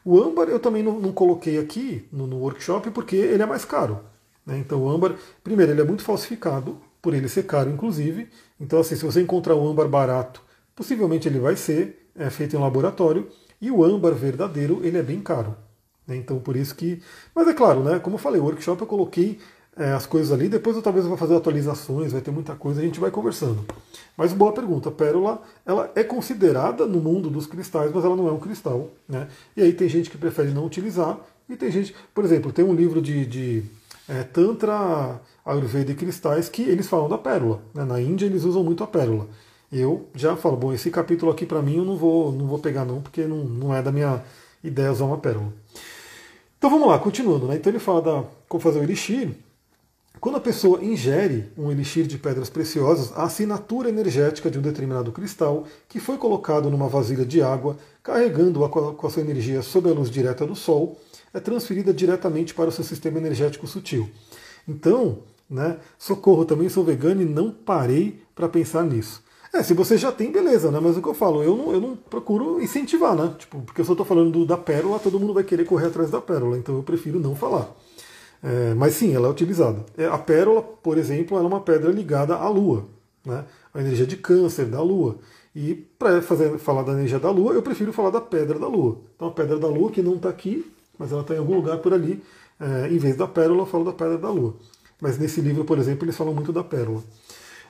o 0.04 0.22
âmbar 0.22 0.50
eu 0.50 0.60
também 0.60 0.84
não, 0.84 1.00
não 1.00 1.14
coloquei 1.14 1.58
aqui 1.58 2.06
no, 2.12 2.28
no, 2.28 2.38
workshop 2.38 2.92
porque 2.92 3.16
ele 3.16 3.42
é 3.42 3.46
mais 3.46 3.64
caro. 3.64 4.02
Né? 4.46 4.60
Então 4.60 4.84
o 4.84 4.90
âmbar, 4.90 5.16
primeiro, 5.44 5.72
ele 5.72 5.82
é 5.82 5.86
muito 5.86 6.04
falsificado, 6.04 6.78
por 7.02 7.14
ele 7.14 7.28
ser 7.28 7.44
caro 7.44 7.70
inclusive. 7.70 8.30
Então 8.60 8.80
assim, 8.80 8.96
se 8.96 9.06
você 9.06 9.22
encontrar 9.22 9.56
um 9.56 9.68
âmbar 9.68 9.88
barato, 9.88 10.42
possivelmente 10.76 11.28
ele 11.28 11.40
vai 11.40 11.56
ser 11.56 12.10
é, 12.16 12.30
feito 12.30 12.56
em 12.56 12.60
laboratório. 12.60 13.28
E 13.62 13.72
o 13.72 13.84
âmbar 13.84 14.14
verdadeiro, 14.14 14.82
ele 14.84 14.98
é 14.98 15.04
bem 15.04 15.22
caro. 15.22 15.56
Né? 16.06 16.16
Então 16.18 16.40
por 16.40 16.56
isso 16.56 16.76
que. 16.76 17.02
Mas 17.34 17.48
é 17.48 17.54
claro, 17.54 17.84
né? 17.84 18.00
Como 18.00 18.16
eu 18.16 18.20
falei, 18.20 18.40
o 18.40 18.44
workshop 18.44 18.82
eu 18.82 18.88
coloquei 18.88 19.40
é, 19.76 19.92
as 19.92 20.06
coisas 20.06 20.32
ali. 20.32 20.48
Depois 20.48 20.76
eu 20.76 20.82
talvez 20.82 21.06
vou 21.06 21.18
fazer 21.18 21.36
atualizações, 21.36 22.12
vai 22.12 22.22
ter 22.22 22.32
muita 22.32 22.56
coisa, 22.56 22.82
a 22.82 22.84
gente 22.84 23.00
vai 23.00 23.12
conversando. 23.12 23.66
Mas 24.18 24.34
boa 24.34 24.54
pergunta, 24.54 24.90
pérola 24.90 25.42
ela 25.66 25.92
é 25.96 26.04
considerada 26.04 26.86
no 26.86 27.00
mundo 27.00 27.30
dos 27.30 27.46
cristais, 27.46 27.92
mas 27.94 28.06
ela 28.06 28.16
não 28.16 28.28
é 28.28 28.32
um 28.32 28.40
cristal. 28.40 28.90
Né? 29.08 29.28
E 29.56 29.62
aí 29.62 29.74
tem 29.74 29.90
gente 29.90 30.10
que 30.10 30.18
prefere 30.18 30.52
não 30.52 30.66
utilizar, 30.66 31.20
e 31.48 31.56
tem 31.56 31.70
gente, 31.70 31.94
por 32.14 32.24
exemplo, 32.24 32.52
tem 32.52 32.66
um 32.66 32.74
livro 32.74 33.02
de, 33.02 33.26
de 33.26 33.64
é, 34.08 34.24
Tantra 34.24 35.22
Ayurveda 35.46 35.92
e 35.92 35.96
cristais 35.96 36.50
que 36.50 36.62
eles 36.62 36.88
falam 36.88 37.10
da 37.10 37.18
pérola. 37.18 37.62
Né? 37.74 37.84
Na 37.84 38.00
Índia 38.00 38.26
eles 38.26 38.44
usam 38.44 38.64
muito 38.64 38.84
a 38.84 38.88
pérola. 38.88 39.28
Eu 39.72 40.08
já 40.14 40.36
falo, 40.36 40.56
bom, 40.56 40.74
esse 40.74 40.90
capítulo 40.90 41.32
aqui 41.32 41.46
para 41.46 41.62
mim 41.62 41.78
eu 41.78 41.86
não 41.86 41.98
vou, 41.98 42.32
não 42.32 42.48
vou 42.48 42.60
pegar 42.60 42.86
não, 42.86 43.02
porque 43.02 43.26
não, 43.26 43.38
não 43.38 43.76
é 43.76 43.82
da 43.82 43.92
minha 43.92 44.24
ideia 44.64 44.92
usar 44.92 45.06
uma 45.06 45.18
pérola. 45.18 45.52
Então 46.58 46.70
vamos 46.70 46.88
lá, 46.88 46.98
continuando. 46.98 47.48
Né? 47.48 47.56
Então 47.56 47.72
ele 47.72 47.80
fala 47.80 48.02
da, 48.02 48.24
como 48.48 48.62
fazer 48.62 48.80
o 48.80 48.84
elixir, 48.84 49.36
quando 50.20 50.38
a 50.38 50.42
pessoa 50.42 50.84
ingere 50.84 51.52
um 51.58 51.72
elixir 51.72 52.08
de 52.08 52.18
pedras 52.18 52.50
preciosas, 52.50 53.12
a 53.16 53.24
assinatura 53.24 53.90
energética 53.90 54.50
de 54.50 54.58
um 54.58 54.62
determinado 54.62 55.12
cristal, 55.12 55.66
que 55.88 56.00
foi 56.00 56.18
colocado 56.18 56.70
numa 56.70 56.88
vasilha 56.88 57.26
de 57.26 57.42
água, 57.42 57.78
carregando-a 58.02 58.70
com 58.70 59.06
a 59.06 59.10
sua 59.10 59.22
energia 59.22 59.62
sob 59.62 59.90
a 59.90 59.94
luz 59.94 60.10
direta 60.10 60.46
do 60.46 60.56
Sol, 60.56 61.00
é 61.36 61.40
transferida 61.42 61.94
diretamente 61.94 62.54
para 62.54 62.70
o 62.70 62.72
seu 62.72 62.84
sistema 62.84 63.18
energético 63.18 63.68
sutil. 63.68 64.10
Então, 64.66 65.20
né, 65.50 65.78
socorro, 66.00 66.46
também 66.46 66.70
sou 66.70 66.84
vegano 66.84 67.22
e 67.22 67.26
não 67.26 67.52
parei 67.52 68.22
para 68.34 68.48
pensar 68.48 68.84
nisso. 68.84 69.22
É, 69.54 69.62
se 69.62 69.74
você 69.74 69.98
já 69.98 70.12
tem, 70.12 70.32
beleza, 70.32 70.72
né? 70.72 70.80
Mas 70.82 70.98
o 70.98 71.02
que 71.02 71.08
eu 71.08 71.14
falo, 71.14 71.44
eu 71.44 71.56
não, 71.56 71.72
eu 71.72 71.80
não 71.80 71.96
procuro 71.96 72.62
incentivar, 72.62 73.16
né? 73.16 73.36
Tipo, 73.38 73.62
porque 73.62 73.82
eu 73.82 73.86
estou 73.86 74.06
falando 74.06 74.32
do, 74.32 74.46
da 74.46 74.58
pérola, 74.58 75.00
todo 75.00 75.20
mundo 75.20 75.34
vai 75.34 75.44
querer 75.44 75.66
correr 75.66 75.88
atrás 75.88 76.10
da 76.10 76.20
pérola, 76.20 76.58
então 76.58 76.76
eu 76.76 76.84
prefiro 76.84 77.20
não 77.20 77.36
falar. 77.36 77.70
É, 78.42 78.74
mas 78.74 78.96
sim, 78.96 79.14
ela 79.14 79.28
é 79.28 79.32
utilizada. 79.32 79.86
É, 79.98 80.06
a 80.06 80.18
pérola, 80.18 80.62
por 80.62 80.98
exemplo, 80.98 81.38
é 81.38 81.42
uma 81.42 81.60
pedra 81.62 81.92
ligada 81.92 82.36
à 82.36 82.48
Lua, 82.50 82.86
né? 83.26 83.44
a 83.74 83.80
energia 83.82 84.06
de 84.06 84.18
câncer 84.18 84.66
da 84.66 84.82
Lua. 84.82 85.18
E 85.56 85.74
para 85.74 86.22
falar 86.22 86.84
da 86.84 86.94
energia 86.94 87.20
da 87.20 87.32
Lua, 87.32 87.54
eu 87.54 87.62
prefiro 87.62 87.94
falar 87.94 88.10
da 88.10 88.22
pedra 88.22 88.60
da 88.60 88.68
Lua. 88.68 89.00
Então 89.16 89.30
a 89.30 89.32
pedra 89.32 89.58
da 89.58 89.68
Lua, 89.68 89.90
que 89.90 90.02
não 90.02 90.16
está 90.16 90.30
aqui, 90.30 90.66
mas 90.98 91.12
ela 91.12 91.22
está 91.22 91.34
em 91.34 91.38
algum 91.38 91.56
lugar 91.56 91.78
por 91.80 91.94
ali, 91.94 92.24
é, 92.60 92.88
em 92.90 92.98
vez 92.98 93.16
da 93.16 93.28
pérola, 93.28 93.62
eu 93.62 93.66
falo 93.66 93.86
da 93.86 93.94
pedra 93.94 94.18
da 94.18 94.30
Lua. 94.30 94.56
Mas 95.02 95.18
nesse 95.18 95.42
livro, 95.42 95.66
por 95.66 95.78
exemplo, 95.78 96.06
eles 96.06 96.16
falam 96.16 96.34
muito 96.34 96.54
da 96.54 96.64
pérola. 96.64 97.04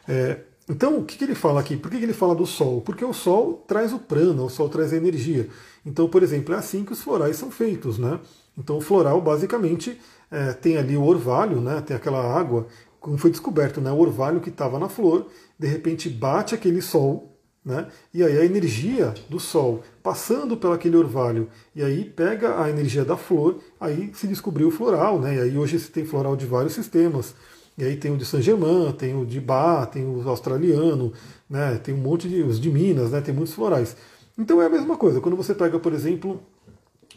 É, 0.08 0.40
então, 0.70 0.98
o 0.98 1.06
que, 1.06 1.18
que, 1.18 1.24
ele 1.24 1.36
fala 1.36 1.60
aqui? 1.60 1.78
Por 1.78 1.92
que, 1.92 1.98
que, 1.98 2.04
ele 2.04 2.14
fala 2.14 2.36
do 2.36 2.46
Sol? 2.46 2.82
Porque 2.82 3.04
o 3.06 3.14
Sol 3.14 3.64
traz 3.68 3.94
o 3.94 4.00
prana, 4.00 4.42
o 4.44 4.50
Sol 4.50 4.70
traz 4.70 4.94
a 4.94 4.98
energia. 4.98 5.48
Então, 5.86 6.08
por 6.08 6.24
exemplo, 6.24 6.56
é 6.56 6.58
assim 6.58 6.84
que 6.84 6.94
os 6.94 7.02
florais 7.02 7.36
são 7.36 7.52
feitos. 7.52 7.98
Né? 7.98 8.20
Então, 8.58 8.78
o 8.78 8.82
floral, 8.82 9.22
basicamente, 9.22 10.00
é, 10.32 10.54
tem 10.54 10.78
ali 10.78 10.98
o 10.98 11.04
orvalho, 11.04 11.62
né, 11.62 11.82
tem 11.82 11.96
aquela 11.96 12.22
água, 12.22 12.68
como 13.00 13.18
foi 13.18 13.30
descoberto, 13.30 13.80
né, 13.80 13.92
o 13.92 14.00
orvalho 14.00 14.40
que 14.40 14.50
estava 14.50 14.80
na 14.80 14.90
flor, 14.90 15.28
de 15.58 15.68
repente 15.68 16.10
bate 16.10 16.56
aquele 16.56 16.82
sol, 16.82 17.35
né, 17.66 17.88
e 18.14 18.24
aí 18.24 18.38
a 18.38 18.46
energia 18.46 19.14
do 19.28 19.40
sol 19.40 19.82
passando 20.04 20.56
pelo 20.56 20.74
aquele 20.74 20.96
orvalho, 20.96 21.50
e 21.76 21.84
aí 21.84 22.06
pega 22.06 22.62
a 22.62 22.70
energia 22.70 23.04
da 23.04 23.18
flor, 23.18 23.60
aí 23.80 24.12
se 24.14 24.28
descobriu 24.28 24.68
o 24.68 24.72
floral, 24.72 25.20
né, 25.20 25.36
e 25.36 25.40
aí 25.40 25.58
hoje 25.58 25.80
se 25.80 25.90
tem 25.90 26.06
floral 26.06 26.36
de 26.36 26.46
vários 26.46 26.74
sistemas, 26.74 27.34
e 27.78 27.84
aí 27.84 27.98
tem 27.98 28.12
o 28.12 28.18
de 28.18 28.24
Saint-Germain, 28.24 28.92
tem 28.94 29.20
o 29.20 29.26
de 29.26 29.42
Bach, 29.42 29.90
tem 29.90 30.06
o 30.06 30.30
australiano, 30.30 31.12
né, 31.50 31.80
tem 31.84 31.94
um 31.96 31.98
monte 31.98 32.30
de, 32.30 32.42
os 32.44 32.60
de 32.60 32.70
Minas, 32.70 33.12
né, 33.12 33.20
tem 33.20 33.34
muitos 33.34 33.54
florais. 33.54 33.98
Então 34.38 34.62
é 34.62 34.68
a 34.68 34.70
mesma 34.70 34.96
coisa, 34.96 35.20
quando 35.20 35.36
você 35.36 35.56
pega, 35.56 35.80
por 35.80 35.92
exemplo, 35.92 36.40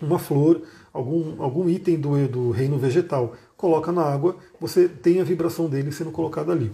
uma 0.01 0.19
flor, 0.19 0.63
algum, 0.93 1.43
algum 1.43 1.69
item 1.69 2.01
do, 2.01 2.29
do 2.29 2.51
reino 2.51 2.79
vegetal, 2.79 3.35
coloca 3.57 3.93
na 3.93 4.03
água, 4.03 4.37
você 4.61 4.89
tem 4.89 5.21
a 5.21 5.25
vibração 5.25 5.69
dele 5.69 5.93
sendo 5.93 6.11
colocada 6.11 6.53
ali. 6.53 6.73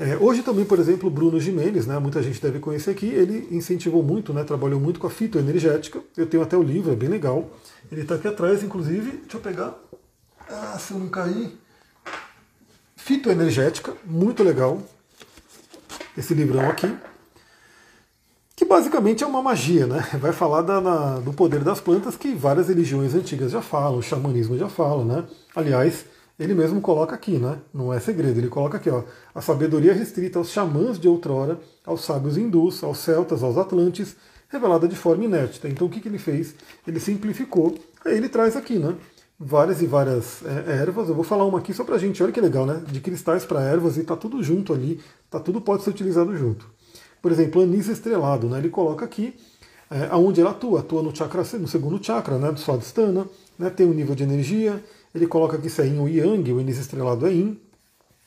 É, 0.00 0.16
hoje 0.16 0.42
também, 0.42 0.64
por 0.64 0.78
exemplo, 0.78 1.10
Bruno 1.10 1.38
Jimenez, 1.38 1.86
né, 1.86 1.98
muita 1.98 2.22
gente 2.22 2.40
deve 2.40 2.58
conhecer 2.58 2.90
aqui, 2.90 3.04
ele 3.04 3.46
incentivou 3.50 4.02
muito, 4.02 4.32
né, 4.32 4.42
trabalhou 4.44 4.80
muito 4.80 4.98
com 4.98 5.06
a 5.06 5.10
fitoenergética. 5.10 6.00
Eu 6.16 6.26
tenho 6.26 6.42
até 6.42 6.56
o 6.56 6.62
livro, 6.62 6.90
é 6.90 6.96
bem 6.96 7.10
legal. 7.10 7.50
Ele 7.92 8.00
está 8.00 8.14
aqui 8.14 8.26
atrás, 8.26 8.62
inclusive, 8.62 9.18
deixa 9.18 9.36
eu 9.36 9.40
pegar. 9.42 9.78
Ah, 10.48 10.78
se 10.78 10.94
eu 10.94 10.98
não 10.98 11.10
cair. 11.10 11.54
Fitoenergética, 12.96 13.94
muito 14.06 14.42
legal. 14.42 14.80
Esse 16.16 16.32
livrão 16.32 16.70
aqui 16.70 16.90
que 18.56 18.64
basicamente 18.66 19.24
é 19.24 19.26
uma 19.26 19.42
magia, 19.42 19.86
né? 19.86 20.06
Vai 20.20 20.32
falar 20.32 20.60
da, 20.60 20.82
na, 20.82 21.18
do 21.18 21.32
poder 21.32 21.64
das 21.64 21.80
plantas 21.80 22.14
que 22.14 22.34
várias 22.34 22.68
religiões 22.68 23.14
antigas 23.14 23.52
já 23.52 23.62
falam, 23.62 23.98
o 23.98 24.02
xamanismo 24.02 24.58
já 24.58 24.68
fala, 24.68 25.02
né? 25.02 25.24
Aliás, 25.56 26.04
ele 26.40 26.54
mesmo 26.54 26.80
coloca 26.80 27.14
aqui, 27.14 27.38
né? 27.38 27.58
Não 27.72 27.92
é 27.92 28.00
segredo, 28.00 28.38
ele 28.38 28.48
coloca 28.48 28.78
aqui, 28.78 28.88
ó, 28.88 29.02
a 29.34 29.42
sabedoria 29.42 29.92
restrita 29.92 30.38
aos 30.38 30.48
xamãs 30.48 30.98
de 30.98 31.06
outrora, 31.06 31.60
aos 31.84 32.02
sábios 32.02 32.38
hindus, 32.38 32.82
aos 32.82 32.96
celtas, 32.98 33.42
aos 33.42 33.58
atlantes, 33.58 34.16
revelada 34.48 34.88
de 34.88 34.96
forma 34.96 35.22
inerte. 35.22 35.60
Então 35.66 35.86
o 35.86 35.90
que, 35.90 36.00
que 36.00 36.08
ele 36.08 36.18
fez? 36.18 36.54
Ele 36.86 36.98
simplificou, 36.98 37.78
aí 38.02 38.16
ele 38.16 38.28
traz 38.28 38.56
aqui, 38.56 38.78
né? 38.78 38.96
Várias 39.38 39.82
e 39.82 39.86
várias 39.86 40.42
é, 40.44 40.72
ervas. 40.80 41.10
Eu 41.10 41.14
vou 41.14 41.24
falar 41.24 41.44
uma 41.44 41.58
aqui 41.58 41.74
só 41.74 41.84
pra 41.84 41.98
gente, 41.98 42.22
olha 42.22 42.32
que 42.32 42.40
legal, 42.40 42.64
né? 42.64 42.82
De 42.86 43.00
cristais 43.00 43.44
para 43.44 43.60
ervas 43.60 43.98
e 43.98 44.02
tá 44.02 44.16
tudo 44.16 44.42
junto 44.42 44.72
ali, 44.72 44.98
tá 45.28 45.38
tudo 45.38 45.60
pode 45.60 45.82
ser 45.82 45.90
utilizado 45.90 46.34
junto. 46.34 46.66
Por 47.20 47.30
exemplo, 47.30 47.60
anis 47.60 47.86
estrelado, 47.86 48.48
né? 48.48 48.58
ele 48.58 48.70
coloca 48.70 49.04
aqui 49.04 49.34
é, 49.90 50.08
aonde 50.10 50.40
ele 50.40 50.48
atua, 50.48 50.80
atua 50.80 51.02
no, 51.02 51.14
chakra, 51.14 51.42
no 51.58 51.68
segundo 51.68 52.02
chakra, 52.02 52.38
né, 52.38 52.52
do 52.52 52.60
Swadhisthana, 52.60 53.26
né, 53.58 53.68
tem 53.68 53.86
um 53.86 53.92
nível 53.92 54.14
de 54.14 54.22
energia, 54.22 54.82
ele 55.14 55.26
coloca 55.26 55.56
aqui 55.56 55.68
se 55.68 55.82
é 55.82 55.86
yin 55.86 55.98
ou 55.98 56.08
yang, 56.08 56.52
o 56.52 56.60
estrelado 56.60 57.26
é 57.26 57.32
yin, 57.32 57.60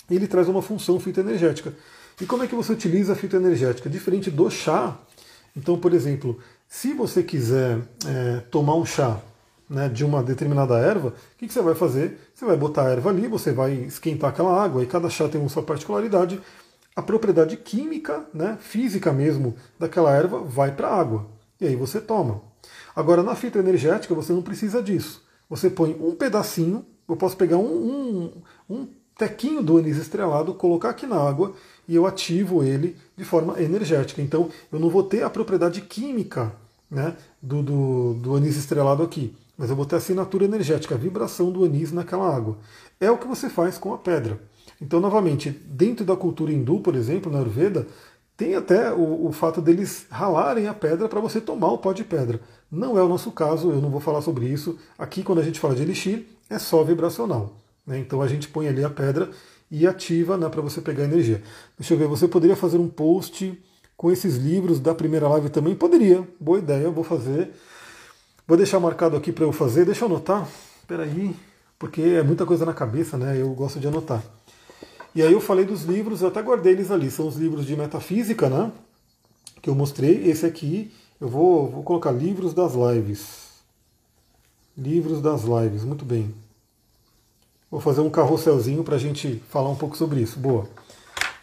e 0.09 0.15
ele 0.15 0.27
traz 0.27 0.47
uma 0.47 0.61
função 0.61 0.99
fitoenergética. 0.99 1.73
E 2.21 2.25
como 2.25 2.43
é 2.43 2.47
que 2.47 2.55
você 2.55 2.73
utiliza 2.73 3.13
a 3.13 3.15
fitoenergética? 3.15 3.89
Diferente 3.89 4.29
do 4.29 4.49
chá, 4.49 4.97
então, 5.55 5.77
por 5.77 5.93
exemplo, 5.93 6.39
se 6.67 6.93
você 6.93 7.21
quiser 7.23 7.79
é, 8.05 8.39
tomar 8.51 8.75
um 8.75 8.85
chá 8.85 9.19
né, 9.69 9.87
de 9.87 10.03
uma 10.03 10.23
determinada 10.23 10.77
erva, 10.77 11.09
o 11.09 11.13
que, 11.37 11.47
que, 11.47 11.53
você 11.53 11.61
vai 11.61 11.75
fazer? 11.75 12.19
Você 12.33 12.45
vai 12.45 12.57
botar 12.57 12.87
a 12.87 12.89
erva 12.89 13.09
ali, 13.09 13.27
você 13.27 13.51
vai 13.51 13.73
esquentar 13.73 14.31
aquela 14.31 14.61
água, 14.61 14.83
e 14.83 14.87
cada 14.87 15.09
chá 15.09 15.27
tem 15.27 15.39
uma 15.39 15.49
sua 15.49 15.63
particularidade, 15.63 16.41
a 16.95 17.01
propriedade 17.01 17.57
química, 17.57 18.25
né, 18.33 18.57
física 18.59 19.11
mesmo, 19.11 19.55
daquela 19.79 20.11
erva 20.11 20.39
vai 20.39 20.71
para 20.71 20.87
a 20.87 20.99
água. 20.99 21.27
E 21.61 21.65
aí 21.65 21.75
você 21.75 22.01
toma. 22.01 22.41
Agora, 22.95 23.23
na 23.23 23.35
fita 23.35 23.59
energética, 23.59 24.13
você 24.13 24.33
não 24.33 24.41
precisa 24.41 24.81
disso. 24.81 25.23
Você 25.49 25.69
põe 25.69 25.95
um 25.99 26.15
pedacinho, 26.15 26.85
eu 27.07 27.15
posso 27.15 27.37
pegar 27.37 27.57
um, 27.57 27.61
um, 27.65 28.31
um 28.69 28.87
tequinho 29.17 29.61
do 29.61 29.77
anis 29.77 29.97
estrelado, 29.97 30.53
colocar 30.53 30.89
aqui 30.89 31.05
na 31.05 31.17
água 31.17 31.53
e 31.87 31.95
eu 31.95 32.05
ativo 32.05 32.63
ele 32.63 32.95
de 33.15 33.23
forma 33.23 33.61
energética. 33.61 34.21
Então, 34.21 34.49
eu 34.71 34.79
não 34.79 34.89
vou 34.89 35.03
ter 35.03 35.23
a 35.23 35.29
propriedade 35.29 35.81
química 35.81 36.53
né, 36.89 37.15
do, 37.41 37.61
do, 37.61 38.13
do 38.15 38.35
anis 38.35 38.57
estrelado 38.57 39.03
aqui, 39.03 39.35
mas 39.57 39.69
eu 39.69 39.75
vou 39.75 39.85
ter 39.85 39.95
a 39.95 39.97
assinatura 39.97 40.45
energética, 40.45 40.95
a 40.95 40.97
vibração 40.97 41.51
do 41.51 41.63
anis 41.63 41.91
naquela 41.91 42.33
água. 42.33 42.57
É 42.99 43.11
o 43.11 43.17
que 43.17 43.27
você 43.27 43.49
faz 43.49 43.77
com 43.77 43.93
a 43.93 43.97
pedra. 43.97 44.39
Então, 44.81 44.99
novamente, 44.99 45.49
dentro 45.49 46.05
da 46.05 46.15
cultura 46.15 46.51
hindu, 46.51 46.79
por 46.79 46.95
exemplo, 46.95 47.31
na 47.31 47.39
Ayurveda, 47.39 47.87
Tem 48.35 48.55
até 48.55 48.91
o, 48.91 49.27
o 49.27 49.31
fato 49.31 49.61
deles 49.61 50.07
ralarem 50.09 50.67
a 50.67 50.73
pedra 50.73 51.07
para 51.07 51.19
você 51.19 51.39
tomar 51.39 51.71
o 51.71 51.77
pó 51.77 51.93
de 51.93 52.03
pedra. 52.03 52.41
Não 52.71 52.97
é 52.97 53.03
o 53.03 53.07
nosso 53.07 53.31
caso, 53.31 53.69
eu 53.71 53.81
não 53.81 53.89
vou 53.89 54.01
falar 54.01 54.21
sobre 54.21 54.47
isso. 54.47 54.77
Aqui, 54.97 55.21
quando 55.23 55.39
a 55.39 55.43
gente 55.43 55.59
fala 55.59 55.75
de 55.75 55.83
elixir, 55.83 56.25
é 56.49 56.57
só 56.57 56.83
vibracional. 56.83 57.53
Né? 57.85 57.99
Então 57.99 58.21
a 58.21 58.27
gente 58.27 58.47
põe 58.47 58.67
ali 58.67 58.83
a 58.83 58.89
pedra 58.89 59.29
e 59.69 59.87
ativa 59.87 60.37
né, 60.37 60.49
para 60.49 60.61
você 60.61 60.81
pegar 60.81 61.03
energia. 61.03 61.41
Deixa 61.77 61.93
eu 61.93 61.97
ver, 61.97 62.07
você 62.07 62.27
poderia 62.27 62.55
fazer 62.55 62.77
um 62.77 62.87
post 62.87 63.59
com 63.95 64.11
esses 64.11 64.35
livros 64.35 64.79
da 64.79 64.95
primeira 64.95 65.27
live 65.29 65.49
também? 65.49 65.75
Poderia, 65.75 66.27
boa 66.39 66.57
ideia, 66.57 66.89
vou 66.89 67.03
fazer. 67.03 67.51
Vou 68.47 68.57
deixar 68.57 68.79
marcado 68.79 69.15
aqui 69.15 69.31
para 69.31 69.45
eu 69.45 69.51
fazer, 69.51 69.85
deixa 69.85 70.03
eu 70.03 70.09
anotar. 70.09 70.47
Espera 70.79 71.03
aí, 71.03 71.35
porque 71.79 72.01
é 72.01 72.23
muita 72.23 72.45
coisa 72.45 72.65
na 72.65 72.73
cabeça, 72.73 73.17
né? 73.17 73.39
Eu 73.39 73.49
gosto 73.53 73.79
de 73.79 73.87
anotar. 73.87 74.21
E 75.15 75.21
aí 75.21 75.31
eu 75.31 75.39
falei 75.39 75.65
dos 75.65 75.83
livros, 75.83 76.21
eu 76.21 76.29
até 76.29 76.41
guardei 76.41 76.73
eles 76.73 76.89
ali, 76.89 77.11
são 77.11 77.27
os 77.27 77.35
livros 77.35 77.65
de 77.65 77.75
metafísica, 77.75 78.49
né? 78.49 78.71
Que 79.61 79.69
eu 79.69 79.75
mostrei. 79.75 80.27
Esse 80.27 80.45
aqui, 80.45 80.91
eu 81.21 81.27
vou, 81.27 81.69
vou 81.69 81.83
colocar 81.83 82.11
livros 82.11 82.53
das 82.53 82.73
lives. 82.73 83.43
Livros 84.75 85.21
das 85.21 85.43
lives, 85.43 85.83
muito 85.83 86.03
bem. 86.03 86.33
Vou 87.69 87.79
fazer 87.79 88.01
um 88.01 88.09
carrosselzinho 88.09 88.83
para 88.83 88.95
a 88.95 88.99
gente 88.99 89.41
falar 89.49 89.69
um 89.69 89.75
pouco 89.75 89.95
sobre 89.95 90.21
isso. 90.21 90.39
Boa. 90.39 90.67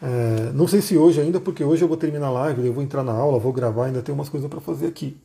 É, 0.03 0.51
não 0.53 0.66
sei 0.66 0.81
se 0.81 0.97
hoje 0.97 1.21
ainda, 1.21 1.39
porque 1.39 1.62
hoje 1.62 1.83
eu 1.83 1.89
vou 1.89 1.97
terminar 1.97 2.29
a 2.29 2.33
live, 2.33 2.66
eu 2.66 2.73
vou 2.73 2.83
entrar 2.83 3.03
na 3.05 3.12
aula, 3.12 3.39
vou 3.39 3.53
gravar, 3.53 3.87
ainda 3.87 4.03
tem 4.03 4.14
umas 4.14 4.29
coisas 4.29 4.49
para 4.49 4.61
fazer 4.61 4.87
aqui. 4.87 5.16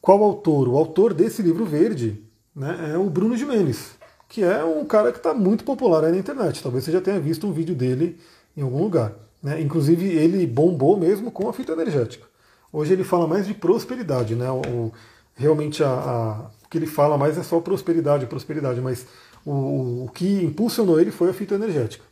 Qual 0.00 0.22
autor? 0.22 0.68
O 0.68 0.76
autor 0.76 1.14
desse 1.14 1.42
livro 1.42 1.64
verde 1.64 2.20
né, 2.56 2.92
é 2.94 2.98
o 2.98 3.08
Bruno 3.08 3.36
Jimenez, 3.36 3.92
que 4.32 4.42
é 4.42 4.64
um 4.64 4.82
cara 4.86 5.12
que 5.12 5.18
está 5.18 5.34
muito 5.34 5.62
popular 5.62 6.02
aí 6.02 6.10
na 6.10 6.16
internet. 6.16 6.62
Talvez 6.62 6.84
você 6.84 6.90
já 6.90 7.02
tenha 7.02 7.20
visto 7.20 7.46
um 7.46 7.52
vídeo 7.52 7.74
dele 7.74 8.18
em 8.56 8.62
algum 8.62 8.82
lugar. 8.82 9.12
Né? 9.42 9.60
Inclusive, 9.60 10.06
ele 10.06 10.46
bombou 10.46 10.96
mesmo 10.96 11.30
com 11.30 11.50
a 11.50 11.52
fita 11.52 11.72
energética. 11.72 12.26
Hoje 12.72 12.94
ele 12.94 13.04
fala 13.04 13.26
mais 13.26 13.46
de 13.46 13.52
prosperidade, 13.52 14.34
né? 14.34 14.50
O, 14.50 14.90
realmente 15.36 15.84
a, 15.84 15.90
a, 15.90 16.50
o 16.64 16.68
que 16.70 16.78
ele 16.78 16.86
fala 16.86 17.18
mais 17.18 17.36
é 17.36 17.42
só 17.42 17.60
prosperidade, 17.60 18.24
prosperidade, 18.24 18.80
mas 18.80 19.04
o, 19.44 20.04
o 20.04 20.10
que 20.14 20.42
impulsionou 20.42 20.98
ele 20.98 21.10
foi 21.10 21.28
a 21.28 21.34
fita 21.34 21.54
energética. 21.54 22.02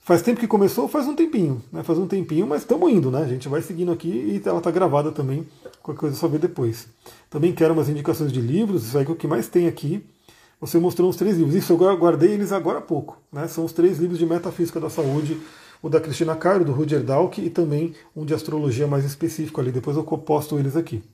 Faz 0.00 0.22
tempo 0.22 0.40
que 0.40 0.48
começou? 0.48 0.88
Faz 0.88 1.06
um 1.06 1.14
tempinho, 1.14 1.62
né? 1.70 1.82
Faz 1.82 1.98
um 1.98 2.06
tempinho, 2.06 2.46
mas 2.46 2.62
estamos 2.62 2.90
indo, 2.90 3.10
né? 3.10 3.20
A 3.20 3.28
gente 3.28 3.46
vai 3.46 3.60
seguindo 3.60 3.92
aqui 3.92 4.08
e 4.08 4.48
ela 4.48 4.56
está 4.56 4.70
gravada 4.70 5.12
também, 5.12 5.46
qualquer 5.82 6.00
coisa 6.00 6.16
só 6.16 6.28
ver 6.28 6.38
depois. 6.38 6.88
Também 7.28 7.52
quero 7.52 7.74
umas 7.74 7.90
indicações 7.90 8.32
de 8.32 8.40
livros, 8.40 8.86
isso 8.86 8.96
aí 8.96 9.04
é 9.04 9.10
o 9.10 9.14
que 9.14 9.26
mais 9.26 9.48
tem 9.48 9.66
aqui. 9.66 10.02
Você 10.60 10.78
mostrou 10.78 11.08
uns 11.08 11.16
três 11.16 11.36
livros, 11.36 11.54
isso 11.54 11.72
eu 11.72 11.96
guardei 11.96 12.32
eles 12.32 12.50
agora 12.50 12.78
há 12.78 12.82
pouco, 12.82 13.18
né? 13.30 13.46
São 13.46 13.64
os 13.64 13.72
três 13.72 13.98
livros 13.98 14.18
de 14.18 14.24
metafísica 14.24 14.80
da 14.80 14.88
saúde, 14.88 15.38
o 15.82 15.88
da 15.88 16.00
Cristina 16.00 16.34
Cairo, 16.34 16.64
do 16.64 16.72
Rudyard 16.72 17.04
Dalk 17.04 17.40
e 17.40 17.50
também 17.50 17.94
um 18.14 18.24
de 18.24 18.32
astrologia 18.32 18.86
mais 18.86 19.04
específico 19.04 19.60
ali, 19.60 19.70
depois 19.70 19.96
eu 19.96 20.04
posto 20.04 20.58
eles 20.58 20.74
aqui. 20.74 21.04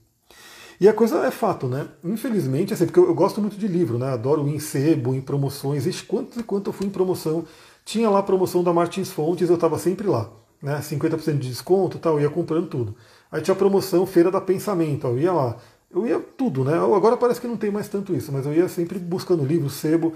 E 0.80 0.88
a 0.88 0.92
coisa 0.92 1.24
é 1.26 1.30
fato, 1.30 1.68
né? 1.68 1.86
Infelizmente, 2.02 2.72
assim, 2.74 2.86
porque 2.86 2.98
eu, 2.98 3.06
eu 3.06 3.14
gosto 3.14 3.40
muito 3.40 3.56
de 3.56 3.68
livro, 3.68 3.98
né? 3.98 4.08
Adoro 4.08 4.48
ir 4.48 4.54
em 4.54 4.58
sebo, 4.58 5.14
em 5.14 5.20
promoções. 5.20 5.86
Ixi, 5.86 6.04
quanto 6.04 6.40
e 6.40 6.42
quanto 6.42 6.70
eu 6.70 6.72
fui 6.72 6.86
em 6.86 6.90
promoção. 6.90 7.44
Tinha 7.84 8.10
lá 8.10 8.18
a 8.18 8.22
promoção 8.22 8.64
da 8.64 8.72
Martins 8.72 9.10
Fontes, 9.10 9.48
eu 9.48 9.54
estava 9.54 9.78
sempre 9.78 10.08
lá. 10.08 10.30
Né? 10.60 10.80
50% 10.80 11.38
de 11.38 11.48
desconto 11.48 11.98
tal, 11.98 12.14
eu 12.14 12.22
ia 12.22 12.30
comprando 12.30 12.68
tudo. 12.68 12.96
Aí 13.30 13.40
tinha 13.40 13.54
a 13.54 13.56
promoção 13.56 14.06
Feira 14.06 14.30
da 14.30 14.40
Pensamento, 14.40 15.06
eu 15.06 15.18
ia 15.18 15.32
lá. 15.32 15.56
Eu 15.94 16.06
ia 16.06 16.18
tudo, 16.18 16.64
né? 16.64 16.74
Agora 16.74 17.16
parece 17.16 17.40
que 17.40 17.46
não 17.46 17.56
tem 17.56 17.70
mais 17.70 17.88
tanto 17.88 18.14
isso, 18.14 18.32
mas 18.32 18.46
eu 18.46 18.54
ia 18.54 18.68
sempre 18.68 18.98
buscando 18.98 19.44
livro, 19.44 19.68
sebo. 19.68 20.14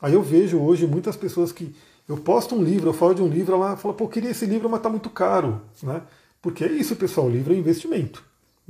Aí 0.00 0.14
eu 0.14 0.22
vejo 0.22 0.58
hoje 0.58 0.86
muitas 0.86 1.16
pessoas 1.16 1.52
que. 1.52 1.74
Eu 2.08 2.16
posto 2.16 2.54
um 2.54 2.62
livro, 2.62 2.90
eu 2.90 2.92
falo 2.94 3.14
de 3.14 3.22
um 3.22 3.26
livro, 3.26 3.56
ela 3.56 3.76
fala, 3.76 3.92
pô, 3.92 4.06
queria 4.06 4.30
esse 4.30 4.46
livro, 4.46 4.70
mas 4.70 4.80
tá 4.80 4.88
muito 4.88 5.10
caro. 5.10 5.60
Né? 5.82 6.00
Porque 6.40 6.62
é 6.62 6.70
isso, 6.70 6.94
pessoal, 6.94 7.28
livro 7.28 7.52
é 7.52 7.56
investimento. 7.56 8.22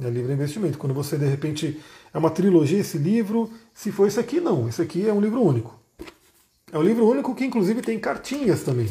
É 0.02 0.08
livre 0.08 0.32
investimento. 0.32 0.78
Quando 0.78 0.94
você, 0.94 1.18
de 1.18 1.26
repente, 1.26 1.78
é 2.14 2.16
uma 2.16 2.30
trilogia 2.30 2.78
esse 2.78 2.96
livro, 2.96 3.50
se 3.74 3.92
for 3.92 4.06
esse 4.06 4.18
aqui, 4.18 4.40
não. 4.40 4.66
Esse 4.66 4.80
aqui 4.80 5.06
é 5.06 5.12
um 5.12 5.20
livro 5.20 5.42
único. 5.42 5.78
É 6.72 6.78
um 6.78 6.82
livro 6.82 7.06
único 7.06 7.34
que, 7.34 7.44
inclusive, 7.44 7.82
tem 7.82 7.98
cartinhas 7.98 8.62
também. 8.62 8.88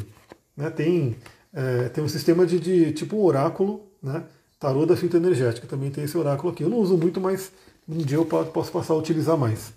Né? 0.56 0.70
Tem, 0.70 1.16
é, 1.52 1.90
tem 1.90 2.04
um 2.04 2.08
sistema 2.08 2.46
de, 2.46 2.60
de 2.60 2.92
tipo 2.92 3.18
um 3.18 3.24
oráculo, 3.24 3.82
né? 4.02 4.24
Tarô 4.60 4.86
da 4.86 4.96
fita 4.96 5.18
energética. 5.18 5.68
Também 5.68 5.92
tem 5.92 6.04
esse 6.04 6.18
oráculo 6.18 6.52
aqui. 6.52 6.64
Eu 6.64 6.70
não 6.70 6.80
uso 6.80 6.98
muito, 6.98 7.20
mas 7.20 7.52
um 7.88 7.98
dia 7.98 8.18
eu 8.18 8.26
posso 8.26 8.72
passar 8.72 8.94
a 8.94 8.98
utilizar 8.98 9.38
mais. 9.38 9.74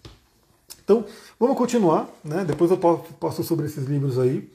Então, 0.83 1.05
vamos 1.39 1.57
continuar. 1.57 2.09
Né? 2.25 2.45
Depois 2.45 2.71
eu 2.71 2.79
posto 2.79 3.43
sobre 3.43 3.67
esses 3.67 3.85
livros 3.85 4.19
aí. 4.19 4.49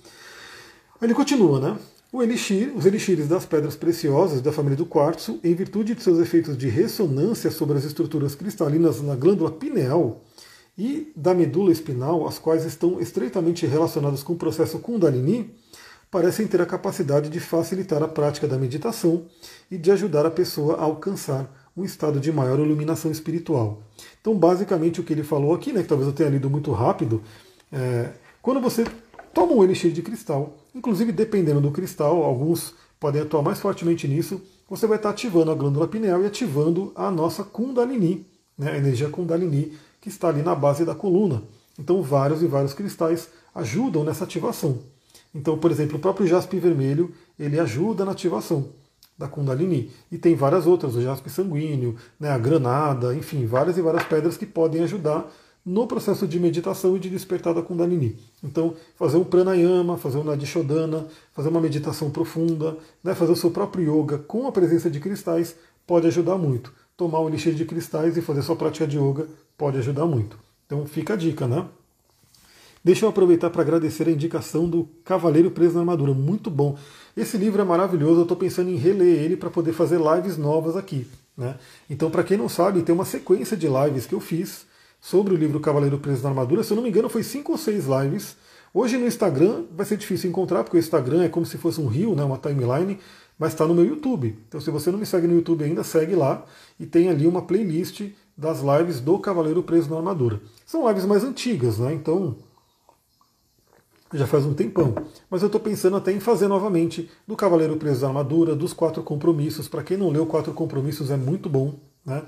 Ele 1.01 1.13
continua, 1.13 1.59
né? 1.59 1.77
O 2.11 2.21
elixir, 2.21 2.71
os 2.75 2.85
elixires 2.85 3.27
das 3.27 3.43
pedras 3.43 3.75
preciosas 3.75 4.39
da 4.39 4.51
família 4.51 4.77
do 4.77 4.85
quartzo, 4.85 5.39
em 5.43 5.53
virtude 5.55 5.95
de 5.95 6.03
seus 6.03 6.19
efeitos 6.19 6.55
de 6.55 6.69
ressonância 6.69 7.49
sobre 7.49 7.75
as 7.75 7.83
estruturas 7.83 8.35
cristalinas 8.35 9.01
na 9.01 9.15
glândula 9.15 9.49
pineal 9.49 10.21
e 10.77 11.11
da 11.15 11.33
medula 11.33 11.71
espinal, 11.71 12.27
as 12.27 12.37
quais 12.37 12.65
estão 12.65 13.01
estreitamente 13.01 13.65
relacionadas 13.65 14.21
com 14.21 14.33
o 14.33 14.37
processo 14.37 14.77
Kundalini, 14.79 15.55
parecem 16.13 16.47
ter 16.47 16.61
a 16.61 16.65
capacidade 16.65 17.27
de 17.27 17.39
facilitar 17.39 18.03
a 18.03 18.07
prática 18.07 18.47
da 18.47 18.57
meditação 18.57 19.25
e 19.69 19.77
de 19.77 19.91
ajudar 19.91 20.25
a 20.25 20.31
pessoa 20.31 20.75
a 20.75 20.83
alcançar 20.83 21.51
um 21.75 21.83
estado 21.83 22.19
de 22.19 22.31
maior 22.31 22.59
iluminação 22.59 23.11
espiritual. 23.11 23.81
Então, 24.21 24.37
basicamente, 24.37 25.01
o 25.01 25.03
que 25.03 25.11
ele 25.11 25.23
falou 25.23 25.55
aqui, 25.55 25.73
né, 25.73 25.81
que 25.81 25.89
talvez 25.89 26.07
eu 26.07 26.13
tenha 26.13 26.29
lido 26.29 26.49
muito 26.51 26.71
rápido, 26.71 27.23
é, 27.71 28.11
quando 28.43 28.61
você 28.61 28.85
toma 29.33 29.53
um 29.53 29.63
elixir 29.63 29.91
de 29.91 30.03
cristal, 30.03 30.55
Inclusive, 30.73 31.11
dependendo 31.11 31.61
do 31.61 31.71
cristal, 31.71 32.23
alguns 32.23 32.73
podem 32.99 33.21
atuar 33.21 33.43
mais 33.43 33.59
fortemente 33.59 34.07
nisso, 34.07 34.41
você 34.67 34.87
vai 34.87 34.97
estar 34.97 35.11
ativando 35.11 35.51
a 35.51 35.55
glândula 35.55 35.87
pineal 35.87 36.23
e 36.23 36.25
ativando 36.25 36.91
a 36.95 37.11
nossa 37.11 37.43
Kundalini, 37.43 38.25
né, 38.57 38.71
a 38.71 38.77
energia 38.77 39.09
Kundalini, 39.09 39.77
que 40.01 40.09
está 40.09 40.29
ali 40.29 40.41
na 40.41 40.55
base 40.55 40.83
da 40.83 40.95
coluna. 40.95 41.43
Então, 41.77 42.01
vários 42.01 42.41
e 42.41 42.47
vários 42.47 42.73
cristais 42.73 43.29
ajudam 43.53 44.03
nessa 44.03 44.23
ativação. 44.23 44.79
Então, 45.33 45.57
por 45.57 45.71
exemplo, 45.71 45.97
o 45.97 45.99
próprio 45.99 46.27
jaspe 46.27 46.59
vermelho, 46.59 47.11
ele 47.39 47.59
ajuda 47.59 48.05
na 48.05 48.11
ativação 48.11 48.69
da 49.17 49.27
Kundalini. 49.27 49.91
E 50.11 50.17
tem 50.17 50.35
várias 50.35 50.67
outras, 50.67 50.95
o 50.95 51.01
jaspe 51.01 51.29
sanguíneo, 51.29 51.95
né, 52.19 52.29
a 52.29 52.37
granada, 52.37 53.15
enfim, 53.15 53.45
várias 53.45 53.77
e 53.77 53.81
várias 53.81 54.03
pedras 54.03 54.37
que 54.37 54.45
podem 54.45 54.83
ajudar 54.83 55.29
no 55.65 55.87
processo 55.87 56.27
de 56.27 56.39
meditação 56.39 56.95
e 56.95 56.99
de 56.99 57.09
despertar 57.09 57.53
da 57.53 57.61
Kundalini. 57.61 58.17
Então, 58.43 58.75
fazer 58.95 59.17
um 59.17 59.23
pranayama, 59.23 59.97
fazer 59.97 60.17
um 60.17 60.23
Nadishodana, 60.23 61.07
fazer 61.33 61.49
uma 61.49 61.61
meditação 61.61 62.11
profunda, 62.11 62.77
né, 63.03 63.15
fazer 63.15 63.31
o 63.31 63.35
seu 63.35 63.49
próprio 63.49 64.01
yoga 64.01 64.17
com 64.17 64.45
a 64.45 64.51
presença 64.51 64.89
de 64.89 64.99
cristais 64.99 65.55
pode 65.87 66.07
ajudar 66.07 66.37
muito. 66.37 66.73
Tomar 66.97 67.21
um 67.21 67.29
elixir 67.29 67.53
de 67.53 67.65
cristais 67.65 68.17
e 68.17 68.21
fazer 68.21 68.41
sua 68.41 68.55
prática 68.55 68.85
de 68.85 68.97
yoga 68.97 69.27
pode 69.57 69.77
ajudar 69.77 70.05
muito. 70.05 70.37
Então, 70.65 70.85
fica 70.85 71.13
a 71.13 71.17
dica, 71.17 71.47
né? 71.47 71.65
Deixa 72.83 73.05
eu 73.05 73.09
aproveitar 73.09 73.49
para 73.49 73.61
agradecer 73.61 74.09
a 74.09 74.11
indicação 74.11 74.67
do 74.67 74.89
Cavaleiro 75.05 75.49
Preso 75.49 75.75
na 75.75 75.79
Armadura. 75.79 76.13
Muito 76.13 76.51
bom. 76.51 76.77
Esse 77.15 77.37
livro 77.37 77.61
é 77.61 77.63
maravilhoso, 77.63 78.19
eu 78.19 78.23
estou 78.23 78.35
pensando 78.35 78.69
em 78.69 78.75
reler 78.75 79.23
ele 79.23 79.37
para 79.37 79.49
poder 79.49 79.71
fazer 79.71 80.01
lives 80.01 80.37
novas 80.37 80.75
aqui. 80.75 81.07
Né? 81.37 81.55
Então, 81.89 82.11
para 82.11 82.23
quem 82.23 82.37
não 82.37 82.49
sabe, 82.49 82.81
tem 82.81 82.93
uma 82.93 83.05
sequência 83.05 83.55
de 83.55 83.67
lives 83.67 84.05
que 84.05 84.13
eu 84.13 84.19
fiz 84.19 84.65
sobre 84.99 85.33
o 85.33 85.37
livro 85.37 85.61
Cavaleiro 85.61 85.97
Preso 85.97 86.23
na 86.23 86.29
Armadura. 86.29 86.61
Se 86.61 86.73
eu 86.73 86.75
não 86.75 86.83
me 86.83 86.89
engano, 86.89 87.07
foi 87.07 87.23
cinco 87.23 87.53
ou 87.53 87.57
seis 87.57 87.85
lives. 87.85 88.35
Hoje 88.73 88.97
no 88.97 89.07
Instagram 89.07 89.63
vai 89.73 89.85
ser 89.85 89.95
difícil 89.95 90.29
encontrar, 90.29 90.65
porque 90.65 90.75
o 90.75 90.79
Instagram 90.79 91.23
é 91.23 91.29
como 91.29 91.45
se 91.45 91.57
fosse 91.57 91.79
um 91.79 91.87
rio, 91.87 92.15
né, 92.15 92.23
uma 92.23 92.37
timeline, 92.37 92.99
mas 93.39 93.53
está 93.53 93.65
no 93.65 93.73
meu 93.73 93.85
YouTube. 93.85 94.37
Então, 94.47 94.59
se 94.59 94.69
você 94.69 94.91
não 94.91 94.99
me 94.99 95.05
segue 95.05 95.25
no 95.25 95.35
YouTube 95.35 95.63
ainda, 95.63 95.85
segue 95.85 96.15
lá 96.15 96.43
e 96.77 96.85
tem 96.85 97.07
ali 97.07 97.27
uma 97.27 97.43
playlist 97.43 98.01
das 98.37 98.59
lives 98.59 98.99
do 98.99 99.17
Cavaleiro 99.19 99.63
Preso 99.63 99.89
na 99.89 99.95
Armadura. 99.95 100.41
São 100.65 100.85
lives 100.89 101.05
mais 101.05 101.23
antigas, 101.23 101.77
né? 101.77 101.93
Então 101.93 102.35
já 104.13 104.27
faz 104.27 104.45
um 104.45 104.53
tempão. 104.53 104.93
Mas 105.29 105.41
eu 105.41 105.47
estou 105.47 105.59
pensando 105.59 105.97
até 105.97 106.11
em 106.11 106.19
fazer 106.19 106.47
novamente 106.47 107.09
do 107.27 107.35
Cavaleiro 107.35 107.75
Preso 107.77 108.01
na 108.01 108.07
Armadura, 108.09 108.55
dos 108.55 108.73
Quatro 108.73 109.01
Compromissos. 109.03 109.67
Para 109.67 109.83
quem 109.83 109.97
não 109.97 110.09
leu 110.09 110.25
Quatro 110.25 110.53
Compromissos, 110.53 111.11
é 111.11 111.17
muito 111.17 111.49
bom. 111.49 111.73
Né? 112.05 112.21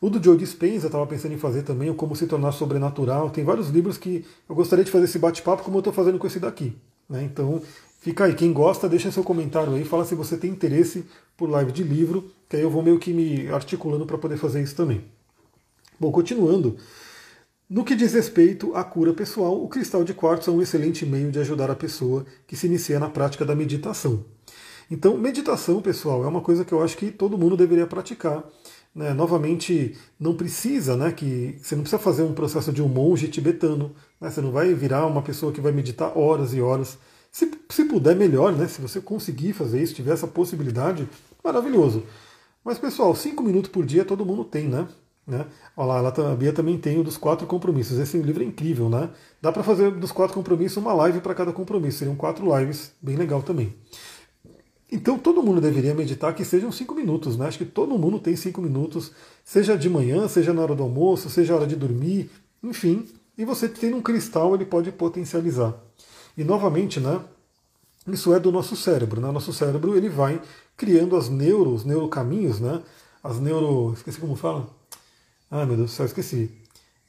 O 0.00 0.10
do 0.10 0.22
Joe 0.22 0.36
Dispenza 0.36 0.86
estava 0.86 1.06
pensando 1.06 1.32
em 1.32 1.38
fazer 1.38 1.62
também, 1.62 1.88
o 1.88 1.94
Como 1.94 2.16
Se 2.16 2.26
Tornar 2.26 2.52
Sobrenatural. 2.52 3.30
Tem 3.30 3.44
vários 3.44 3.68
livros 3.68 3.96
que 3.96 4.24
eu 4.48 4.54
gostaria 4.54 4.84
de 4.84 4.90
fazer 4.90 5.04
esse 5.04 5.18
bate-papo 5.18 5.62
como 5.62 5.76
eu 5.76 5.80
estou 5.80 5.92
fazendo 5.92 6.18
com 6.18 6.26
esse 6.26 6.40
daqui. 6.40 6.76
Né? 7.08 7.22
Então, 7.22 7.62
fica 8.00 8.24
aí. 8.24 8.34
Quem 8.34 8.52
gosta, 8.52 8.88
deixa 8.88 9.10
seu 9.10 9.22
comentário 9.22 9.74
aí. 9.74 9.84
Fala 9.84 10.04
se 10.04 10.14
você 10.14 10.36
tem 10.36 10.50
interesse 10.50 11.04
por 11.36 11.48
live 11.48 11.72
de 11.72 11.82
livro, 11.82 12.30
que 12.48 12.56
aí 12.56 12.62
eu 12.62 12.70
vou 12.70 12.82
meio 12.82 12.98
que 12.98 13.12
me 13.12 13.48
articulando 13.48 14.04
para 14.04 14.18
poder 14.18 14.36
fazer 14.36 14.62
isso 14.62 14.74
também. 14.74 15.04
Bom, 15.98 16.10
continuando. 16.10 16.76
No 17.72 17.84
que 17.84 17.96
diz 17.96 18.12
respeito 18.12 18.76
à 18.76 18.84
cura 18.84 19.14
pessoal, 19.14 19.64
o 19.64 19.66
cristal 19.66 20.04
de 20.04 20.12
quartzo 20.12 20.50
é 20.50 20.52
um 20.52 20.60
excelente 20.60 21.06
meio 21.06 21.32
de 21.32 21.38
ajudar 21.38 21.70
a 21.70 21.74
pessoa 21.74 22.26
que 22.46 22.54
se 22.54 22.66
inicia 22.66 23.00
na 23.00 23.08
prática 23.08 23.46
da 23.46 23.54
meditação. 23.54 24.26
Então, 24.90 25.16
meditação, 25.16 25.80
pessoal, 25.80 26.22
é 26.22 26.26
uma 26.26 26.42
coisa 26.42 26.66
que 26.66 26.72
eu 26.72 26.82
acho 26.82 26.98
que 26.98 27.10
todo 27.10 27.38
mundo 27.38 27.56
deveria 27.56 27.86
praticar. 27.86 28.44
Né, 28.94 29.14
novamente, 29.14 29.96
não 30.20 30.36
precisa, 30.36 30.98
né, 30.98 31.12
que 31.12 31.58
você 31.62 31.74
não 31.74 31.82
precisa 31.82 31.98
fazer 31.98 32.24
um 32.24 32.34
processo 32.34 32.70
de 32.74 32.82
um 32.82 32.88
monge 32.88 33.26
tibetano, 33.28 33.94
né, 34.20 34.30
você 34.30 34.42
não 34.42 34.52
vai 34.52 34.74
virar 34.74 35.06
uma 35.06 35.22
pessoa 35.22 35.50
que 35.50 35.62
vai 35.62 35.72
meditar 35.72 36.12
horas 36.14 36.52
e 36.52 36.60
horas. 36.60 36.98
Se, 37.30 37.50
se 37.70 37.86
puder, 37.86 38.14
melhor, 38.14 38.52
né? 38.52 38.68
Se 38.68 38.82
você 38.82 39.00
conseguir 39.00 39.54
fazer 39.54 39.82
isso, 39.82 39.94
tiver 39.94 40.12
essa 40.12 40.26
possibilidade, 40.26 41.08
maravilhoso. 41.42 42.02
Mas, 42.62 42.78
pessoal, 42.78 43.16
cinco 43.16 43.42
minutos 43.42 43.70
por 43.70 43.86
dia 43.86 44.04
todo 44.04 44.26
mundo 44.26 44.44
tem, 44.44 44.68
né? 44.68 44.86
Né? 45.32 45.46
Olha 45.76 45.86
lá, 45.86 45.98
ela, 45.98 46.32
a 46.32 46.36
Bia 46.36 46.52
também 46.52 46.78
tem 46.78 46.98
o 47.00 47.02
dos 47.02 47.16
quatro 47.16 47.46
compromissos. 47.46 47.98
Esse 47.98 48.18
livro 48.18 48.42
é 48.42 48.46
incrível, 48.46 48.88
né? 48.88 49.10
Dá 49.40 49.50
para 49.50 49.62
fazer 49.62 49.90
dos 49.90 50.12
quatro 50.12 50.34
compromissos 50.34 50.76
uma 50.76 50.92
live 50.92 51.20
para 51.20 51.34
cada 51.34 51.52
compromisso. 51.52 51.98
Seriam 51.98 52.14
quatro 52.14 52.46
lives, 52.56 52.92
bem 53.00 53.16
legal 53.16 53.42
também. 53.42 53.74
Então 54.90 55.18
todo 55.18 55.42
mundo 55.42 55.58
deveria 55.58 55.94
meditar 55.94 56.34
que 56.34 56.44
sejam 56.44 56.70
cinco 56.70 56.94
minutos, 56.94 57.36
né? 57.38 57.46
Acho 57.46 57.58
que 57.58 57.64
todo 57.64 57.98
mundo 57.98 58.18
tem 58.18 58.36
cinco 58.36 58.60
minutos, 58.60 59.10
seja 59.42 59.76
de 59.76 59.88
manhã, 59.88 60.28
seja 60.28 60.52
na 60.52 60.60
hora 60.60 60.74
do 60.74 60.82
almoço, 60.82 61.30
seja 61.30 61.54
na 61.54 61.60
hora 61.60 61.66
de 61.66 61.76
dormir, 61.76 62.30
enfim. 62.62 63.08
E 63.36 63.44
você 63.44 63.66
tendo 63.68 63.96
um 63.96 64.02
cristal, 64.02 64.54
ele 64.54 64.66
pode 64.66 64.92
potencializar. 64.92 65.74
E 66.36 66.44
novamente, 66.44 67.00
né? 67.00 67.20
Isso 68.06 68.34
é 68.34 68.38
do 68.38 68.52
nosso 68.52 68.76
cérebro, 68.76 69.20
né? 69.20 69.30
Nosso 69.30 69.52
cérebro 69.52 69.96
ele 69.96 70.10
vai 70.10 70.42
criando 70.76 71.16
as 71.16 71.28
neuros, 71.30 71.84
neurocaminhos, 71.84 72.60
né? 72.60 72.82
As 73.22 73.40
neuro. 73.40 73.94
Esqueci 73.94 74.20
como 74.20 74.36
fala. 74.36 74.68
Ah, 75.54 75.66
meu 75.66 75.76
Deus 75.76 75.90
do 75.90 75.94
céu, 75.94 76.06
esqueci. 76.06 76.50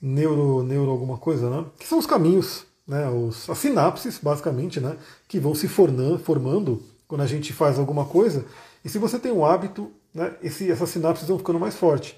Neuro, 0.01 0.63
neuro 0.63 0.91
alguma 0.91 1.17
coisa, 1.17 1.49
né? 1.49 1.65
Que 1.79 1.87
são 1.87 1.97
os 1.97 2.05
caminhos, 2.05 2.65
né? 2.85 3.09
Os, 3.09 3.49
as 3.49 3.57
sinapses, 3.57 4.19
basicamente, 4.21 4.81
né? 4.81 4.97
Que 5.29 5.39
vão 5.39 5.55
se 5.55 5.69
formando, 5.69 6.19
formando 6.19 6.83
quando 7.07 7.21
a 7.21 7.25
gente 7.25 7.53
faz 7.53 7.79
alguma 7.79 8.03
coisa. 8.03 8.43
E 8.83 8.89
se 8.89 8.97
você 8.97 9.17
tem 9.17 9.31
um 9.31 9.45
hábito, 9.45 9.89
né? 10.13 10.35
Esse, 10.43 10.69
essas 10.69 10.89
sinapses 10.89 11.25
vão 11.25 11.37
ficando 11.37 11.57
mais 11.57 11.75
fortes. 11.75 12.15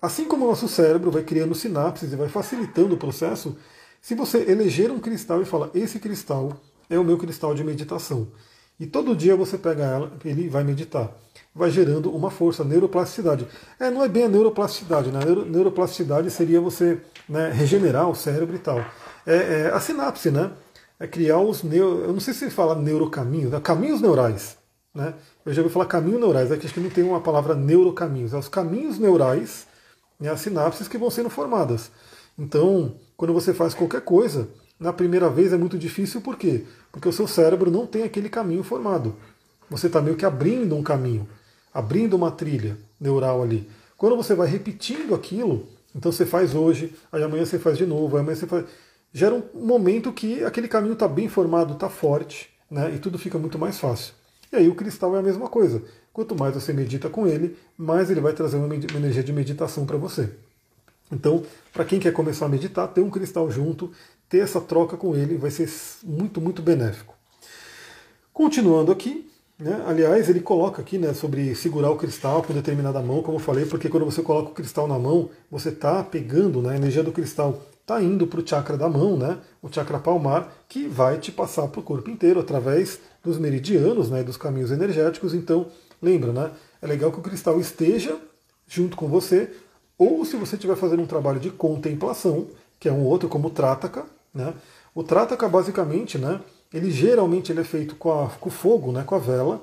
Assim 0.00 0.26
como 0.26 0.44
o 0.44 0.48
nosso 0.48 0.68
cérebro 0.68 1.10
vai 1.10 1.24
criando 1.24 1.56
sinapses 1.56 2.12
e 2.12 2.14
vai 2.14 2.28
facilitando 2.28 2.94
o 2.94 2.98
processo, 2.98 3.56
se 4.00 4.14
você 4.14 4.48
eleger 4.48 4.92
um 4.92 5.00
cristal 5.00 5.42
e 5.42 5.44
falar, 5.44 5.70
esse 5.74 5.98
cristal 5.98 6.52
é 6.88 6.96
o 6.96 7.02
meu 7.02 7.18
cristal 7.18 7.52
de 7.52 7.64
meditação, 7.64 8.28
e 8.78 8.86
todo 8.86 9.16
dia 9.16 9.34
você 9.34 9.58
pega 9.58 9.82
ela, 9.82 10.12
ele 10.24 10.48
vai 10.48 10.62
meditar, 10.62 11.10
vai 11.54 11.70
gerando 11.70 12.10
uma 12.10 12.30
força, 12.30 12.64
neuroplasticidade. 12.64 13.46
É, 13.78 13.90
não 13.90 14.02
é 14.02 14.08
bem 14.08 14.24
a 14.24 14.28
neuroplasticidade, 14.28 15.10
né? 15.10 15.20
A 15.22 15.44
neuroplasticidade 15.44 16.30
seria 16.30 16.60
você 16.60 17.00
né, 17.28 17.50
regenerar 17.50 18.08
o 18.10 18.14
cérebro 18.14 18.56
e 18.56 18.58
tal. 18.58 18.84
É, 19.26 19.36
é, 19.36 19.70
a 19.72 19.78
sinapse, 19.78 20.30
né? 20.30 20.50
É 20.98 21.06
criar 21.06 21.38
os 21.38 21.62
neuro, 21.62 22.04
eu 22.04 22.12
não 22.12 22.20
sei 22.20 22.34
se 22.34 22.50
fala 22.50 22.74
neurocaminhos, 22.74 23.50
né? 23.50 23.60
caminhos 23.60 24.00
neurais, 24.00 24.56
né? 24.94 25.14
Eu 25.44 25.52
já 25.52 25.62
ouvi 25.62 25.72
falar 25.72 25.86
caminhos 25.86 26.20
neurais, 26.20 26.50
aqui 26.50 26.66
acho 26.66 26.74
que 26.74 26.80
não 26.80 26.90
tem 26.90 27.04
uma 27.04 27.20
palavra 27.20 27.54
neurocaminhos, 27.54 28.32
é 28.32 28.38
os 28.38 28.48
caminhos 28.48 28.98
neurais, 28.98 29.66
né, 30.18 30.30
as 30.30 30.40
sinapses 30.40 30.86
que 30.86 30.96
vão 30.96 31.10
sendo 31.10 31.28
formadas. 31.28 31.90
Então, 32.38 32.94
quando 33.16 33.34
você 33.34 33.52
faz 33.52 33.74
qualquer 33.74 34.02
coisa, 34.02 34.48
na 34.78 34.92
primeira 34.92 35.28
vez 35.28 35.52
é 35.52 35.56
muito 35.56 35.76
difícil, 35.76 36.20
por 36.20 36.36
quê? 36.36 36.64
Porque 36.92 37.08
o 37.08 37.12
seu 37.12 37.26
cérebro 37.26 37.70
não 37.70 37.86
tem 37.86 38.04
aquele 38.04 38.28
caminho 38.28 38.62
formado. 38.62 39.16
Você 39.70 39.86
está 39.88 40.00
meio 40.00 40.16
que 40.16 40.24
abrindo 40.24 40.76
um 40.76 40.82
caminho, 40.82 41.28
abrindo 41.74 42.14
uma 42.14 42.30
trilha 42.30 42.78
neural 43.00 43.42
ali. 43.42 43.68
Quando 43.96 44.16
você 44.16 44.34
vai 44.34 44.46
repetindo 44.46 45.14
aquilo, 45.14 45.66
então 45.94 46.12
você 46.12 46.24
faz 46.24 46.54
hoje, 46.54 46.94
aí 47.10 47.22
amanhã 47.22 47.44
você 47.44 47.58
faz 47.58 47.76
de 47.76 47.84
novo, 47.84 48.16
aí 48.16 48.22
amanhã 48.22 48.36
você 48.36 48.46
faz. 48.46 48.64
Gera 49.12 49.34
um 49.34 49.66
momento 49.66 50.12
que 50.12 50.44
aquele 50.44 50.68
caminho 50.68 50.94
está 50.94 51.08
bem 51.08 51.28
formado, 51.28 51.74
está 51.74 51.88
forte, 51.88 52.50
né? 52.70 52.92
e 52.94 52.98
tudo 52.98 53.18
fica 53.18 53.38
muito 53.38 53.58
mais 53.58 53.78
fácil. 53.78 54.14
E 54.52 54.56
aí 54.56 54.68
o 54.68 54.74
cristal 54.74 55.16
é 55.16 55.18
a 55.18 55.22
mesma 55.22 55.48
coisa. 55.48 55.82
Quanto 56.12 56.36
mais 56.36 56.54
você 56.54 56.72
medita 56.72 57.08
com 57.08 57.26
ele, 57.26 57.56
mais 57.76 58.08
ele 58.08 58.20
vai 58.20 58.32
trazer 58.32 58.56
uma 58.56 58.72
energia 58.72 59.22
de 59.22 59.32
meditação 59.32 59.84
para 59.84 59.96
você. 59.96 60.30
Então, 61.10 61.44
para 61.72 61.84
quem 61.84 61.98
quer 61.98 62.12
começar 62.12 62.46
a 62.46 62.48
meditar, 62.48 62.88
ter 62.88 63.00
um 63.00 63.10
cristal 63.10 63.50
junto, 63.50 63.92
ter 64.28 64.38
essa 64.38 64.60
troca 64.60 64.96
com 64.96 65.14
ele, 65.14 65.36
vai 65.36 65.50
ser 65.50 65.68
muito, 66.02 66.40
muito 66.40 66.62
benéfico. 66.62 67.14
Continuando 68.32 68.90
aqui, 68.90 69.30
né, 69.58 69.84
aliás, 69.86 70.28
ele 70.28 70.40
coloca 70.40 70.82
aqui 70.82 70.98
né, 70.98 71.14
sobre 71.14 71.54
segurar 71.54 71.90
o 71.90 71.96
cristal 71.96 72.42
com 72.42 72.52
determinada 72.52 73.00
mão, 73.00 73.22
como 73.22 73.36
eu 73.36 73.42
falei, 73.42 73.64
porque 73.64 73.88
quando 73.88 74.04
você 74.04 74.22
coloca 74.22 74.50
o 74.50 74.54
cristal 74.54 74.88
na 74.88 74.98
mão, 74.98 75.30
você 75.50 75.68
está 75.68 76.02
pegando, 76.02 76.60
né, 76.60 76.72
a 76.72 76.76
energia 76.76 77.02
do 77.02 77.12
cristal 77.12 77.62
está 77.80 78.02
indo 78.02 78.26
para 78.26 78.40
o 78.40 78.46
chakra 78.46 78.76
da 78.76 78.88
mão, 78.88 79.16
né, 79.16 79.38
o 79.62 79.72
chakra 79.72 79.98
palmar, 79.98 80.52
que 80.68 80.88
vai 80.88 81.18
te 81.18 81.30
passar 81.30 81.68
para 81.68 81.80
o 81.80 81.84
corpo 81.84 82.10
inteiro 82.10 82.40
através 82.40 82.98
dos 83.22 83.38
meridianos, 83.38 84.10
né, 84.10 84.22
dos 84.22 84.36
caminhos 84.36 84.70
energéticos. 84.70 85.34
Então, 85.34 85.66
lembra, 86.02 86.32
né, 86.32 86.50
é 86.82 86.86
legal 86.86 87.12
que 87.12 87.18
o 87.18 87.22
cristal 87.22 87.60
esteja 87.60 88.16
junto 88.66 88.96
com 88.96 89.06
você 89.06 89.50
ou 89.96 90.24
se 90.24 90.36
você 90.36 90.56
estiver 90.56 90.76
fazendo 90.76 91.02
um 91.02 91.06
trabalho 91.06 91.38
de 91.38 91.50
contemplação, 91.50 92.48
que 92.80 92.88
é 92.88 92.92
um 92.92 93.04
outro 93.04 93.28
como 93.28 93.48
o 93.48 93.50
Trataka, 93.50 94.04
né? 94.32 94.52
O 94.94 95.02
Trataka 95.02 95.48
basicamente, 95.48 96.18
né, 96.18 96.40
ele 96.74 96.90
geralmente 96.90 97.52
ele 97.52 97.60
é 97.60 97.64
feito 97.64 97.94
com, 97.94 98.24
a, 98.24 98.28
com 98.28 98.48
o 98.48 98.52
fogo, 98.52 98.90
né, 98.90 99.04
com 99.04 99.14
a 99.14 99.18
vela, 99.18 99.62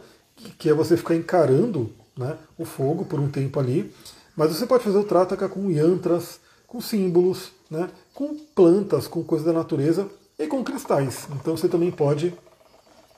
que 0.57 0.69
é 0.69 0.73
você 0.73 0.95
ficar 0.95 1.13
encarando 1.13 1.91
né, 2.17 2.37
o 2.57 2.63
fogo 2.63 3.03
por 3.03 3.19
um 3.19 3.29
tempo 3.29 3.59
ali. 3.59 3.93
Mas 4.33 4.55
você 4.55 4.65
pode 4.65 4.85
fazer 4.85 4.97
o 4.97 5.03
Trataka 5.03 5.49
com 5.49 5.69
yantras, 5.69 6.39
com 6.65 6.79
símbolos, 6.79 7.51
né, 7.69 7.89
com 8.13 8.33
plantas, 8.55 9.09
com 9.09 9.21
coisas 9.25 9.45
da 9.45 9.51
natureza 9.51 10.07
e 10.39 10.47
com 10.47 10.63
cristais. 10.63 11.27
Então 11.35 11.57
você 11.57 11.67
também 11.67 11.91
pode, 11.91 12.33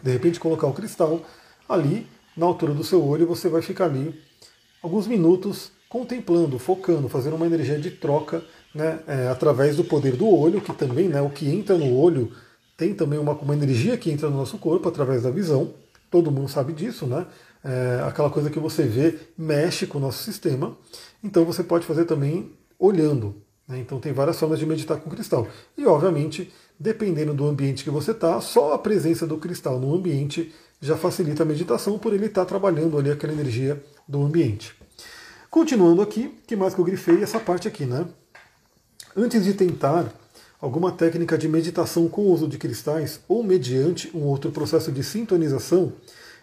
de 0.01 0.11
repente, 0.11 0.39
colocar 0.39 0.65
o 0.65 0.73
cristal 0.73 1.21
ali 1.69 2.07
na 2.35 2.47
altura 2.47 2.73
do 2.73 2.83
seu 2.83 3.05
olho, 3.05 3.27
você 3.27 3.47
vai 3.47 3.61
ficar 3.61 3.85
ali 3.85 4.19
alguns 4.81 5.05
minutos 5.05 5.71
contemplando, 5.87 6.57
focando, 6.57 7.07
fazendo 7.07 7.35
uma 7.35 7.45
energia 7.45 7.79
de 7.79 7.91
troca 7.91 8.43
né, 8.73 9.01
é, 9.05 9.27
através 9.27 9.75
do 9.75 9.83
poder 9.83 10.15
do 10.15 10.27
olho, 10.27 10.59
que 10.59 10.73
também, 10.73 11.07
né, 11.07 11.21
o 11.21 11.29
que 11.29 11.47
entra 11.47 11.77
no 11.77 11.95
olho 11.95 12.31
tem 12.75 12.93
também 12.93 13.19
uma, 13.19 13.33
uma 13.33 13.53
energia 13.53 13.97
que 13.97 14.11
entra 14.11 14.29
no 14.29 14.37
nosso 14.37 14.57
corpo 14.57 14.87
através 14.89 15.23
da 15.23 15.29
visão. 15.29 15.73
Todo 16.09 16.31
mundo 16.31 16.49
sabe 16.49 16.73
disso, 16.73 17.05
né? 17.05 17.25
É, 17.63 18.03
aquela 18.05 18.29
coisa 18.29 18.49
que 18.49 18.59
você 18.59 18.83
vê 18.83 19.17
mexe 19.37 19.87
com 19.87 19.97
o 19.97 20.01
nosso 20.01 20.23
sistema. 20.23 20.75
Então 21.23 21.45
você 21.45 21.63
pode 21.63 21.85
fazer 21.85 22.05
também 22.05 22.51
olhando. 22.77 23.35
Né? 23.67 23.79
Então 23.79 23.99
tem 23.99 24.11
várias 24.11 24.39
formas 24.39 24.59
de 24.59 24.65
meditar 24.65 24.99
com 24.99 25.09
cristal. 25.09 25.47
E 25.77 25.85
obviamente, 25.85 26.51
dependendo 26.79 27.33
do 27.33 27.47
ambiente 27.47 27.83
que 27.83 27.89
você 27.89 28.11
está, 28.11 28.41
só 28.41 28.73
a 28.73 28.79
presença 28.79 29.25
do 29.25 29.37
cristal 29.37 29.79
no 29.79 29.95
ambiente 29.95 30.53
já 30.81 30.97
facilita 30.97 31.43
a 31.43 31.45
meditação 31.45 31.97
por 31.97 32.13
ele 32.13 32.25
estar 32.25 32.41
tá 32.41 32.47
trabalhando 32.47 32.97
ali 32.97 33.09
aquela 33.09 33.31
energia 33.31 33.81
do 34.07 34.21
ambiente. 34.21 34.75
Continuando 35.49 36.01
aqui, 36.01 36.37
que 36.45 36.55
mais 36.55 36.73
que 36.73 36.81
eu 36.81 36.85
grifei? 36.85 37.23
Essa 37.23 37.39
parte 37.39 37.67
aqui, 37.67 37.85
né? 37.85 38.05
Antes 39.15 39.45
de 39.45 39.53
tentar 39.53 40.11
alguma 40.63 40.93
técnica 40.93 41.37
de 41.37 41.49
meditação 41.49 42.07
com 42.07 42.21
o 42.21 42.31
uso 42.31 42.47
de 42.47 42.57
cristais 42.57 43.19
ou 43.27 43.43
mediante 43.43 44.09
um 44.15 44.21
outro 44.21 44.49
processo 44.49 44.93
de 44.93 45.03
sintonização, 45.03 45.91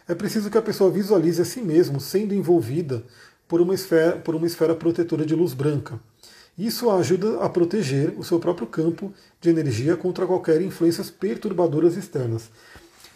é 0.06 0.14
preciso 0.14 0.50
que 0.50 0.58
a 0.58 0.62
pessoa 0.62 0.90
visualize 0.90 1.40
a 1.40 1.44
si 1.46 1.62
mesmo 1.62 1.98
sendo 1.98 2.34
envolvida 2.34 3.02
por 3.48 3.62
uma 3.62 3.72
esfera, 3.72 4.18
por 4.18 4.34
uma 4.34 4.46
esfera 4.46 4.74
protetora 4.74 5.24
de 5.24 5.34
luz 5.34 5.54
branca. 5.54 5.98
Isso 6.58 6.90
ajuda 6.90 7.40
a 7.40 7.48
proteger 7.48 8.12
o 8.18 8.22
seu 8.22 8.38
próprio 8.38 8.66
campo 8.66 9.10
de 9.40 9.48
energia 9.48 9.96
contra 9.96 10.26
qualquer 10.26 10.60
influências 10.60 11.08
perturbadoras 11.08 11.96
externas. 11.96 12.50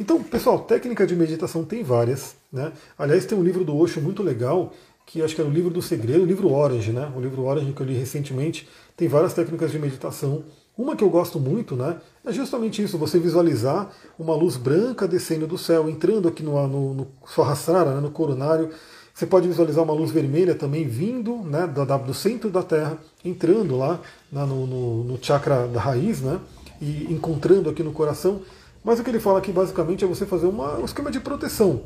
Então, 0.00 0.22
pessoal, 0.22 0.60
técnica 0.60 1.06
de 1.06 1.14
meditação 1.14 1.66
tem 1.66 1.84
várias. 1.84 2.34
Né? 2.50 2.72
Aliás, 2.96 3.26
tem 3.26 3.36
um 3.36 3.44
livro 3.44 3.62
do 3.62 3.76
Osho 3.76 4.00
muito 4.00 4.22
legal 4.22 4.72
que 5.04 5.20
acho 5.20 5.34
que 5.34 5.40
é 5.42 5.44
o 5.44 5.50
livro 5.50 5.68
do 5.68 5.82
segredo, 5.82 6.22
o 6.22 6.26
livro 6.26 6.50
Orange, 6.50 6.90
né? 6.90 7.12
O 7.14 7.20
livro 7.20 7.42
Orange 7.42 7.74
que 7.74 7.80
eu 7.82 7.86
li 7.86 7.92
recentemente 7.92 8.66
tem 8.96 9.06
várias 9.06 9.34
técnicas 9.34 9.70
de 9.70 9.78
meditação. 9.78 10.42
Uma 10.76 10.96
que 10.96 11.04
eu 11.04 11.08
gosto 11.08 11.38
muito, 11.38 11.76
né? 11.76 11.98
É 12.26 12.32
justamente 12.32 12.82
isso, 12.82 12.98
você 12.98 13.18
visualizar 13.18 13.90
uma 14.18 14.34
luz 14.34 14.56
branca 14.56 15.06
descendo 15.06 15.46
do 15.46 15.56
céu, 15.56 15.88
entrando 15.88 16.26
aqui 16.26 16.42
no, 16.42 16.66
no, 16.66 16.94
no 16.94 17.06
Sahasrara, 17.26 17.94
né, 17.94 18.00
no 18.00 18.10
coronário. 18.10 18.70
Você 19.14 19.24
pode 19.24 19.46
visualizar 19.46 19.84
uma 19.84 19.92
luz 19.92 20.10
vermelha 20.10 20.52
também 20.56 20.88
vindo 20.88 21.36
né, 21.44 21.68
do 21.68 22.12
centro 22.12 22.50
da 22.50 22.64
Terra, 22.64 22.98
entrando 23.24 23.76
lá 23.76 24.00
na, 24.32 24.44
no, 24.44 24.66
no, 24.66 25.04
no 25.04 25.18
chakra 25.22 25.68
da 25.68 25.80
raiz, 25.80 26.20
né? 26.20 26.40
E 26.82 27.06
encontrando 27.08 27.70
aqui 27.70 27.84
no 27.84 27.92
coração. 27.92 28.40
Mas 28.82 28.98
o 28.98 29.04
que 29.04 29.10
ele 29.10 29.20
fala 29.20 29.38
aqui 29.38 29.52
basicamente 29.52 30.04
é 30.04 30.08
você 30.08 30.26
fazer 30.26 30.46
uma, 30.46 30.78
um 30.78 30.84
esquema 30.84 31.10
de 31.10 31.20
proteção. 31.20 31.82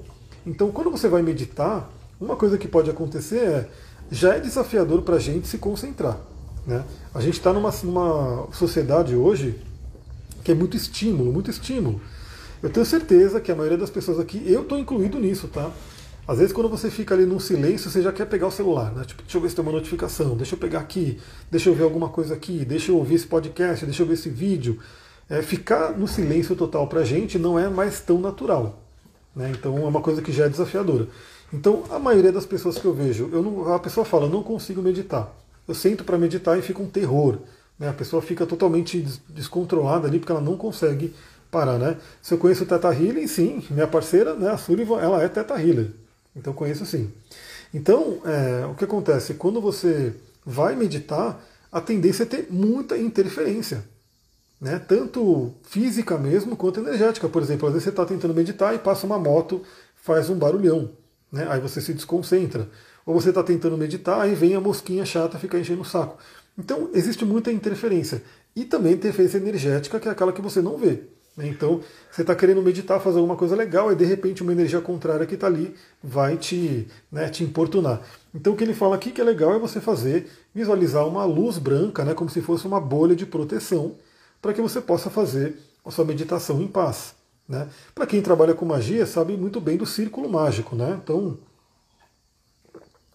Então, 0.47 0.70
quando 0.70 0.91
você 0.91 1.09
vai 1.09 1.20
meditar, 1.20 1.91
uma 2.18 2.36
coisa 2.36 2.57
que 2.57 2.66
pode 2.66 2.89
acontecer 2.89 3.36
é, 3.36 3.68
já 4.11 4.34
é 4.34 4.41
desafiador 4.41 5.03
para 5.03 5.16
a 5.16 5.20
gente 5.20 5.47
se 5.47 5.59
concentrar. 5.59 6.18
Né? 6.69 6.85
A 7.14 7.21
gente 7.23 7.39
está 7.39 7.51
numa, 7.51 7.73
numa 7.83 8.47
sociedade 8.53 9.16
hoje 9.16 9.59
que 10.45 10.53
é 10.53 10.55
muito 10.55 10.77
estímulo, 10.77 11.33
muito 11.33 11.51
estímulo. 11.51 11.99
Eu 12.62 12.69
tenho 12.69 12.85
certeza 12.85 13.41
que 13.41 13.51
a 13.51 13.57
maioria 13.57 13.79
das 13.79 13.89
pessoas 13.89 14.21
aqui, 14.21 14.43
eu 14.47 14.62
estou 14.62 14.79
incluído 14.79 15.19
nisso, 15.19 15.49
tá? 15.49 15.71
Às 16.27 16.39
vezes 16.39 16.53
quando 16.53 16.69
você 16.69 16.91
fica 16.91 17.14
ali 17.14 17.25
num 17.25 17.41
silêncio, 17.41 17.91
você 17.91 18.03
já 18.03 18.12
quer 18.12 18.27
pegar 18.27 18.49
o 18.49 18.51
celular, 18.51 18.93
né? 18.93 19.03
Tipo, 19.07 19.23
deixa 19.23 19.39
eu 19.39 19.41
ver 19.41 19.49
se 19.49 19.57
tem 19.57 19.64
uma 19.64 19.73
notificação, 19.73 20.37
deixa 20.37 20.57
eu 20.57 20.59
pegar 20.59 20.81
aqui, 20.81 21.19
deixa 21.51 21.71
eu 21.71 21.75
ver 21.75 21.85
alguma 21.85 22.11
coisa 22.11 22.35
aqui, 22.35 22.66
deixa 22.66 22.91
eu 22.91 22.99
ouvir 22.99 23.14
esse 23.14 23.27
podcast, 23.27 23.87
deixa 23.87 24.03
eu 24.03 24.07
ver 24.07 24.14
esse 24.14 24.29
vídeo. 24.29 24.79
É, 25.31 25.41
ficar 25.41 25.93
no 25.93 26.07
silêncio 26.07 26.55
total 26.55 26.87
para 26.87 27.01
a 27.01 27.05
gente 27.05 27.39
não 27.39 27.59
é 27.59 27.69
mais 27.71 28.01
tão 28.01 28.21
natural. 28.21 28.79
Né? 29.35 29.53
Então 29.59 29.79
é 29.79 29.85
uma 29.85 30.03
coisa 30.03 30.21
que 30.21 30.33
já 30.33 30.45
é 30.45 30.49
desafiadora. 30.51 31.09
Então, 31.51 31.85
a 31.91 31.99
maioria 31.99 32.33
das 32.33 32.45
pessoas 32.45 32.77
que 32.77 32.85
eu 32.85 32.93
vejo, 32.93 33.31
eu 33.33 33.43
não, 33.43 33.73
a 33.73 33.79
pessoa 33.79 34.05
fala, 34.05 34.29
não 34.29 34.43
consigo 34.43 34.83
meditar. 34.83 35.35
Eu 35.69 35.75
sento 35.75 36.03
para 36.03 36.19
meditar 36.19 36.59
e 36.59 36.62
fica 36.62 36.83
um 36.83 36.89
terror. 36.89 37.39
Né? 37.79 37.89
A 37.89 37.93
pessoa 37.93 38.21
fica 38.21 38.47
totalmente 38.47 39.07
descontrolada 39.29 40.09
ali 40.09 40.19
porque 40.19 40.33
ela 40.33 40.41
não 40.41 40.57
consegue 40.57 41.14
parar, 41.51 41.79
né? 41.79 41.97
Se 42.21 42.35
eu 42.35 42.39
conheço 42.39 42.64
o 42.64 42.66
Teta 42.66 42.89
Healing, 42.89 43.27
sim, 43.27 43.64
minha 43.71 43.87
parceira, 43.87 44.35
né, 44.35 44.51
a 44.51 44.59
Sullivan, 44.59 45.01
ela 45.01 45.23
é 45.23 45.29
Teta 45.29 45.55
Healer. 45.55 45.91
Então 46.35 46.53
conheço 46.53 46.85
sim. 46.85 47.11
Então, 47.73 48.21
é, 48.25 48.66
o 48.66 48.75
que 48.75 48.85
acontece? 48.85 49.35
Quando 49.35 49.61
você 49.61 50.14
vai 50.45 50.75
meditar, 50.75 51.43
a 51.71 51.81
tendência 51.81 52.23
é 52.23 52.27
ter 52.27 52.49
muita 52.51 52.97
interferência. 52.97 53.85
Né? 54.61 54.79
Tanto 54.79 55.55
física 55.62 56.16
mesmo 56.19 56.57
quanto 56.57 56.81
energética. 56.81 57.29
Por 57.29 57.43
exemplo, 57.43 57.69
às 57.69 57.75
vezes 57.75 57.85
você 57.85 57.91
está 57.91 58.05
tentando 58.05 58.35
meditar 58.35 58.75
e 58.75 58.79
passa 58.79 59.07
uma 59.07 59.19
moto, 59.19 59.62
faz 59.97 60.31
um 60.31 60.37
barulhão. 60.37 60.91
Né? 61.31 61.47
Aí 61.49 61.61
você 61.61 61.81
se 61.81 61.93
desconcentra. 61.93 62.68
Ou 63.05 63.14
você 63.18 63.31
está 63.31 63.43
tentando 63.43 63.76
meditar 63.76 64.29
e 64.29 64.35
vem 64.35 64.55
a 64.55 64.61
mosquinha 64.61 65.05
chata 65.05 65.39
ficar 65.39 65.59
enchendo 65.59 65.83
o 65.83 65.85
saco. 65.85 66.18
Então, 66.59 66.91
existe 66.93 67.24
muita 67.24 67.53
interferência. 67.53 68.22
E 68.55 68.64
também 68.64 68.95
interferência 68.95 69.39
energética, 69.39 70.01
que 70.01 70.09
é 70.09 70.11
aquela 70.11 70.33
que 70.33 70.43
você 70.43 70.61
não 70.61 70.76
vê. 70.76 71.05
Né? 71.39 71.47
Então, 71.47 71.81
você 72.11 72.22
está 72.22 72.35
querendo 72.35 72.61
meditar, 72.61 73.01
fazer 73.01 73.18
alguma 73.18 73.37
coisa 73.37 73.55
legal, 73.55 73.93
e 73.93 73.95
de 73.95 74.05
repente 74.05 74.43
uma 74.43 74.51
energia 74.51 74.81
contrária 74.81 75.24
que 75.24 75.35
está 75.35 75.47
ali 75.47 75.72
vai 76.03 76.37
te, 76.37 76.89
né, 77.12 77.29
te 77.29 77.45
importunar. 77.45 78.03
Então, 78.35 78.53
o 78.53 78.57
que 78.57 78.64
ele 78.64 78.74
fala 78.74 78.97
aqui 78.97 79.12
que 79.12 79.20
é 79.20 79.24
legal 79.24 79.55
é 79.55 79.59
você 79.59 79.81
fazer, 79.81 80.29
visualizar 80.53 81.07
uma 81.07 81.24
luz 81.24 81.57
branca, 81.57 82.05
né, 82.05 82.12
como 82.12 82.29
se 82.29 82.43
fosse 82.43 82.66
uma 82.66 82.81
bolha 82.81 83.14
de 83.14 83.24
proteção, 83.24 83.95
para 84.43 84.53
que 84.53 84.61
você 84.61 84.81
possa 84.81 85.09
fazer 85.09 85.57
a 85.85 85.91
sua 85.93 86.05
meditação 86.05 86.61
em 86.61 86.66
paz. 86.66 87.14
Né? 87.49 87.69
Para 87.95 88.07
quem 88.07 88.21
trabalha 88.21 88.55
com 88.55 88.65
magia, 88.65 89.07
sabe 89.07 89.37
muito 89.37 89.61
bem 89.61 89.77
do 89.77 89.87
círculo 89.87 90.29
mágico. 90.29 90.77
Né? 90.77 91.01
Então, 91.03 91.39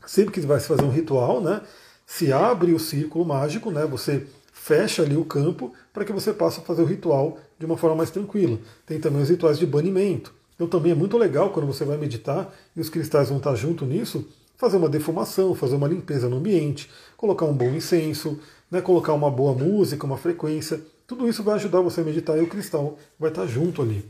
sempre 0.05 0.33
que 0.33 0.41
vai 0.41 0.59
se 0.59 0.67
fazer 0.67 0.83
um 0.83 0.89
ritual, 0.89 1.41
né, 1.41 1.61
se 2.05 2.31
abre 2.31 2.73
o 2.73 2.79
círculo 2.79 3.25
mágico, 3.25 3.71
né, 3.71 3.85
você 3.85 4.25
fecha 4.51 5.01
ali 5.01 5.17
o 5.17 5.25
campo 5.25 5.73
para 5.91 6.05
que 6.05 6.11
você 6.11 6.33
possa 6.33 6.61
fazer 6.61 6.81
o 6.81 6.85
ritual 6.85 7.37
de 7.59 7.65
uma 7.65 7.77
forma 7.77 7.97
mais 7.97 8.11
tranquila. 8.11 8.57
Tem 8.85 8.99
também 8.99 9.21
os 9.21 9.29
rituais 9.29 9.59
de 9.59 9.65
banimento. 9.65 10.33
Então 10.55 10.67
também 10.67 10.91
é 10.91 10.95
muito 10.95 11.17
legal 11.17 11.49
quando 11.49 11.65
você 11.65 11.83
vai 11.83 11.97
meditar 11.97 12.53
e 12.75 12.79
os 12.79 12.89
cristais 12.89 13.29
vão 13.29 13.37
estar 13.37 13.55
junto 13.55 13.85
nisso, 13.85 14.27
fazer 14.57 14.77
uma 14.77 14.87
defumação, 14.87 15.55
fazer 15.55 15.75
uma 15.75 15.87
limpeza 15.87 16.29
no 16.29 16.37
ambiente, 16.37 16.89
colocar 17.17 17.45
um 17.45 17.53
bom 17.53 17.69
incenso, 17.69 18.39
né, 18.69 18.81
colocar 18.81 19.13
uma 19.13 19.29
boa 19.29 19.53
música, 19.53 20.05
uma 20.05 20.17
frequência. 20.17 20.81
Tudo 21.07 21.27
isso 21.27 21.43
vai 21.43 21.55
ajudar 21.55 21.81
você 21.81 22.01
a 22.01 22.03
meditar 22.03 22.37
e 22.37 22.41
o 22.41 22.47
cristal 22.47 22.97
vai 23.19 23.29
estar 23.29 23.45
junto 23.45 23.81
ali. 23.81 24.05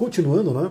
Continuando, 0.00 0.54
né? 0.54 0.70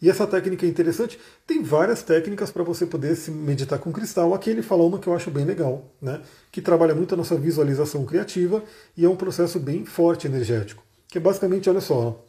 E 0.00 0.08
essa 0.08 0.28
técnica 0.28 0.64
é 0.64 0.68
interessante. 0.68 1.18
Tem 1.44 1.60
várias 1.60 2.04
técnicas 2.04 2.52
para 2.52 2.62
você 2.62 2.86
poder 2.86 3.16
se 3.16 3.28
meditar 3.28 3.80
com 3.80 3.90
cristal. 3.90 4.32
Aqui 4.32 4.48
ele 4.48 4.62
fala 4.62 4.84
uma 4.84 5.00
que 5.00 5.08
eu 5.08 5.12
acho 5.12 5.28
bem 5.28 5.44
legal, 5.44 5.92
né? 6.00 6.20
que 6.52 6.62
trabalha 6.62 6.94
muito 6.94 7.12
a 7.12 7.16
nossa 7.16 7.34
visualização 7.34 8.04
criativa 8.04 8.62
e 8.96 9.04
é 9.04 9.08
um 9.08 9.16
processo 9.16 9.58
bem 9.58 9.84
forte 9.84 10.28
energético. 10.28 10.84
Que 11.08 11.18
é 11.18 11.20
basicamente, 11.20 11.68
olha 11.68 11.80
só, 11.80 12.24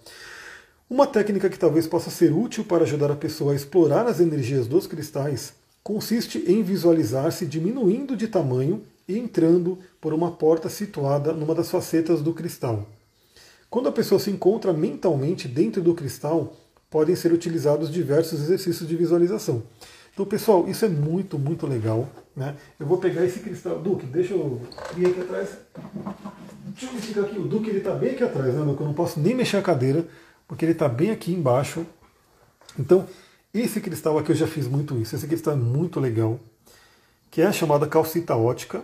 uma 0.89 1.05
técnica 1.05 1.47
que 1.47 1.59
talvez 1.59 1.85
possa 1.85 2.09
ser 2.09 2.33
útil 2.33 2.65
para 2.65 2.85
ajudar 2.85 3.11
a 3.11 3.15
pessoa 3.15 3.53
a 3.53 3.55
explorar 3.55 4.07
as 4.07 4.19
energias 4.19 4.65
dos 4.65 4.87
cristais 4.87 5.53
consiste 5.83 6.43
em 6.47 6.63
visualizar-se 6.63 7.45
diminuindo 7.45 8.17
de 8.17 8.27
tamanho 8.27 8.81
e 9.07 9.15
entrando 9.15 9.77
por 10.01 10.11
uma 10.11 10.31
porta 10.31 10.69
situada 10.69 11.33
numa 11.33 11.53
das 11.53 11.69
facetas 11.69 12.19
do 12.23 12.33
cristal. 12.33 12.87
Quando 13.71 13.87
a 13.87 13.91
pessoa 13.93 14.19
se 14.19 14.29
encontra 14.29 14.73
mentalmente 14.73 15.47
dentro 15.47 15.81
do 15.81 15.95
cristal, 15.95 16.53
podem 16.89 17.15
ser 17.15 17.31
utilizados 17.31 17.89
diversos 17.89 18.41
exercícios 18.41 18.87
de 18.87 18.97
visualização. 18.97 19.63
Então, 20.13 20.25
pessoal, 20.25 20.67
isso 20.67 20.83
é 20.83 20.89
muito, 20.89 21.39
muito 21.39 21.65
legal. 21.65 22.09
Né? 22.35 22.53
Eu 22.77 22.85
vou 22.85 22.97
pegar 22.97 23.23
esse 23.25 23.39
cristal. 23.39 23.79
Duque, 23.79 24.05
deixa 24.05 24.33
eu 24.33 24.61
vir 24.93 25.07
aqui 25.07 25.21
atrás. 25.21 25.51
Deixa 26.65 26.93
eu 26.93 26.99
ficar 26.99 27.21
aqui. 27.21 27.39
O 27.39 27.47
Duque 27.47 27.69
ele 27.69 27.77
está 27.77 27.95
bem 27.95 28.09
aqui 28.09 28.23
atrás, 28.25 28.53
né, 28.53 28.61
Duque? 28.61 28.81
Eu 28.81 28.87
não 28.87 28.93
posso 28.93 29.21
nem 29.21 29.33
mexer 29.33 29.55
a 29.55 29.61
cadeira, 29.61 30.05
porque 30.49 30.65
ele 30.65 30.73
está 30.73 30.89
bem 30.89 31.09
aqui 31.09 31.31
embaixo. 31.31 31.85
Então, 32.77 33.07
esse 33.53 33.79
cristal 33.79 34.19
aqui 34.19 34.33
eu 34.33 34.35
já 34.35 34.47
fiz 34.47 34.67
muito 34.67 34.97
isso. 34.97 35.15
Esse 35.15 35.27
cristal 35.27 35.53
é 35.53 35.57
muito 35.57 35.97
legal, 35.97 36.37
que 37.31 37.41
é 37.41 37.45
a 37.45 37.53
chamada 37.53 37.87
calcita 37.87 38.35
ótica, 38.35 38.83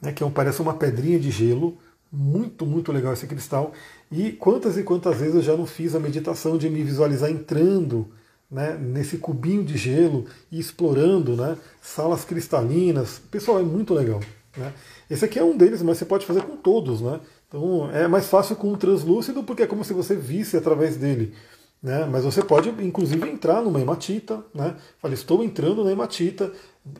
né, 0.00 0.12
que 0.12 0.22
é 0.22 0.26
um, 0.26 0.30
parece 0.30 0.62
uma 0.62 0.74
pedrinha 0.74 1.18
de 1.18 1.32
gelo. 1.32 1.76
Muito, 2.10 2.64
muito 2.64 2.90
legal 2.90 3.12
esse 3.12 3.26
cristal. 3.26 3.72
E 4.10 4.32
quantas 4.32 4.76
e 4.76 4.82
quantas 4.82 5.16
vezes 5.18 5.34
eu 5.34 5.42
já 5.42 5.56
não 5.56 5.66
fiz 5.66 5.94
a 5.94 6.00
meditação 6.00 6.56
de 6.56 6.70
me 6.70 6.82
visualizar 6.82 7.30
entrando 7.30 8.08
né, 8.50 8.78
nesse 8.80 9.18
cubinho 9.18 9.62
de 9.62 9.76
gelo 9.76 10.24
e 10.50 10.58
explorando 10.58 11.36
né, 11.36 11.56
salas 11.82 12.24
cristalinas. 12.24 13.20
Pessoal, 13.30 13.60
é 13.60 13.62
muito 13.62 13.92
legal. 13.92 14.20
Né? 14.56 14.72
Esse 15.10 15.24
aqui 15.24 15.38
é 15.38 15.44
um 15.44 15.56
deles, 15.56 15.82
mas 15.82 15.98
você 15.98 16.04
pode 16.04 16.24
fazer 16.24 16.42
com 16.42 16.56
todos. 16.56 17.00
Né? 17.00 17.20
Então 17.46 17.90
é 17.90 18.08
mais 18.08 18.26
fácil 18.26 18.56
com 18.56 18.72
o 18.72 18.76
translúcido 18.76 19.42
porque 19.42 19.62
é 19.62 19.66
como 19.66 19.84
se 19.84 19.92
você 19.92 20.16
visse 20.16 20.56
através 20.56 20.96
dele. 20.96 21.34
Né? 21.82 22.08
Mas 22.10 22.24
você 22.24 22.42
pode, 22.42 22.70
inclusive, 22.84 23.28
entrar 23.28 23.62
numa 23.62 23.80
hematita. 23.80 24.42
Né? 24.54 24.74
Fala, 25.00 25.14
estou 25.14 25.44
entrando 25.44 25.84
na 25.84 25.92
hematita. 25.92 26.50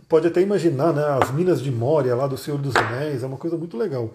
Pode 0.09 0.27
até 0.27 0.43
imaginar 0.43 0.93
né, 0.93 1.03
as 1.21 1.31
minas 1.33 1.63
de 1.63 1.71
Moria 1.71 2.15
lá 2.15 2.27
do 2.27 2.37
Senhor 2.37 2.61
dos 2.61 2.77
Anéis, 2.77 3.23
é 3.23 3.27
uma 3.27 3.39
coisa 3.39 3.57
muito 3.57 3.77
legal. 3.77 4.13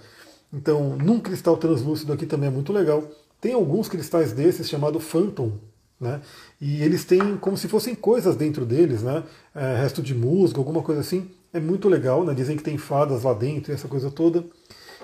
Então, 0.54 0.96
num 0.98 1.20
cristal 1.20 1.58
translúcido 1.58 2.14
aqui 2.14 2.28
também 2.28 2.48
é 2.48 2.52
muito 2.52 2.72
legal. 2.72 3.04
Tem 3.42 3.54
alguns 3.54 3.90
cristais 3.90 4.32
desses 4.32 4.70
chamado 4.70 5.00
Phantom, 5.00 5.52
né? 6.00 6.22
E 6.62 6.84
eles 6.84 7.04
têm 7.04 7.36
como 7.38 7.58
se 7.58 7.68
fossem 7.68 7.96
coisas 7.96 8.36
dentro 8.36 8.66
deles, 8.66 9.02
né? 9.02 9.24
É, 9.56 9.78
resto 9.78 10.02
de 10.02 10.14
musgo, 10.14 10.60
alguma 10.60 10.84
coisa 10.84 11.02
assim. 11.02 11.32
É 11.52 11.60
muito 11.60 11.90
legal, 11.90 12.24
né? 12.24 12.34
Dizem 12.34 12.56
que 12.56 12.64
tem 12.64 12.78
fadas 12.78 13.24
lá 13.24 13.34
dentro 13.34 13.72
e 13.72 13.76
essa 13.76 13.88
coisa 13.88 14.12
toda. 14.12 14.46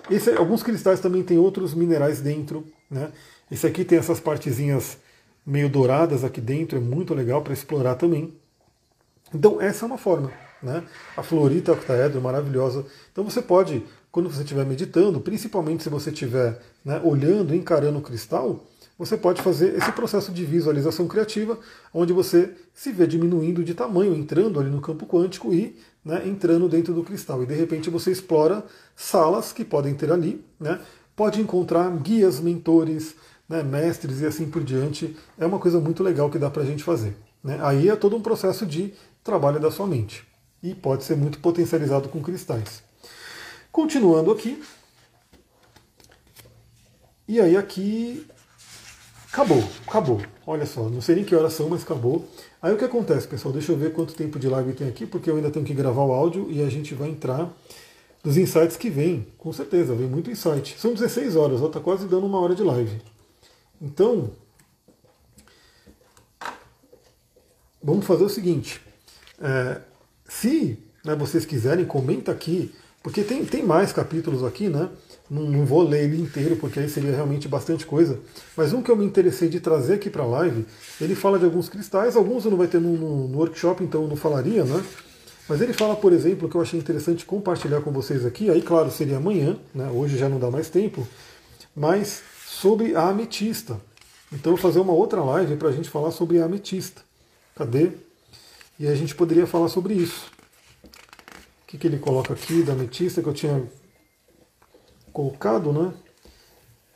Esse, 0.10 0.32
alguns 0.32 0.62
cristais 0.62 1.00
também 1.00 1.24
têm 1.24 1.38
outros 1.38 1.74
minerais 1.74 2.22
dentro, 2.22 2.66
né? 2.89 3.12
Esse 3.52 3.66
aqui 3.66 3.84
tem 3.84 3.97
essas 3.97 4.20
partezinhas 4.20 4.97
meio 5.45 5.68
douradas 5.68 6.24
aqui 6.24 6.39
dentro, 6.39 6.78
é 6.78 6.82
muito 6.82 7.14
legal 7.14 7.41
para 7.41 7.54
explorar 7.54 7.95
também. 7.95 8.34
Então 9.34 9.60
essa 9.60 9.86
é 9.86 9.88
uma 9.88 9.97
forma, 9.97 10.32
né? 10.62 10.84
A 11.18 11.24
fluorita 11.24 11.72
octaedro 11.72 12.22
maravilhosa. 12.22 12.86
Então 13.12 13.24
você 13.24 13.41
pode 13.41 13.84
quando 14.12 14.30
você 14.30 14.41
estiver 14.41 14.66
meditando, 14.66 15.20
principalmente 15.20 15.84
se 15.84 15.89
você 15.89 16.10
estiver 16.10 16.62
né, 16.84 16.99
olhando, 17.03 17.53
encarando 17.53 17.99
o 17.99 18.01
cristal, 18.01 18.66
você 18.97 19.16
pode 19.16 19.41
fazer 19.41 19.78
esse 19.78 19.91
processo 19.93 20.32
de 20.32 20.43
visualização 20.43 21.07
criativa, 21.07 21.57
onde 21.93 22.12
você 22.12 22.53
se 22.74 22.91
vê 22.91 23.07
diminuindo 23.07 23.64
de 23.64 23.74
tamanho, 23.74 24.14
entrando 24.14 24.60
ali 24.60 24.70
no 24.70 24.82
campo 24.82 25.05
quântico 25.05 25.53
e 25.53 25.78
né, 26.03 26.28
entrando 26.28 26.68
dentro 26.68 26.93
do 26.93 27.03
cristal. 27.03 27.41
E 27.41 27.45
de 27.45 27.53
repente 27.53 27.89
você 27.89 28.12
explora 28.12 28.66
salas 28.95 29.53
que 29.53 29.64
podem 29.64 29.93
ter 29.93 30.12
ali, 30.12 30.43
né, 30.60 30.82
pode 31.16 31.39
encontrar 31.39 31.89
guias, 31.97 32.41
mentores, 32.41 33.16
né, 33.47 33.64
mestres 33.64 34.20
e 34.20 34.26
assim 34.26 34.49
por 34.49 34.64
diante. 34.64 35.16
É 35.38 35.45
uma 35.45 35.60
coisa 35.60 35.80
muito 35.80 36.03
legal 36.03 36.30
que 36.30 36.38
dá 36.38 36.49
para 36.49 36.64
a 36.64 36.66
gente 36.66 36.84
fazer. 36.84 37.16
Né? 37.41 37.57
Aí 37.62 37.88
é 37.88 37.95
todo 37.95 38.18
um 38.18 38.22
processo 38.22 38.66
de 38.66 38.93
trabalho 39.24 39.62
da 39.62 39.72
sua 39.72 39.88
mente. 39.88 40.28
E 40.62 40.76
pode 40.76 41.05
ser 41.05 41.16
muito 41.16 41.39
potencializado 41.39 42.10
com 42.10 42.22
cristais. 42.22 42.89
Continuando 43.72 44.32
aqui. 44.32 44.61
E 47.28 47.39
aí 47.39 47.55
aqui 47.55 48.26
acabou, 49.32 49.63
acabou. 49.88 50.22
Olha 50.45 50.65
só, 50.65 50.89
não 50.89 51.01
sei 51.01 51.15
nem 51.15 51.24
que 51.24 51.36
horas 51.36 51.53
são, 51.53 51.70
mas 51.70 51.84
acabou. 51.84 52.28
Aí 52.61 52.74
o 52.74 52.78
que 52.78 52.86
acontece, 52.86 53.28
pessoal? 53.28 53.53
Deixa 53.53 53.72
eu 53.72 53.78
ver 53.78 53.93
quanto 53.93 54.15
tempo 54.15 54.39
de 54.39 54.49
live 54.49 54.74
tem 54.74 54.88
aqui, 54.88 55.05
porque 55.05 55.30
eu 55.30 55.36
ainda 55.36 55.51
tenho 55.51 55.65
que 55.65 55.74
gravar 55.74 56.03
o 56.03 56.11
áudio 56.11 56.47
e 56.49 56.61
a 56.61 56.70
gente 56.70 56.93
vai 56.93 57.09
entrar 57.09 57.49
dos 58.24 58.36
insights 58.36 58.76
que 58.76 58.89
vem, 58.89 59.28
com 59.38 59.53
certeza, 59.53 59.95
vem 59.95 60.07
muito 60.07 60.30
insight. 60.30 60.78
São 60.78 60.93
16 60.93 61.36
horas, 61.36 61.61
está 61.61 61.80
quase 61.80 62.07
dando 62.07 62.26
uma 62.26 62.39
hora 62.39 62.53
de 62.53 62.63
live. 62.63 63.01
Então, 63.82 64.32
vamos 67.82 68.05
fazer 68.05 68.24
o 68.24 68.30
seguinte. 68.30 68.82
É, 69.39 69.82
se 70.28 70.78
né, 71.05 71.15
vocês 71.15 71.45
quiserem, 71.45 71.86
comenta 71.86 72.32
aqui 72.32 72.74
porque 73.02 73.24
tem, 73.24 73.45
tem 73.45 73.64
mais 73.64 73.93
capítulos 73.93 74.43
aqui, 74.43 74.68
né? 74.68 74.89
Não, 75.30 75.43
não, 75.43 75.66
vou 75.66 75.84
ler 75.84 76.04
ele 76.04 76.22
inteiro, 76.22 76.56
porque 76.56 76.80
aí 76.80 76.89
seria 76.89 77.12
realmente 77.12 77.47
bastante 77.47 77.86
coisa. 77.86 78.20
Mas 78.58 78.74
um 78.74 78.82
que 78.82 78.89
eu 78.89 78.95
me 78.95 79.06
interessei 79.06 79.47
de 79.47 79.60
trazer 79.60 79.93
aqui 79.93 80.10
para 80.10 80.24
a 80.24 80.28
live, 80.28 80.66
ele 81.00 81.16
fala 81.16 81.38
de 81.38 81.45
alguns 81.45 81.70
cristais, 81.70 82.16
alguns 82.16 82.45
não 82.45 82.58
vai 82.58 82.68
ter 82.68 82.82
no, 82.82 82.97
no, 82.97 83.28
no, 83.28 83.38
workshop, 83.38 83.84
então 83.84 84.04
eu 84.04 84.08
não 84.08 84.16
falaria, 84.16 84.66
né? 84.66 84.84
Mas 85.47 85.62
ele 85.62 85.72
fala, 85.72 85.95
por 85.95 86.14
exemplo, 86.14 86.50
que 86.50 86.56
eu 86.56 86.62
achei 86.62 86.80
interessante 86.80 87.26
compartilhar 87.26 87.82
com 87.82 87.91
vocês 87.91 88.26
aqui, 88.26 88.50
aí 88.50 88.62
claro, 88.62 88.91
seria 88.91 89.18
amanhã, 89.18 89.58
né? 89.74 89.89
hoje 89.91 90.18
já 90.18 90.30
não 90.30 90.39
dá 90.39 90.52
mais 90.52 90.70
tempo, 90.70 91.08
mas 91.76 92.22
sobre 92.47 92.95
a 92.95 93.10
ametista. 93.10 93.80
Então 94.32 94.52
eu 94.52 94.58
vou 94.58 94.62
fazer 94.62 94.80
uma 94.80 94.93
outra 94.93 95.24
live 95.24 95.56
para 95.56 95.70
a 95.70 95.72
gente 95.72 95.89
falar 95.89 96.12
sobre 96.12 96.39
a 96.39 96.45
ametista. 96.45 97.02
Cadê? 97.56 97.91
E 98.80 98.88
a 98.88 98.93
gente 98.93 99.16
poderia 99.16 99.47
falar 99.47 99.70
sobre 99.70 99.95
isso 99.95 100.39
que, 101.70 101.78
que 101.78 101.86
ele 101.86 101.99
coloca 101.99 102.34
aqui 102.34 102.63
da 102.63 102.74
ametista 102.74 103.22
que 103.22 103.30
eu 103.30 103.34
tinha 103.34 103.63
colocado, 105.13 105.72
né? 105.72 105.93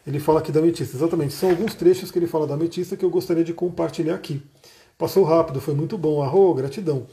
Ele 0.06 0.20
fala 0.20 0.40
aqui 0.40 0.52
da 0.52 0.60
ametista, 0.60 0.98
exatamente. 0.98 1.32
São 1.32 1.52
alguns 1.52 1.76
trechos 1.76 2.10
que 2.10 2.18
ele 2.18 2.26
fala 2.26 2.48
da 2.48 2.56
ametista 2.56 2.98
que 2.98 3.06
eu 3.06 3.10
gostaria 3.12 3.44
de 3.44 3.54
compartilhar 3.54 4.16
aqui. 4.16 4.42
Passou 4.98 5.24
rápido, 5.24 5.62
foi 5.62 5.76
muito 5.76 5.96
bom. 5.96 6.24
Arro, 6.24 6.56
gratidão. 6.56 7.06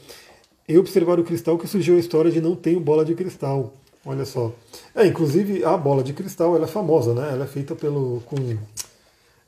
Em 0.67 0.75
observar 0.79 1.19
o 1.19 1.23
cristal 1.23 1.55
que 1.55 1.67
surgiu 1.67 1.97
a 1.97 1.99
história 1.99 2.31
de 2.31 2.41
não 2.41 2.55
tenho 2.55 2.79
bola 2.79 3.05
de 3.05 3.13
cristal. 3.13 3.73
Olha 4.03 4.25
só. 4.25 4.51
É, 4.95 5.05
inclusive 5.05 5.63
a 5.63 5.77
bola 5.77 6.03
de 6.03 6.13
cristal 6.13 6.55
ela 6.55 6.65
é 6.65 6.67
famosa, 6.67 7.13
né? 7.13 7.29
Ela 7.31 7.43
é 7.43 7.47
feita 7.47 7.75
pelo 7.75 8.21
com 8.25 8.35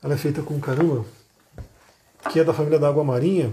Ela 0.00 0.14
é 0.14 0.16
feita 0.16 0.40
com 0.40 0.60
caramba, 0.60 1.04
que 2.30 2.38
é 2.38 2.44
da 2.44 2.54
família 2.54 2.78
da 2.78 2.88
água 2.88 3.02
marinha, 3.02 3.52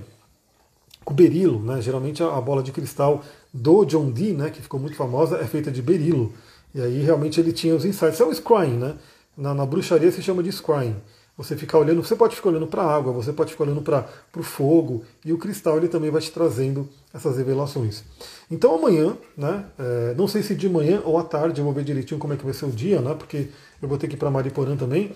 com 1.03 1.15
berilo, 1.15 1.59
né? 1.63 1.81
Geralmente 1.81 2.21
a 2.21 2.39
bola 2.39 2.61
de 2.61 2.71
cristal 2.71 3.23
do 3.53 3.85
John 3.85 4.11
Dee, 4.11 4.33
né, 4.33 4.49
que 4.49 4.61
ficou 4.61 4.79
muito 4.79 4.95
famosa, 4.95 5.37
é 5.37 5.45
feita 5.45 5.71
de 5.71 5.81
berilo. 5.81 6.33
E 6.73 6.81
aí 6.81 7.01
realmente 7.01 7.39
ele 7.39 7.51
tinha 7.51 7.75
os 7.75 7.85
insights. 7.85 8.19
É 8.19 8.25
o 8.25 8.33
scrying, 8.33 8.77
né? 8.77 8.95
Na, 9.37 9.53
na 9.53 9.65
bruxaria 9.65 10.11
se 10.11 10.21
chama 10.21 10.41
de 10.41 10.51
scrying. 10.51 10.95
Você 11.37 11.55
ficar 11.55 11.79
olhando, 11.79 12.03
você 12.03 12.15
pode 12.15 12.35
ficar 12.35 12.49
olhando 12.49 12.67
para 12.67 12.83
a 12.83 12.95
água, 12.95 13.11
você 13.11 13.33
pode 13.33 13.51
ficar 13.51 13.63
olhando 13.63 13.81
para 13.81 14.05
o 14.37 14.43
fogo, 14.43 15.03
e 15.25 15.31
o 15.33 15.37
cristal 15.37 15.77
ele 15.77 15.87
também 15.87 16.11
vai 16.11 16.21
te 16.21 16.29
trazendo 16.29 16.87
essas 17.13 17.37
revelações. 17.37 18.03
Então 18.49 18.75
amanhã, 18.75 19.17
né, 19.35 19.65
é, 19.79 20.13
não 20.15 20.27
sei 20.27 20.43
se 20.43 20.53
de 20.53 20.69
manhã 20.69 21.01
ou 21.03 21.17
à 21.17 21.23
tarde, 21.23 21.59
eu 21.59 21.65
vou 21.65 21.73
ver 21.73 21.83
direitinho 21.83 22.19
como 22.19 22.33
é 22.33 22.37
que 22.37 22.43
vai 22.43 22.53
ser 22.53 22.65
o 22.65 22.69
dia, 22.69 23.01
né, 23.01 23.15
porque 23.15 23.47
eu 23.81 23.87
vou 23.87 23.97
ter 23.97 24.07
que 24.07 24.15
ir 24.15 24.17
para 24.17 24.29
Mariporã 24.29 24.75
também, 24.75 25.13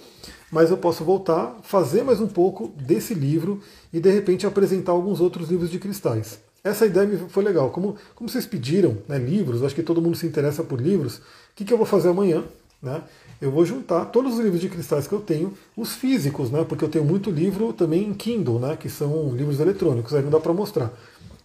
mas 0.49 0.71
eu 0.71 0.77
posso 0.77 1.03
voltar, 1.03 1.57
fazer 1.61 2.01
mais 2.03 2.19
um 2.19 2.27
pouco 2.27 2.69
desse 2.69 3.13
livro 3.13 3.61
e 3.93 3.99
de 3.99 4.09
repente 4.09 4.47
apresentar 4.47 4.93
alguns 4.93 5.19
outros 5.19 5.49
livros 5.49 5.69
de 5.69 5.77
cristais. 5.77 6.39
Essa 6.66 6.88
ideia 6.88 7.07
foi 7.30 7.43
legal. 7.43 7.70
Como, 7.70 7.95
como 8.16 8.28
vocês 8.28 8.47
pediram 8.47 8.97
né, 9.07 9.20
livros, 9.20 9.61
acho 9.61 9.76
que 9.76 9.84
todo 9.84 10.01
mundo 10.01 10.18
se 10.18 10.26
interessa 10.26 10.63
por 10.63 10.82
livros, 10.82 11.18
o 11.18 11.22
que, 11.55 11.63
que 11.63 11.72
eu 11.72 11.78
vou 11.78 11.86
fazer 11.86 12.09
amanhã? 12.09 12.43
Né? 12.82 13.03
Eu 13.39 13.51
vou 13.51 13.63
juntar 13.63 14.05
todos 14.05 14.34
os 14.34 14.39
livros 14.39 14.59
de 14.59 14.68
cristais 14.68 15.05
que 15.05 15.13
eu 15.13 15.22
tenho, 15.22 15.53
os 15.78 15.93
físicos, 15.93 16.49
né, 16.49 16.66
porque 16.68 16.84
eu 16.84 16.89
tenho 16.89 17.05
muito 17.05 17.30
livro 17.30 17.72
também 17.72 18.07
em 18.07 18.13
Kindle, 18.16 18.59
né, 18.59 18.76
que 18.76 18.89
são 18.89 19.30
livros 19.36 19.59
eletrônicos, 19.59 20.16
aí 20.16 20.24
não 20.24 20.32
dá 20.32 20.39
para 20.39 20.53
mostrar. 20.53 20.91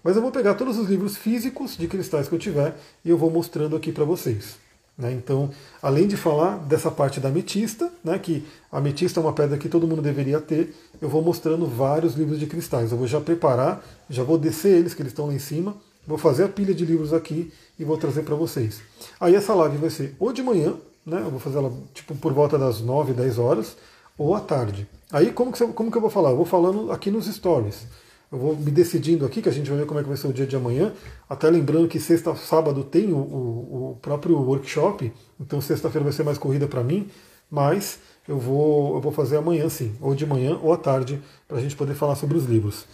Mas 0.02 0.16
eu 0.16 0.22
vou 0.22 0.32
pegar 0.32 0.54
todos 0.54 0.78
os 0.78 0.88
livros 0.88 1.18
físicos 1.18 1.76
de 1.76 1.86
cristais 1.86 2.26
que 2.26 2.34
eu 2.34 2.38
tiver 2.38 2.74
e 3.04 3.10
eu 3.10 3.18
vou 3.18 3.30
mostrando 3.30 3.76
aqui 3.76 3.92
para 3.92 4.04
vocês. 4.04 4.56
Né? 5.00 5.12
Então, 5.12 5.50
além 5.80 6.06
de 6.06 6.16
falar 6.16 6.58
dessa 6.58 6.90
parte 6.90 7.18
da 7.18 7.30
ametista, 7.30 7.90
né, 8.04 8.18
que 8.18 8.44
a 8.70 8.76
ametista 8.78 9.18
é 9.18 9.22
uma 9.22 9.32
pedra 9.32 9.56
que 9.56 9.68
todo 9.68 9.86
mundo 9.86 10.02
deveria 10.02 10.38
ter, 10.40 10.74
eu 11.00 11.08
vou 11.08 11.22
mostrando 11.22 11.66
vários 11.66 12.14
livros 12.14 12.38
de 12.38 12.46
cristais. 12.46 12.92
Eu 12.92 12.98
vou 12.98 13.06
já 13.06 13.18
preparar, 13.18 13.82
já 14.10 14.22
vou 14.22 14.36
descer 14.36 14.76
eles, 14.76 14.92
que 14.92 15.00
eles 15.00 15.12
estão 15.12 15.26
lá 15.26 15.32
em 15.32 15.38
cima, 15.38 15.74
vou 16.06 16.18
fazer 16.18 16.44
a 16.44 16.48
pilha 16.48 16.74
de 16.74 16.84
livros 16.84 17.14
aqui 17.14 17.50
e 17.78 17.84
vou 17.84 17.96
trazer 17.96 18.22
para 18.22 18.34
vocês. 18.34 18.82
Aí 19.18 19.34
essa 19.34 19.54
live 19.54 19.78
vai 19.78 19.90
ser 19.90 20.14
ou 20.18 20.32
de 20.34 20.42
manhã, 20.42 20.74
né, 21.06 21.22
eu 21.24 21.30
vou 21.30 21.40
fazer 21.40 21.56
ela 21.56 21.72
tipo, 21.94 22.14
por 22.14 22.34
volta 22.34 22.58
das 22.58 22.82
9, 22.82 23.14
10 23.14 23.38
horas, 23.38 23.76
ou 24.18 24.34
à 24.34 24.40
tarde. 24.40 24.86
Aí 25.10 25.32
como 25.32 25.50
que, 25.50 25.56
você, 25.56 25.66
como 25.68 25.90
que 25.90 25.96
eu 25.96 26.02
vou 26.02 26.10
falar? 26.10 26.30
Eu 26.30 26.36
vou 26.36 26.44
falando 26.44 26.92
aqui 26.92 27.10
nos 27.10 27.24
stories. 27.24 27.86
Eu 28.32 28.38
vou 28.38 28.54
me 28.54 28.70
decidindo 28.70 29.26
aqui, 29.26 29.42
que 29.42 29.48
a 29.48 29.52
gente 29.52 29.68
vai 29.68 29.80
ver 29.80 29.86
como 29.86 29.98
é 29.98 30.02
que 30.04 30.08
vai 30.08 30.16
ser 30.16 30.28
o 30.28 30.32
dia 30.32 30.46
de 30.46 30.54
amanhã. 30.54 30.92
Até 31.28 31.50
lembrando 31.50 31.88
que 31.88 31.98
sexta, 31.98 32.32
sábado 32.36 32.84
tem 32.84 33.12
o, 33.12 33.16
o, 33.16 33.90
o 33.90 33.98
próprio 34.00 34.38
workshop, 34.38 35.12
então 35.40 35.60
sexta-feira 35.60 36.04
vai 36.04 36.12
ser 36.12 36.22
mais 36.22 36.38
corrida 36.38 36.68
para 36.68 36.84
mim, 36.84 37.08
mas 37.50 37.98
eu 38.28 38.38
vou, 38.38 38.94
eu 38.94 39.00
vou 39.00 39.10
fazer 39.10 39.36
amanhã 39.38 39.68
sim, 39.68 39.92
ou 40.00 40.14
de 40.14 40.24
manhã 40.24 40.56
ou 40.62 40.72
à 40.72 40.76
tarde, 40.76 41.20
para 41.48 41.58
a 41.58 41.60
gente 41.60 41.74
poder 41.74 41.94
falar 41.94 42.14
sobre 42.14 42.36
os 42.36 42.44
livros. 42.44 42.86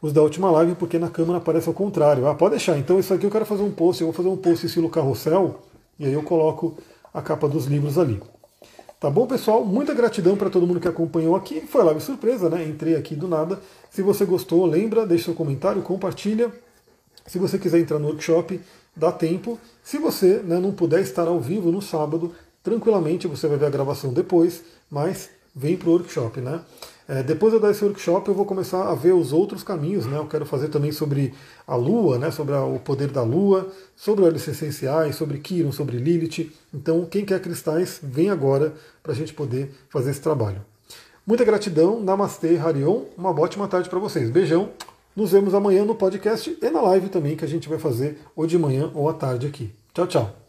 Os 0.00 0.12
da 0.12 0.22
última 0.22 0.52
live, 0.52 0.76
porque 0.76 1.00
na 1.00 1.10
câmera 1.10 1.38
aparece 1.38 1.66
ao 1.66 1.74
contrário. 1.74 2.28
Ah, 2.28 2.34
pode 2.34 2.52
deixar. 2.52 2.78
Então 2.78 3.00
isso 3.00 3.12
aqui 3.12 3.26
eu 3.26 3.30
quero 3.30 3.44
fazer 3.44 3.64
um 3.64 3.72
post, 3.72 4.00
eu 4.00 4.06
vou 4.06 4.14
fazer 4.14 4.28
um 4.28 4.36
post 4.36 4.66
estilo 4.66 4.88
carrossel, 4.88 5.62
e 5.98 6.06
aí 6.06 6.12
eu 6.12 6.22
coloco 6.22 6.76
a 7.12 7.20
capa 7.20 7.48
dos 7.48 7.64
livros 7.64 7.98
ali. 7.98 8.20
Tá 8.98 9.10
bom, 9.10 9.26
pessoal? 9.26 9.62
Muita 9.62 9.92
gratidão 9.92 10.36
para 10.36 10.48
todo 10.48 10.66
mundo 10.66 10.80
que 10.80 10.88
acompanhou 10.88 11.36
aqui. 11.36 11.60
Foi 11.60 11.84
live 11.84 12.00
surpresa, 12.00 12.48
né? 12.48 12.66
Entrei 12.66 12.94
aqui 12.96 13.14
do 13.14 13.28
nada. 13.28 13.60
Se 13.96 14.02
você 14.02 14.26
gostou, 14.26 14.66
lembra, 14.66 15.06
deixa 15.06 15.24
seu 15.24 15.34
comentário, 15.34 15.80
compartilha. 15.80 16.52
Se 17.26 17.38
você 17.38 17.58
quiser 17.58 17.78
entrar 17.78 17.98
no 17.98 18.08
workshop, 18.08 18.60
dá 18.94 19.10
tempo. 19.10 19.58
Se 19.82 19.96
você 19.96 20.34
né, 20.44 20.60
não 20.60 20.70
puder 20.70 21.00
estar 21.00 21.26
ao 21.26 21.40
vivo 21.40 21.72
no 21.72 21.80
sábado, 21.80 22.34
tranquilamente 22.62 23.26
você 23.26 23.48
vai 23.48 23.56
ver 23.56 23.64
a 23.64 23.70
gravação 23.70 24.12
depois, 24.12 24.62
mas 24.90 25.30
vem 25.54 25.78
para 25.78 25.88
o 25.88 25.92
workshop, 25.92 26.42
né? 26.42 26.60
É, 27.08 27.22
depois 27.22 27.54
eu 27.54 27.58
dar 27.58 27.70
esse 27.70 27.82
workshop, 27.82 28.28
eu 28.28 28.34
vou 28.34 28.44
começar 28.44 28.86
a 28.86 28.94
ver 28.94 29.14
os 29.14 29.32
outros 29.32 29.62
caminhos, 29.62 30.04
né? 30.04 30.18
Eu 30.18 30.26
quero 30.26 30.44
fazer 30.44 30.68
também 30.68 30.92
sobre 30.92 31.32
a 31.66 31.74
Lua, 31.74 32.18
né? 32.18 32.30
Sobre 32.30 32.54
a, 32.54 32.62
o 32.66 32.78
poder 32.78 33.08
da 33.08 33.22
Lua, 33.22 33.66
sobre 33.96 34.26
óleos 34.26 34.46
essenciais, 34.46 35.16
sobre 35.16 35.38
Kiron, 35.38 35.72
sobre 35.72 35.96
Lilith. 35.96 36.52
Então, 36.74 37.06
quem 37.06 37.24
quer 37.24 37.40
cristais, 37.40 37.98
vem 38.02 38.28
agora 38.28 38.74
para 39.02 39.12
a 39.12 39.16
gente 39.16 39.32
poder 39.32 39.72
fazer 39.88 40.10
esse 40.10 40.20
trabalho. 40.20 40.60
Muita 41.26 41.44
gratidão, 41.44 42.00
Namastê, 42.00 42.56
Harion. 42.56 43.02
Uma 43.18 43.30
ótima 43.30 43.66
tarde 43.66 43.90
para 43.90 43.98
vocês. 43.98 44.30
Beijão. 44.30 44.70
Nos 45.16 45.32
vemos 45.32 45.54
amanhã 45.54 45.84
no 45.84 45.94
podcast 45.94 46.56
e 46.60 46.70
na 46.70 46.80
live 46.82 47.08
também 47.08 47.34
que 47.36 47.44
a 47.44 47.48
gente 47.48 47.68
vai 47.68 47.78
fazer 47.78 48.20
ou 48.36 48.46
de 48.46 48.56
manhã 48.56 48.90
ou 48.94 49.08
à 49.08 49.14
tarde 49.14 49.46
aqui. 49.46 49.74
Tchau, 49.92 50.06
tchau. 50.06 50.45